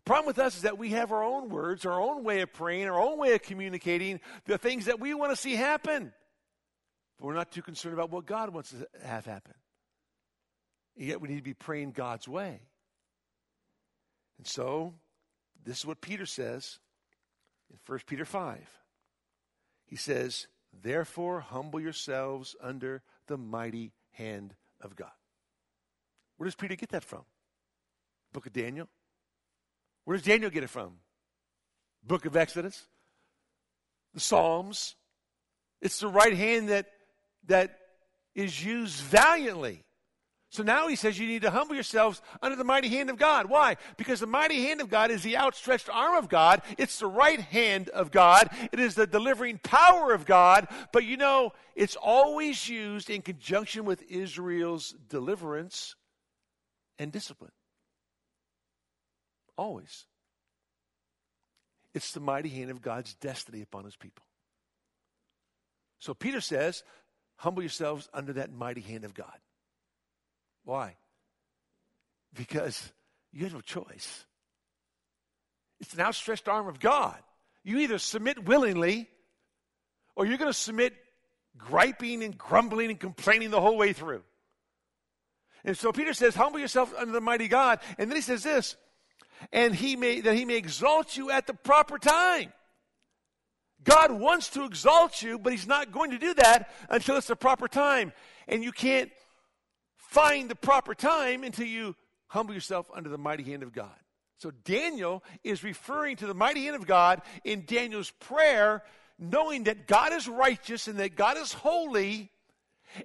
The 0.04 0.10
problem 0.10 0.26
with 0.26 0.40
us 0.40 0.56
is 0.56 0.62
that 0.62 0.78
we 0.78 0.90
have 0.90 1.12
our 1.12 1.22
own 1.22 1.48
words, 1.48 1.86
our 1.86 2.00
own 2.00 2.24
way 2.24 2.40
of 2.40 2.52
praying, 2.52 2.88
our 2.88 3.00
own 3.00 3.18
way 3.18 3.34
of 3.34 3.42
communicating 3.42 4.18
the 4.46 4.58
things 4.58 4.86
that 4.86 4.98
we 4.98 5.14
want 5.14 5.30
to 5.30 5.36
see 5.36 5.54
happen. 5.54 6.12
But 7.18 7.26
we're 7.26 7.34
not 7.34 7.52
too 7.52 7.62
concerned 7.62 7.94
about 7.94 8.10
what 8.10 8.26
God 8.26 8.50
wants 8.50 8.70
to 8.70 8.86
have 9.04 9.26
happen. 9.26 9.54
And 10.96 11.06
yet 11.06 11.20
we 11.20 11.28
need 11.28 11.36
to 11.36 11.42
be 11.42 11.54
praying 11.54 11.92
God's 11.92 12.26
way. 12.26 12.62
And 14.38 14.46
so, 14.46 14.94
this 15.64 15.78
is 15.78 15.86
what 15.86 16.00
Peter 16.00 16.26
says 16.26 16.80
in 17.70 17.78
1 17.86 18.00
Peter 18.06 18.24
5. 18.24 18.58
He 19.86 19.94
says, 19.94 20.48
Therefore, 20.82 21.40
humble 21.40 21.78
yourselves 21.78 22.56
under 22.60 23.02
the 23.28 23.38
mighty 23.38 23.92
hand 24.10 24.56
of 24.80 24.96
God. 24.96 25.12
Where 26.38 26.46
does 26.46 26.56
Peter 26.56 26.74
get 26.74 26.88
that 26.88 27.04
from? 27.04 27.22
Book 28.32 28.46
of 28.46 28.52
Daniel? 28.52 28.88
Where 30.04 30.16
does 30.16 30.26
Daniel 30.26 30.50
get 30.50 30.64
it 30.64 30.70
from? 30.70 30.94
Book 32.02 32.26
of 32.26 32.36
Exodus? 32.36 32.86
The 34.14 34.20
Psalms? 34.20 34.96
It's 35.80 36.00
the 36.00 36.08
right 36.08 36.34
hand 36.34 36.68
that, 36.68 36.86
that 37.46 37.78
is 38.34 38.64
used 38.64 39.00
valiantly 39.00 39.84
so 40.52 40.62
now 40.62 40.86
he 40.86 40.96
says 40.96 41.18
you 41.18 41.26
need 41.26 41.42
to 41.42 41.50
humble 41.50 41.74
yourselves 41.74 42.20
under 42.42 42.56
the 42.56 42.62
mighty 42.62 42.90
hand 42.90 43.08
of 43.08 43.16
God. 43.16 43.46
Why? 43.46 43.78
Because 43.96 44.20
the 44.20 44.26
mighty 44.26 44.62
hand 44.64 44.82
of 44.82 44.90
God 44.90 45.10
is 45.10 45.22
the 45.22 45.38
outstretched 45.38 45.88
arm 45.90 46.14
of 46.14 46.28
God. 46.28 46.60
It's 46.76 46.98
the 46.98 47.06
right 47.06 47.40
hand 47.40 47.88
of 47.88 48.10
God. 48.10 48.50
It 48.70 48.78
is 48.78 48.94
the 48.94 49.06
delivering 49.06 49.60
power 49.62 50.12
of 50.12 50.26
God. 50.26 50.68
But 50.92 51.06
you 51.06 51.16
know, 51.16 51.54
it's 51.74 51.96
always 51.96 52.68
used 52.68 53.08
in 53.08 53.22
conjunction 53.22 53.86
with 53.86 54.02
Israel's 54.10 54.94
deliverance 55.08 55.94
and 56.98 57.10
discipline. 57.10 57.52
Always. 59.62 60.06
It's 61.94 62.10
the 62.10 62.18
mighty 62.18 62.48
hand 62.48 62.72
of 62.72 62.82
God's 62.82 63.14
destiny 63.14 63.62
upon 63.62 63.84
his 63.84 63.94
people. 63.94 64.24
So 66.00 66.14
Peter 66.14 66.40
says, 66.40 66.82
humble 67.36 67.62
yourselves 67.62 68.08
under 68.12 68.32
that 68.32 68.52
mighty 68.52 68.80
hand 68.80 69.04
of 69.04 69.14
God. 69.14 69.38
Why? 70.64 70.96
Because 72.34 72.92
you 73.30 73.44
have 73.44 73.54
no 73.54 73.60
choice. 73.60 74.24
It's 75.78 75.94
an 75.94 76.00
outstretched 76.00 76.48
arm 76.48 76.66
of 76.66 76.80
God. 76.80 77.18
You 77.62 77.78
either 77.78 77.98
submit 77.98 78.44
willingly 78.44 79.08
or 80.16 80.26
you're 80.26 80.38
going 80.38 80.50
to 80.50 80.58
submit 80.58 80.94
griping 81.56 82.24
and 82.24 82.36
grumbling 82.36 82.90
and 82.90 82.98
complaining 82.98 83.50
the 83.50 83.60
whole 83.60 83.76
way 83.76 83.92
through. 83.92 84.22
And 85.64 85.78
so 85.78 85.92
Peter 85.92 86.14
says, 86.14 86.34
humble 86.34 86.58
yourself 86.58 86.92
under 86.98 87.12
the 87.12 87.20
mighty 87.20 87.46
God. 87.46 87.78
And 87.96 88.10
then 88.10 88.16
he 88.16 88.22
says 88.22 88.42
this, 88.42 88.74
and 89.52 89.74
he 89.74 89.96
may, 89.96 90.20
that 90.20 90.34
he 90.34 90.44
may 90.44 90.56
exalt 90.56 91.16
you 91.16 91.30
at 91.30 91.46
the 91.46 91.54
proper 91.54 91.98
time. 91.98 92.52
God 93.84 94.12
wants 94.12 94.48
to 94.50 94.64
exalt 94.64 95.22
you, 95.22 95.38
but 95.38 95.52
he's 95.52 95.66
not 95.66 95.92
going 95.92 96.10
to 96.10 96.18
do 96.18 96.34
that 96.34 96.70
until 96.88 97.16
it's 97.16 97.26
the 97.26 97.36
proper 97.36 97.68
time. 97.68 98.12
And 98.46 98.62
you 98.62 98.72
can't 98.72 99.10
find 99.96 100.48
the 100.48 100.54
proper 100.54 100.94
time 100.94 101.42
until 101.42 101.66
you 101.66 101.96
humble 102.28 102.54
yourself 102.54 102.90
under 102.94 103.08
the 103.08 103.18
mighty 103.18 103.42
hand 103.42 103.62
of 103.62 103.72
God. 103.72 103.94
So 104.38 104.50
Daniel 104.64 105.22
is 105.44 105.62
referring 105.62 106.16
to 106.16 106.26
the 106.26 106.34
mighty 106.34 106.64
hand 106.64 106.74
of 106.74 106.86
God 106.86 107.22
in 107.44 107.64
Daniel's 107.64 108.10
prayer, 108.10 108.82
knowing 109.16 109.64
that 109.64 109.86
God 109.86 110.12
is 110.12 110.26
righteous 110.26 110.88
and 110.88 110.98
that 110.98 111.14
God 111.14 111.36
is 111.36 111.52
holy. 111.52 112.31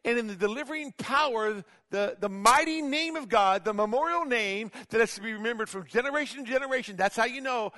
And 0.03 0.17
in 0.17 0.27
the 0.27 0.35
delivering 0.35 0.93
power, 0.97 1.63
the, 1.89 2.17
the 2.19 2.29
mighty 2.29 2.81
name 2.81 3.15
of 3.15 3.29
God, 3.29 3.65
the 3.65 3.73
memorial 3.73 4.25
name 4.25 4.71
that 4.89 4.99
has 4.99 5.15
to 5.15 5.21
be 5.21 5.33
remembered 5.33 5.69
from 5.69 5.85
generation 5.85 6.43
to 6.43 6.51
generation, 6.51 6.95
that's 6.95 7.15
how 7.15 7.25
you 7.25 7.41
know 7.41 7.71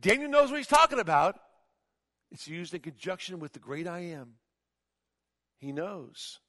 Daniel 0.00 0.30
knows 0.30 0.50
what 0.50 0.58
he's 0.58 0.66
talking 0.66 1.00
about. 1.00 1.38
It's 2.30 2.48
used 2.48 2.74
in 2.74 2.80
conjunction 2.80 3.38
with 3.38 3.52
the 3.52 3.58
great 3.58 3.86
I 3.86 4.00
am. 4.00 4.34
He 5.58 5.72
knows 5.72 6.40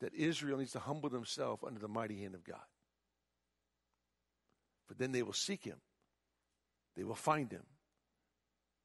that 0.00 0.14
Israel 0.14 0.58
needs 0.58 0.72
to 0.72 0.80
humble 0.80 1.08
themselves 1.08 1.62
under 1.66 1.80
the 1.80 1.88
mighty 1.88 2.20
hand 2.20 2.34
of 2.34 2.44
God. 2.44 2.60
But 4.88 4.98
then 4.98 5.12
they 5.12 5.22
will 5.22 5.32
seek 5.32 5.64
him, 5.64 5.78
they 6.96 7.04
will 7.04 7.14
find 7.14 7.50
him 7.50 7.64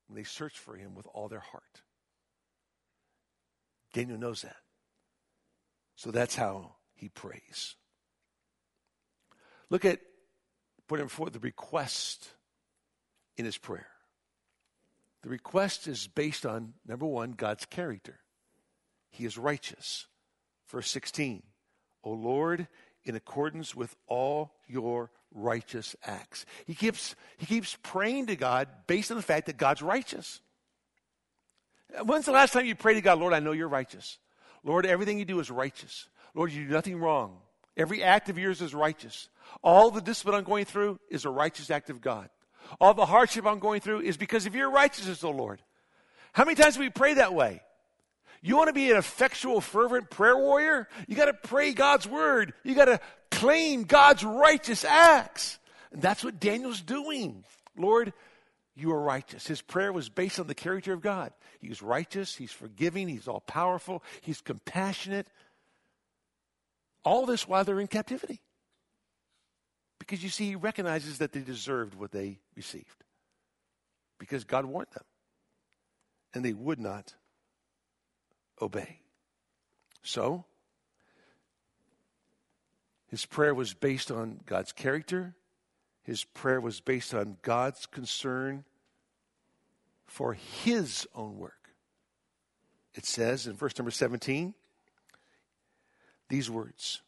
when 0.07 0.15
they 0.15 0.23
search 0.23 0.57
for 0.57 0.75
him 0.75 0.95
with 0.95 1.07
all 1.13 1.27
their 1.27 1.39
heart. 1.39 1.81
Daniel 3.93 4.17
knows 4.17 4.41
that. 4.43 4.57
So 5.99 6.11
that's 6.11 6.37
how 6.37 6.75
he 6.95 7.09
prays. 7.09 7.75
Look 9.69 9.83
at, 9.83 9.99
putting 10.87 11.09
forward 11.09 11.33
the 11.33 11.39
request 11.39 12.29
in 13.35 13.43
his 13.43 13.57
prayer. 13.57 13.89
The 15.23 15.29
request 15.29 15.89
is 15.89 16.07
based 16.07 16.45
on, 16.45 16.75
number 16.87 17.05
one, 17.05 17.33
God's 17.33 17.65
character. 17.65 18.21
He 19.09 19.25
is 19.25 19.37
righteous. 19.37 20.07
Verse 20.69 20.89
16, 20.89 21.43
O 22.05 22.11
Lord, 22.11 22.69
in 23.03 23.17
accordance 23.17 23.75
with 23.75 23.93
all 24.07 24.53
your 24.69 25.11
righteous 25.33 25.97
acts. 26.05 26.45
He 26.65 26.75
keeps, 26.75 27.13
he 27.37 27.45
keeps 27.45 27.77
praying 27.83 28.27
to 28.27 28.37
God 28.37 28.69
based 28.87 29.11
on 29.11 29.17
the 29.17 29.23
fact 29.23 29.47
that 29.47 29.57
God's 29.57 29.81
righteous. 29.81 30.39
When's 32.05 32.25
the 32.25 32.31
last 32.31 32.53
time 32.53 32.65
you 32.65 32.75
prayed 32.75 32.93
to 32.93 33.01
God, 33.01 33.19
Lord, 33.19 33.33
I 33.33 33.41
know 33.41 33.51
you're 33.51 33.67
righteous? 33.67 34.17
Lord, 34.63 34.85
everything 34.85 35.19
you 35.19 35.25
do 35.25 35.39
is 35.39 35.49
righteous. 35.49 36.07
Lord, 36.33 36.51
you 36.51 36.65
do 36.65 36.73
nothing 36.73 36.99
wrong. 36.99 37.37
Every 37.77 38.03
act 38.03 38.29
of 38.29 38.37
yours 38.37 38.61
is 38.61 38.73
righteous. 38.73 39.29
All 39.63 39.89
the 39.89 40.01
discipline 40.01 40.35
I'm 40.35 40.43
going 40.43 40.65
through 40.65 40.99
is 41.09 41.25
a 41.25 41.29
righteous 41.29 41.71
act 41.71 41.89
of 41.89 42.01
God. 42.01 42.29
All 42.79 42.93
the 42.93 43.05
hardship 43.05 43.45
I'm 43.45 43.59
going 43.59 43.81
through 43.81 44.01
is 44.01 44.17
because 44.17 44.45
of 44.45 44.55
your 44.55 44.69
righteousness, 44.69 45.23
O 45.23 45.31
Lord. 45.31 45.61
How 46.33 46.45
many 46.45 46.55
times 46.55 46.75
do 46.75 46.81
we 46.81 46.89
pray 46.89 47.15
that 47.15 47.33
way? 47.33 47.61
You 48.41 48.55
want 48.55 48.67
to 48.67 48.73
be 48.73 48.91
an 48.91 48.97
effectual, 48.97 49.59
fervent 49.59 50.09
prayer 50.09 50.37
warrior? 50.37 50.87
You 51.07 51.15
got 51.15 51.25
to 51.25 51.33
pray 51.33 51.73
God's 51.73 52.07
word. 52.07 52.53
You 52.63 52.75
got 52.75 52.85
to 52.85 52.99
claim 53.31 53.83
God's 53.83 54.23
righteous 54.23 54.85
acts. 54.85 55.59
And 55.91 56.01
that's 56.01 56.23
what 56.23 56.39
Daniel's 56.39 56.81
doing. 56.81 57.43
Lord, 57.75 58.13
you 58.79 58.91
are 58.91 59.01
righteous. 59.01 59.45
His 59.47 59.61
prayer 59.61 59.91
was 59.91 60.09
based 60.09 60.39
on 60.39 60.47
the 60.47 60.55
character 60.55 60.93
of 60.93 61.01
God. 61.01 61.33
He's 61.59 61.81
righteous, 61.81 62.35
he's 62.35 62.51
forgiving, 62.51 63.07
he's 63.07 63.27
all 63.27 63.41
powerful, 63.41 64.03
he's 64.21 64.41
compassionate. 64.41 65.27
All 67.03 67.25
this 67.25 67.47
while 67.47 67.63
they're 67.63 67.79
in 67.79 67.87
captivity. 67.87 68.41
Because 69.99 70.23
you 70.23 70.29
see, 70.29 70.47
he 70.47 70.55
recognizes 70.55 71.19
that 71.19 71.33
they 71.33 71.41
deserved 71.41 71.95
what 71.95 72.11
they 72.11 72.39
received. 72.55 73.03
Because 74.17 74.43
God 74.43 74.65
warned 74.65 74.89
them. 74.93 75.03
And 76.33 76.43
they 76.43 76.53
would 76.53 76.79
not 76.79 77.15
obey. 78.61 78.99
So, 80.03 80.45
his 83.07 83.25
prayer 83.25 83.53
was 83.53 83.73
based 83.73 84.11
on 84.11 84.39
God's 84.45 84.71
character. 84.71 85.35
His 86.09 86.23
prayer 86.23 86.59
was 86.59 86.79
based 86.79 87.13
on 87.13 87.37
God's 87.43 87.85
concern 87.85 88.63
for 90.07 90.33
his 90.33 91.07
own 91.13 91.37
work. 91.37 91.69
It 92.95 93.05
says 93.05 93.45
in 93.45 93.53
verse 93.53 93.77
number 93.77 93.91
17 93.91 94.55
these 96.27 96.49
words 96.49 97.03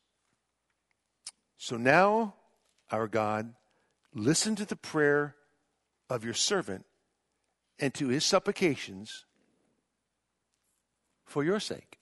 So 1.58 1.78
now, 1.78 2.36
our 2.92 3.08
God, 3.08 3.56
listen 4.14 4.56
to 4.58 4.66
the 4.66 4.76
prayer 4.76 5.36
of 6.08 6.24
your 6.24 6.36
servant 6.36 6.86
and 7.80 7.96
to 7.96 8.10
his 8.10 8.24
supplications 8.24 9.26
for 11.26 11.44
your 11.44 11.60
sake. 11.60 11.98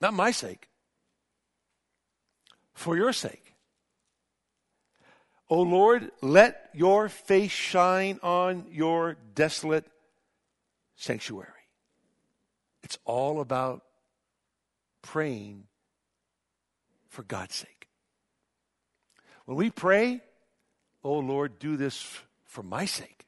Not 0.00 0.12
my 0.12 0.32
sake. 0.32 0.70
For 2.74 2.96
your 2.96 3.12
sake. 3.12 3.45
O 5.48 5.62
Lord, 5.62 6.10
let 6.22 6.70
your 6.74 7.08
face 7.08 7.52
shine 7.52 8.18
on 8.22 8.66
your 8.70 9.16
desolate 9.34 9.86
sanctuary. 10.96 11.50
It's 12.82 12.98
all 13.04 13.40
about 13.40 13.82
praying 15.02 15.64
for 17.08 17.22
God's 17.22 17.54
sake. 17.54 17.88
When 19.44 19.56
we 19.56 19.70
pray, 19.70 20.20
oh 21.04 21.18
Lord, 21.18 21.58
do 21.58 21.76
this 21.76 22.04
for 22.44 22.62
my 22.62 22.86
sake. 22.86 23.26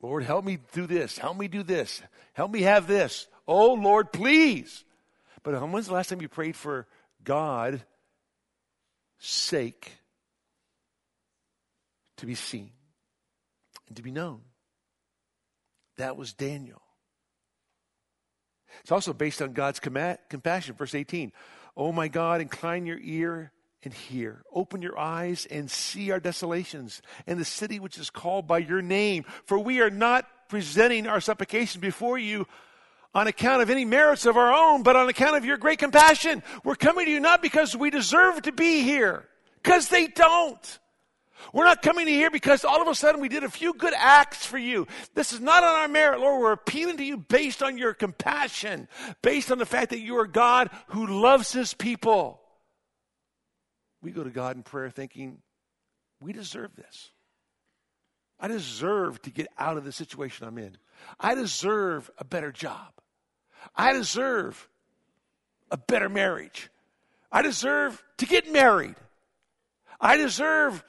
Lord, 0.00 0.22
help 0.22 0.44
me 0.44 0.58
do 0.72 0.86
this. 0.86 1.18
Help 1.18 1.36
me 1.36 1.48
do 1.48 1.62
this. 1.62 2.00
Help 2.32 2.52
me 2.52 2.62
have 2.62 2.86
this. 2.86 3.26
Oh, 3.46 3.74
Lord, 3.74 4.12
please. 4.12 4.84
But 5.42 5.60
when's 5.68 5.86
the 5.86 5.94
last 5.94 6.10
time 6.10 6.22
you 6.22 6.28
prayed 6.28 6.54
for 6.54 6.86
God's 7.24 7.82
sake 9.18 9.92
to 12.18 12.26
be 12.26 12.34
seen 12.34 12.70
and 13.88 13.96
to 13.96 14.02
be 14.02 14.10
known? 14.10 14.42
That 15.96 16.16
was 16.16 16.32
Daniel. 16.32 16.82
It's 18.82 18.92
also 18.92 19.12
based 19.12 19.42
on 19.42 19.52
God's 19.52 19.80
compassion. 19.80 20.74
Verse 20.76 20.94
18 20.94 21.32
Oh 21.76 21.92
my 21.92 22.08
God, 22.08 22.40
incline 22.40 22.86
your 22.86 22.98
ear 23.00 23.52
and 23.84 23.94
hear. 23.94 24.42
Open 24.52 24.82
your 24.82 24.98
eyes 24.98 25.46
and 25.50 25.70
see 25.70 26.10
our 26.10 26.20
desolations 26.20 27.02
and 27.26 27.38
the 27.38 27.44
city 27.44 27.78
which 27.78 27.98
is 27.98 28.10
called 28.10 28.46
by 28.46 28.58
your 28.58 28.82
name. 28.82 29.24
For 29.44 29.58
we 29.58 29.80
are 29.80 29.90
not 29.90 30.26
presenting 30.48 31.06
our 31.06 31.20
supplication 31.20 31.80
before 31.80 32.18
you 32.18 32.46
on 33.14 33.26
account 33.26 33.62
of 33.62 33.70
any 33.70 33.84
merits 33.84 34.26
of 34.26 34.36
our 34.36 34.52
own, 34.52 34.82
but 34.82 34.96
on 34.96 35.08
account 35.08 35.36
of 35.36 35.44
your 35.44 35.56
great 35.56 35.78
compassion. 35.78 36.42
We're 36.64 36.74
coming 36.74 37.06
to 37.06 37.10
you 37.10 37.20
not 37.20 37.42
because 37.42 37.76
we 37.76 37.90
deserve 37.90 38.42
to 38.42 38.52
be 38.52 38.82
here, 38.82 39.26
because 39.62 39.88
they 39.88 40.08
don't. 40.08 40.78
We're 41.52 41.64
not 41.64 41.82
coming 41.82 42.06
to 42.06 42.12
here 42.12 42.30
because 42.30 42.64
all 42.64 42.82
of 42.82 42.88
a 42.88 42.94
sudden 42.94 43.20
we 43.20 43.28
did 43.28 43.44
a 43.44 43.50
few 43.50 43.74
good 43.74 43.94
acts 43.96 44.44
for 44.44 44.58
you. 44.58 44.86
This 45.14 45.32
is 45.32 45.40
not 45.40 45.64
on 45.64 45.74
our 45.74 45.88
merit, 45.88 46.20
Lord. 46.20 46.40
We're 46.40 46.52
appealing 46.52 46.96
to 46.98 47.04
you 47.04 47.16
based 47.16 47.62
on 47.62 47.78
your 47.78 47.94
compassion, 47.94 48.88
based 49.22 49.50
on 49.50 49.58
the 49.58 49.66
fact 49.66 49.90
that 49.90 50.00
you 50.00 50.18
are 50.18 50.26
God 50.26 50.70
who 50.88 51.06
loves 51.06 51.52
his 51.52 51.74
people. 51.74 52.40
We 54.02 54.10
go 54.10 54.24
to 54.24 54.30
God 54.30 54.56
in 54.56 54.62
prayer 54.62 54.90
thinking, 54.90 55.38
we 56.20 56.32
deserve 56.32 56.74
this. 56.76 57.10
I 58.40 58.48
deserve 58.48 59.20
to 59.22 59.30
get 59.30 59.48
out 59.58 59.76
of 59.76 59.84
the 59.84 59.92
situation 59.92 60.46
I'm 60.46 60.58
in. 60.58 60.76
I 61.18 61.34
deserve 61.34 62.10
a 62.18 62.24
better 62.24 62.52
job. 62.52 62.92
I 63.74 63.92
deserve 63.92 64.68
a 65.70 65.76
better 65.76 66.08
marriage. 66.08 66.70
I 67.30 67.42
deserve 67.42 68.02
to 68.18 68.26
get 68.26 68.50
married. 68.50 68.94
I 70.00 70.16
deserve 70.16 70.84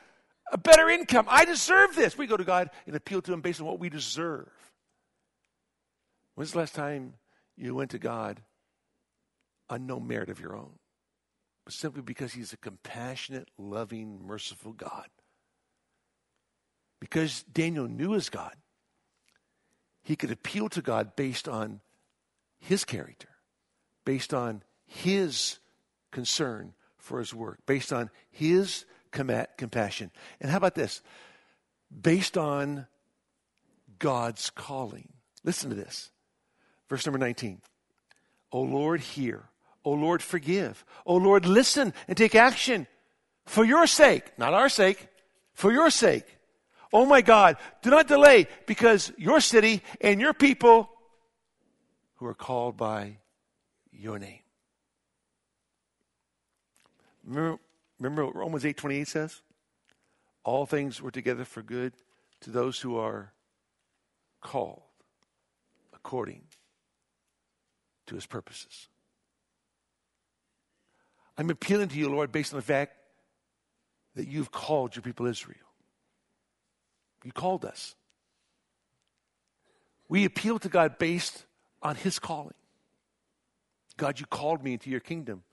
a 0.52 0.58
better 0.58 0.90
income. 0.90 1.26
I 1.30 1.46
deserve 1.46 1.96
this. 1.96 2.18
We 2.18 2.28
go 2.28 2.38
to 2.38 2.44
God 2.44 2.70
and 2.88 2.96
appeal 2.96 3.22
to 3.24 3.34
Him 3.34 3.42
based 3.42 3.60
on 3.60 3.68
what 3.68 3.80
we 3.80 3.90
deserve. 3.90 4.50
When's 6.36 6.52
the 6.52 6.60
last 6.60 6.76
time 6.76 7.14
you 7.58 7.76
went 7.76 7.92
to 7.92 8.00
God 8.00 8.42
on 9.70 9.86
no 9.86 10.00
merit 10.00 10.30
of 10.30 10.40
your 10.40 10.56
own? 10.56 10.72
But 11.66 11.74
simply 11.74 12.02
because 12.02 12.34
He's 12.34 12.54
a 12.54 12.58
compassionate, 12.58 13.50
loving, 13.58 14.26
merciful 14.26 14.74
God. 14.74 15.08
Because 17.00 17.44
Daniel 17.44 17.88
knew 17.88 18.12
his 18.12 18.30
God, 18.30 18.56
he 20.02 20.16
could 20.16 20.32
appeal 20.32 20.70
to 20.70 20.82
God 20.82 21.16
based 21.16 21.48
on 21.48 21.82
his 22.60 22.84
character, 22.84 23.30
based 24.06 24.34
on 24.34 24.64
his 24.86 25.60
concern 26.12 26.74
for 26.98 27.20
his 27.20 27.34
work, 27.34 27.60
based 27.66 27.94
on 27.94 28.10
his 28.30 28.86
compassion. 29.12 30.12
And 30.40 30.52
how 30.52 30.58
about 30.58 30.76
this? 30.76 31.02
Based 31.90 32.38
on 32.38 32.88
God's 33.98 34.50
calling. 34.50 35.10
Listen 35.44 35.70
to 35.70 35.76
this. 35.76 36.12
Verse 36.88 37.06
number 37.06 37.20
19. 37.20 37.62
O 38.52 38.62
Lord, 38.62 39.02
hear. 39.02 39.44
O 39.84 39.92
Lord, 39.92 40.22
forgive. 40.22 40.84
O 41.06 41.16
Lord, 41.16 41.46
listen 41.46 41.94
and 42.08 42.18
take 42.18 42.36
action 42.36 42.88
for 43.46 43.64
your 43.64 43.88
sake, 43.88 44.38
not 44.38 44.54
our 44.54 44.70
sake, 44.70 45.08
for 45.54 45.72
your 45.72 45.90
sake. 45.90 46.26
Oh 46.92 47.06
my 47.06 47.22
God, 47.22 47.58
do 47.82 47.90
not 47.90 48.08
delay 48.08 48.48
because 48.66 49.12
your 49.18 49.40
city 49.40 49.82
and 50.02 50.20
your 50.20 50.34
people 50.34 50.90
who 52.16 52.26
are 52.26 52.34
called 52.34 52.78
by 52.78 53.18
your 53.92 54.20
name. 54.20 54.40
Remember 58.00 58.26
what 58.26 58.36
Romans 58.36 58.64
8:28 58.66 59.08
says? 59.08 59.42
All 60.44 60.66
things 60.66 61.02
work 61.02 61.14
together 61.14 61.46
for 61.46 61.62
good 61.62 61.94
to 62.42 62.50
those 62.50 62.80
who 62.80 62.98
are 62.98 63.34
called 64.42 64.84
according 65.94 66.44
to 68.08 68.16
his 68.16 68.26
purposes. 68.26 68.88
I'm 71.38 71.50
appealing 71.50 71.90
to 71.90 71.98
you, 71.98 72.10
Lord, 72.10 72.32
based 72.32 72.54
on 72.54 72.60
the 72.60 72.66
fact 72.66 72.94
that 74.16 74.28
you've 74.28 74.52
called 74.52 74.96
your 74.96 75.04
people 75.04 75.26
Israel. 75.26 75.58
You 77.24 77.32
called 77.32 77.66
us. 77.66 77.96
We 80.08 80.26
appeal 80.26 80.58
to 80.60 80.70
God 80.70 80.98
based 80.98 81.46
on 81.82 81.96
his 81.96 82.18
calling. 82.18 82.56
God, 83.98 84.20
you 84.20 84.26
called 84.26 84.64
me 84.64 84.74
into 84.74 84.90
your 84.90 85.00
kingdom. 85.00 85.44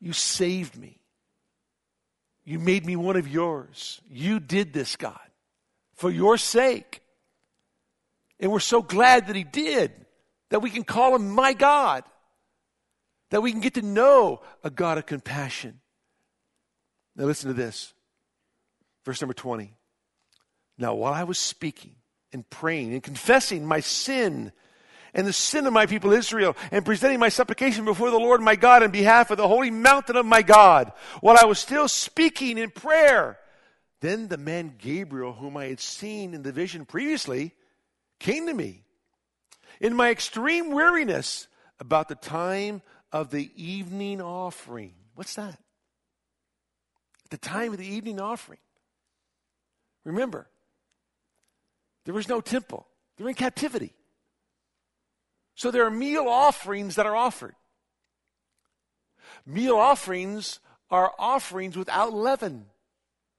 You 0.00 0.12
saved 0.12 0.76
me. 0.76 0.98
You 2.44 2.58
made 2.58 2.86
me 2.86 2.96
one 2.96 3.16
of 3.16 3.28
yours. 3.28 4.00
You 4.08 4.40
did 4.40 4.72
this, 4.72 4.96
God, 4.96 5.20
for 5.94 6.10
your 6.10 6.38
sake. 6.38 7.02
And 8.40 8.50
we're 8.50 8.60
so 8.60 8.80
glad 8.82 9.26
that 9.26 9.36
He 9.36 9.44
did, 9.44 9.92
that 10.48 10.60
we 10.60 10.70
can 10.70 10.82
call 10.82 11.14
Him 11.14 11.30
my 11.30 11.52
God, 11.52 12.04
that 13.30 13.42
we 13.42 13.52
can 13.52 13.60
get 13.60 13.74
to 13.74 13.82
know 13.82 14.40
a 14.64 14.70
God 14.70 14.98
of 14.98 15.06
compassion. 15.06 15.80
Now, 17.14 17.26
listen 17.26 17.48
to 17.48 17.54
this. 17.54 17.92
Verse 19.04 19.20
number 19.20 19.34
20. 19.34 19.74
Now, 20.78 20.94
while 20.94 21.12
I 21.12 21.24
was 21.24 21.38
speaking 21.38 21.96
and 22.32 22.48
praying 22.48 22.94
and 22.94 23.02
confessing 23.02 23.66
my 23.66 23.80
sin, 23.80 24.52
and 25.14 25.26
the 25.26 25.32
sin 25.32 25.66
of 25.66 25.72
my 25.72 25.86
people 25.86 26.12
Israel 26.12 26.56
and 26.70 26.84
presenting 26.84 27.18
my 27.18 27.28
supplication 27.28 27.84
before 27.84 28.10
the 28.10 28.18
Lord 28.18 28.40
my 28.40 28.56
God 28.56 28.82
on 28.82 28.90
behalf 28.90 29.30
of 29.30 29.36
the 29.36 29.48
holy 29.48 29.70
mountain 29.70 30.16
of 30.16 30.26
my 30.26 30.42
God 30.42 30.92
while 31.20 31.36
I 31.40 31.46
was 31.46 31.58
still 31.58 31.88
speaking 31.88 32.58
in 32.58 32.70
prayer. 32.70 33.38
Then 34.00 34.28
the 34.28 34.38
man 34.38 34.74
Gabriel, 34.78 35.32
whom 35.32 35.56
I 35.56 35.66
had 35.66 35.80
seen 35.80 36.34
in 36.34 36.42
the 36.42 36.52
vision 36.52 36.86
previously, 36.86 37.52
came 38.18 38.46
to 38.46 38.54
me 38.54 38.82
in 39.80 39.94
my 39.94 40.10
extreme 40.10 40.70
weariness 40.70 41.48
about 41.78 42.08
the 42.08 42.14
time 42.14 42.82
of 43.12 43.30
the 43.30 43.50
evening 43.56 44.20
offering. 44.20 44.94
What's 45.14 45.34
that? 45.34 45.58
The 47.30 47.38
time 47.38 47.72
of 47.72 47.78
the 47.78 47.86
evening 47.86 48.20
offering. 48.20 48.58
Remember, 50.04 50.48
there 52.04 52.14
was 52.14 52.28
no 52.28 52.40
temple, 52.40 52.86
they're 53.16 53.28
in 53.28 53.34
captivity. 53.34 53.92
So 55.60 55.70
there 55.70 55.84
are 55.84 55.90
meal 55.90 56.26
offerings 56.26 56.94
that 56.94 57.04
are 57.04 57.14
offered. 57.14 57.54
Meal 59.44 59.76
offerings 59.76 60.58
are 60.90 61.12
offerings 61.18 61.76
without 61.76 62.14
leaven 62.14 62.64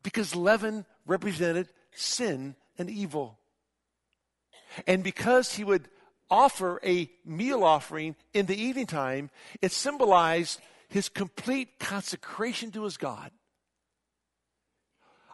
because 0.04 0.36
leaven 0.36 0.86
represented 1.08 1.70
sin 1.96 2.56
and 2.78 2.92
evil. 2.92 3.40
And 4.86 5.04
because 5.04 5.56
he 5.56 5.64
would 5.64 5.90
offer 6.30 6.80
a 6.86 7.10
meal 7.26 7.64
offering 7.64 8.16
in 8.36 8.46
the 8.46 8.62
evening 8.62 8.86
time, 8.86 9.32
it 9.60 9.72
symbolized 9.72 10.60
his 10.90 11.10
complete 11.10 11.80
consecration 11.80 12.70
to 12.74 12.84
his 12.84 12.98
God. 12.98 13.32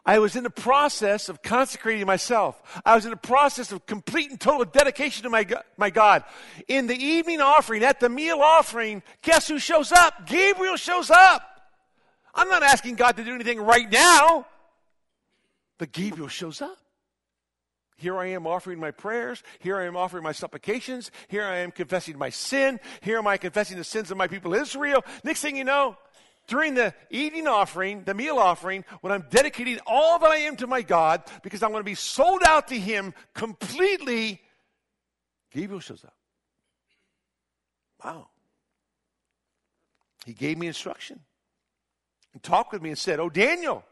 I 0.08 0.20
was 0.20 0.36
in 0.36 0.42
the 0.42 0.48
process 0.48 1.28
of 1.28 1.42
consecrating 1.42 2.06
myself. 2.06 2.58
I 2.82 2.94
was 2.94 3.04
in 3.04 3.10
the 3.10 3.16
process 3.18 3.72
of 3.72 3.84
complete 3.84 4.30
and 4.30 4.40
total 4.40 4.64
dedication 4.64 5.24
to 5.24 5.28
my, 5.28 5.46
my 5.76 5.90
God. 5.90 6.24
In 6.66 6.86
the 6.86 6.96
evening 6.96 7.42
offering, 7.42 7.84
at 7.84 8.00
the 8.00 8.08
meal 8.08 8.40
offering, 8.40 9.02
guess 9.20 9.48
who 9.48 9.58
shows 9.58 9.92
up? 9.92 10.26
Gabriel 10.26 10.78
shows 10.78 11.10
up. 11.10 11.42
I'm 12.34 12.48
not 12.48 12.62
asking 12.62 12.94
God 12.94 13.18
to 13.18 13.24
do 13.24 13.34
anything 13.34 13.60
right 13.60 13.92
now, 13.92 14.46
but 15.76 15.92
Gabriel 15.92 16.28
shows 16.28 16.62
up. 16.62 16.78
Here 17.98 18.16
I 18.16 18.28
am 18.28 18.46
offering 18.46 18.80
my 18.80 18.92
prayers. 18.92 19.42
Here 19.58 19.76
I 19.76 19.84
am 19.84 19.94
offering 19.94 20.22
my 20.22 20.32
supplications. 20.32 21.10
Here 21.26 21.44
I 21.44 21.58
am 21.58 21.70
confessing 21.70 22.16
my 22.16 22.30
sin. 22.30 22.80
Here 23.02 23.18
am 23.18 23.26
I 23.26 23.36
confessing 23.36 23.76
the 23.76 23.84
sins 23.84 24.10
of 24.10 24.16
my 24.16 24.26
people 24.26 24.54
Israel. 24.54 25.04
Next 25.22 25.42
thing 25.42 25.54
you 25.54 25.64
know, 25.64 25.98
during 26.48 26.74
the 26.74 26.92
evening 27.10 27.46
offering, 27.46 28.02
the 28.04 28.14
meal 28.14 28.38
offering, 28.38 28.84
when 29.02 29.12
I'm 29.12 29.26
dedicating 29.30 29.78
all 29.86 30.18
that 30.18 30.30
I 30.30 30.38
am 30.38 30.56
to 30.56 30.66
my 30.66 30.82
God, 30.82 31.22
because 31.42 31.62
I'm 31.62 31.70
going 31.70 31.80
to 31.80 31.84
be 31.84 31.94
sold 31.94 32.42
out 32.44 32.68
to 32.68 32.78
Him 32.78 33.14
completely, 33.34 34.40
Gabriel 35.52 35.80
shows 35.80 36.04
up. 36.04 36.14
Wow. 38.04 38.28
He 40.24 40.32
gave 40.32 40.58
me 40.58 40.66
instruction 40.66 41.20
and 42.32 42.42
talked 42.42 42.72
with 42.72 42.82
me 42.82 42.90
and 42.90 42.98
said, 42.98 43.20
Oh, 43.20 43.30
Daniel, 43.30 43.84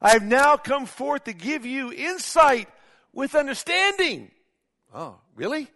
I 0.00 0.10
have 0.10 0.22
now 0.22 0.56
come 0.56 0.86
forth 0.86 1.24
to 1.24 1.32
give 1.32 1.66
you 1.66 1.92
insight 1.92 2.68
with 3.12 3.34
understanding. 3.34 4.30
Oh, 4.94 5.18
really? 5.34 5.68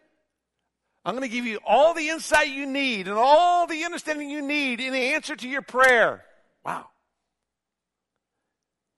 I'm 1.04 1.16
going 1.16 1.28
to 1.28 1.34
give 1.34 1.46
you 1.46 1.58
all 1.66 1.94
the 1.94 2.08
insight 2.08 2.48
you 2.48 2.64
need 2.64 3.08
and 3.08 3.16
all 3.16 3.66
the 3.66 3.84
understanding 3.84 4.30
you 4.30 4.40
need 4.40 4.80
in 4.80 4.92
the 4.92 5.14
answer 5.14 5.34
to 5.34 5.48
your 5.48 5.62
prayer. 5.62 6.24
Wow. 6.64 6.86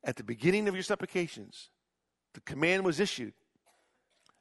At 0.05 0.17
the 0.17 0.25
beginning 0.25 0.69
of 0.69 0.75
your 0.75 0.83
supplications, 0.83 1.71
the 2.35 2.41
command 2.41 2.85
was 2.85 3.01
issued, 3.01 3.33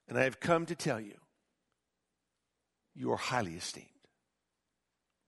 and 0.10 0.18
I 0.18 0.24
have 0.24 0.42
come 0.42 0.66
to 0.66 0.76
tell 0.76 1.00
you, 1.00 1.16
you 2.94 3.12
are 3.12 3.18
highly 3.18 3.54
esteemed. 3.54 3.88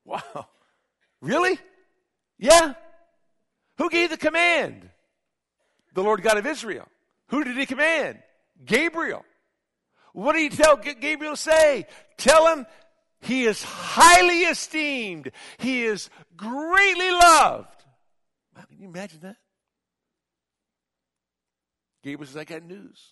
Wow. 0.04 0.48
Really? 1.22 1.58
Yeah. 2.38 2.74
Who 3.78 3.90
gave 3.90 4.10
the 4.10 4.18
command? 4.18 4.90
The 5.94 6.04
Lord 6.04 6.22
God 6.22 6.38
of 6.38 6.46
Israel. 6.46 6.88
Who 7.30 7.46
did 7.46 7.56
he 7.56 7.66
command? 7.66 8.20
Gabriel. 8.66 9.24
What 10.16 10.32
did 10.32 10.50
he 10.50 10.58
tell 10.58 10.78
Gabriel 10.78 11.36
say? 11.36 11.88
Tell 12.16 12.48
him 12.48 12.66
he 13.20 13.44
is 13.44 13.62
highly 13.62 14.44
esteemed. 14.44 15.30
He 15.58 15.84
is 15.84 16.10
greatly 16.38 17.12
loved. 17.12 17.84
Wow, 18.56 18.64
can 18.70 18.80
you 18.80 18.88
imagine 18.88 19.20
that? 19.24 19.36
Gabriel 22.02 22.28
says, 22.28 22.38
I 22.38 22.46
got 22.46 22.64
news. 22.64 23.12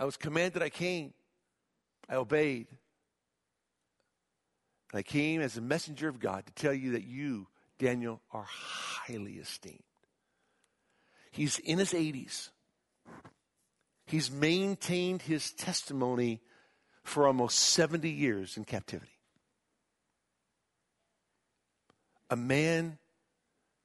I 0.00 0.04
was 0.04 0.16
commanded, 0.16 0.64
I 0.64 0.68
came. 0.68 1.14
I 2.08 2.16
obeyed. 2.16 2.66
I 4.92 5.02
came 5.02 5.40
as 5.40 5.56
a 5.56 5.60
messenger 5.60 6.08
of 6.08 6.18
God 6.18 6.44
to 6.46 6.52
tell 6.54 6.74
you 6.74 6.92
that 6.92 7.04
you, 7.04 7.46
Daniel, 7.78 8.20
are 8.32 8.46
highly 8.48 9.34
esteemed. 9.34 9.78
He's 11.30 11.60
in 11.60 11.78
his 11.78 11.92
80s. 11.92 12.48
He's 14.08 14.30
maintained 14.30 15.20
his 15.20 15.52
testimony 15.52 16.40
for 17.04 17.26
almost 17.26 17.58
70 17.58 18.08
years 18.08 18.56
in 18.56 18.64
captivity. 18.64 19.12
A 22.30 22.36
man 22.36 22.96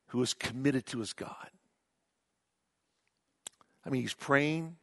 who 0.07 0.21
is 0.21 0.33
committed 0.33 0.85
to 0.87 0.99
his 0.99 1.11
God. 1.11 1.49
I 3.85 3.89
mean, 3.89 4.01
he's 4.01 4.13
praying, 4.13 4.77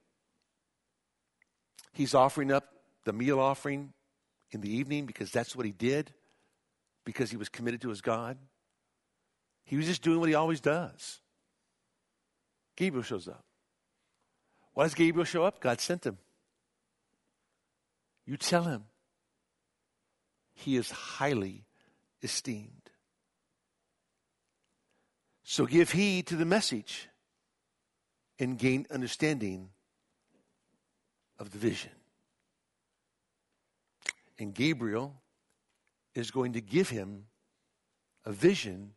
he's 1.95 2.15
offering 2.15 2.53
up 2.53 2.65
the 3.07 3.15
meal 3.15 3.41
offering 3.41 3.95
in 4.51 4.61
the 4.61 4.71
evening 4.71 5.07
because 5.07 5.31
that's 5.31 5.57
what 5.57 5.65
he 5.65 5.73
did, 5.73 6.13
because 7.07 7.31
he 7.31 7.39
was 7.39 7.49
committed 7.49 7.81
to 7.81 7.89
his 7.89 8.03
God. 8.03 8.37
He 9.65 9.77
was 9.79 9.87
just 9.87 10.03
doing 10.03 10.21
what 10.21 10.29
he 10.29 10.35
always 10.35 10.61
does. 10.61 11.21
Gabriel 12.77 13.03
shows 13.03 13.27
up. 13.27 13.43
Why 14.75 14.85
does 14.85 14.95
Gabriel 14.95 15.25
show 15.25 15.45
up? 15.45 15.61
God 15.61 15.81
sent 15.81 16.05
him. 16.05 16.19
You 18.27 18.37
tell 18.37 18.65
him 18.65 18.85
he 20.55 20.77
is 20.77 20.91
highly 20.91 21.65
esteemed. 22.23 22.91
So 25.43 25.67
give 25.67 25.91
heed 25.91 26.27
to 26.29 26.37
the 26.37 26.45
message 26.45 27.09
and 28.39 28.59
gain 28.59 28.87
understanding 28.91 29.71
of 31.39 31.51
the 31.51 31.59
vision. 31.59 31.91
And 34.39 34.55
Gabriel 34.55 35.21
is 36.15 36.31
going 36.31 36.53
to 36.53 36.61
give 36.61 36.89
him 36.91 37.27
a 38.25 38.33
vision 38.33 38.93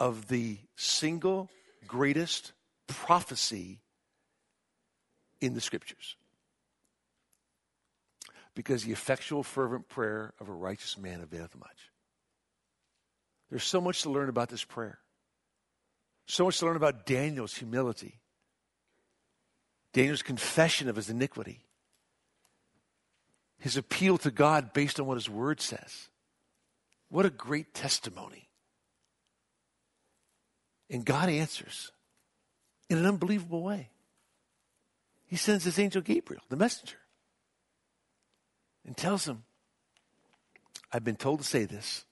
of 0.00 0.28
the 0.28 0.58
single 0.76 1.50
greatest 1.86 2.52
prophecy 2.88 3.81
in 5.42 5.54
the 5.54 5.60
scriptures. 5.60 6.16
Because 8.54 8.84
the 8.84 8.92
effectual, 8.92 9.42
fervent 9.42 9.88
prayer 9.88 10.34
of 10.40 10.48
a 10.48 10.52
righteous 10.52 10.96
man 10.96 11.20
availeth 11.20 11.58
much. 11.58 11.90
There's 13.50 13.64
so 13.64 13.80
much 13.80 14.02
to 14.02 14.10
learn 14.10 14.28
about 14.28 14.48
this 14.48 14.64
prayer. 14.64 14.98
So 16.26 16.44
much 16.44 16.58
to 16.60 16.66
learn 16.66 16.76
about 16.76 17.04
Daniel's 17.04 17.54
humility, 17.54 18.20
Daniel's 19.92 20.22
confession 20.22 20.88
of 20.88 20.96
his 20.96 21.10
iniquity, 21.10 21.64
his 23.58 23.76
appeal 23.76 24.16
to 24.18 24.30
God 24.30 24.72
based 24.72 25.00
on 25.00 25.06
what 25.06 25.16
his 25.16 25.28
word 25.28 25.60
says. 25.60 26.08
What 27.08 27.26
a 27.26 27.30
great 27.30 27.74
testimony. 27.74 28.48
And 30.88 31.04
God 31.04 31.28
answers 31.28 31.90
in 32.88 32.98
an 32.98 33.06
unbelievable 33.06 33.62
way. 33.62 33.91
He 35.32 35.38
sends 35.38 35.64
his 35.64 35.78
angel 35.78 36.02
Gabriel, 36.02 36.42
the 36.50 36.56
messenger, 36.56 36.98
and 38.84 38.94
tells 38.94 39.26
him, 39.26 39.44
I've 40.92 41.04
been 41.04 41.16
told 41.16 41.38
to 41.40 41.46
say 41.46 41.64
this. 41.64 42.04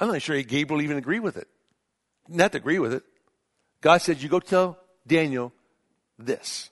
I'm 0.00 0.08
not 0.08 0.22
sure 0.22 0.42
Gabriel 0.42 0.82
even 0.82 0.96
agreed 0.96 1.20
with 1.20 1.36
it. 1.36 1.46
Not 2.28 2.50
to 2.50 2.58
agree 2.58 2.80
with 2.80 2.92
it. 2.92 3.04
God 3.80 3.98
said, 3.98 4.20
You 4.20 4.28
go 4.28 4.40
tell 4.40 4.76
Daniel 5.06 5.52
this. 6.18 6.70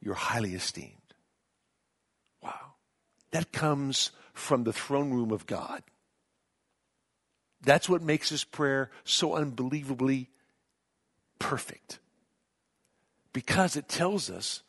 You're 0.00 0.14
highly 0.14 0.54
esteemed. 0.54 0.96
Wow. 2.42 2.72
That 3.32 3.52
comes 3.52 4.12
from 4.32 4.64
the 4.64 4.72
throne 4.72 5.10
room 5.10 5.30
of 5.30 5.44
God. 5.44 5.82
That's 7.60 7.86
what 7.86 8.00
makes 8.00 8.30
this 8.30 8.44
prayer 8.44 8.90
so 9.04 9.34
unbelievably 9.34 10.30
perfect. 11.38 11.98
Because 13.32 13.76
it 13.76 13.88
tells 13.88 14.30
us 14.30 14.62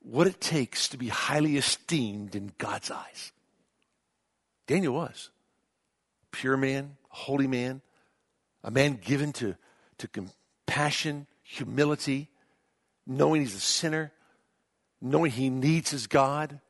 what 0.00 0.26
it 0.26 0.40
takes 0.40 0.88
to 0.88 0.96
be 0.96 1.08
highly 1.08 1.56
esteemed 1.56 2.34
in 2.34 2.52
God's 2.58 2.90
eyes. 2.90 3.32
Daniel 4.66 4.94
was. 4.94 5.30
Pure 6.30 6.56
man, 6.56 6.96
holy 7.08 7.46
man, 7.46 7.82
a 8.64 8.70
man 8.70 8.98
given 9.02 9.32
to, 9.34 9.56
to 9.98 10.08
compassion, 10.08 11.26
humility, 11.42 12.30
knowing 13.06 13.42
he's 13.42 13.54
a 13.54 13.60
sinner, 13.60 14.12
knowing 15.00 15.30
he 15.30 15.50
needs 15.50 15.90
his 15.90 16.06
God. 16.06 16.60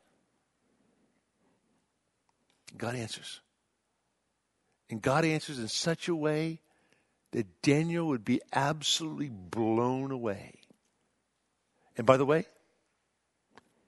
God 2.76 2.96
answers. 2.96 3.40
And 4.90 5.00
God 5.00 5.24
answers 5.24 5.58
in 5.58 5.68
such 5.68 6.08
a 6.08 6.14
way 6.14 6.61
that 7.32 7.62
Daniel 7.62 8.06
would 8.06 8.24
be 8.24 8.40
absolutely 8.52 9.28
blown 9.28 10.10
away. 10.10 10.54
And 11.96 12.06
by 12.06 12.16
the 12.16 12.24
way, 12.24 12.46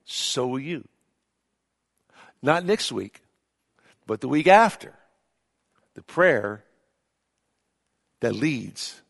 so 0.05 0.47
will 0.47 0.61
you. 0.61 0.87
Not 2.43 2.65
next 2.65 2.93
week, 2.93 3.23
but 4.07 4.21
the 4.21 4.29
week 4.29 4.47
after. 4.47 4.95
The 5.95 6.03
prayer 6.03 6.65
that 8.21 8.35
leads 8.35 9.01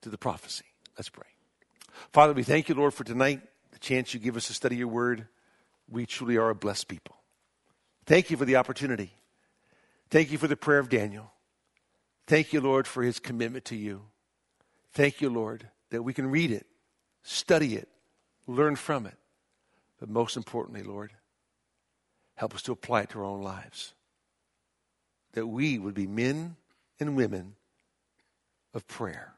to 0.00 0.08
the 0.08 0.18
prophecy. 0.18 0.64
Let's 0.98 1.08
pray. 1.08 1.28
Father, 2.12 2.32
we 2.32 2.42
thank 2.42 2.68
you, 2.68 2.74
Lord, 2.74 2.94
for 2.94 3.04
tonight, 3.04 3.40
the 3.70 3.78
chance 3.78 4.12
you 4.12 4.20
give 4.20 4.36
us 4.36 4.48
to 4.48 4.54
study 4.54 4.76
your 4.76 4.88
word. 4.88 5.28
We 5.88 6.04
truly 6.04 6.36
are 6.36 6.50
a 6.50 6.54
blessed 6.54 6.88
people. 6.88 7.16
Thank 8.06 8.30
you 8.30 8.36
for 8.36 8.44
the 8.44 8.56
opportunity. 8.56 9.12
Thank 10.10 10.32
you 10.32 10.38
for 10.38 10.48
the 10.48 10.56
prayer 10.56 10.78
of 10.78 10.88
Daniel. 10.88 11.32
Thank 12.26 12.52
you, 12.52 12.60
Lord, 12.60 12.86
for 12.86 13.02
his 13.02 13.18
commitment 13.18 13.64
to 13.66 13.76
you. 13.76 14.02
Thank 14.92 15.20
you, 15.20 15.30
Lord, 15.30 15.68
that 15.90 16.02
we 16.02 16.14
can 16.14 16.30
read 16.30 16.50
it, 16.50 16.66
study 17.22 17.76
it, 17.76 17.88
learn 18.46 18.76
from 18.76 19.06
it. 19.06 19.16
But 19.98 20.08
most 20.08 20.36
importantly, 20.36 20.82
Lord, 20.82 21.12
help 22.34 22.54
us 22.54 22.62
to 22.62 22.72
apply 22.72 23.02
it 23.02 23.10
to 23.10 23.18
our 23.20 23.24
own 23.24 23.42
lives. 23.42 23.94
That 25.32 25.46
we 25.46 25.78
would 25.78 25.94
be 25.94 26.06
men 26.06 26.56
and 27.00 27.16
women 27.16 27.54
of 28.74 28.86
prayer. 28.86 29.34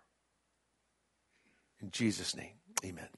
In 1.80 1.90
Jesus' 1.90 2.34
name, 2.36 2.54
amen. 2.84 3.08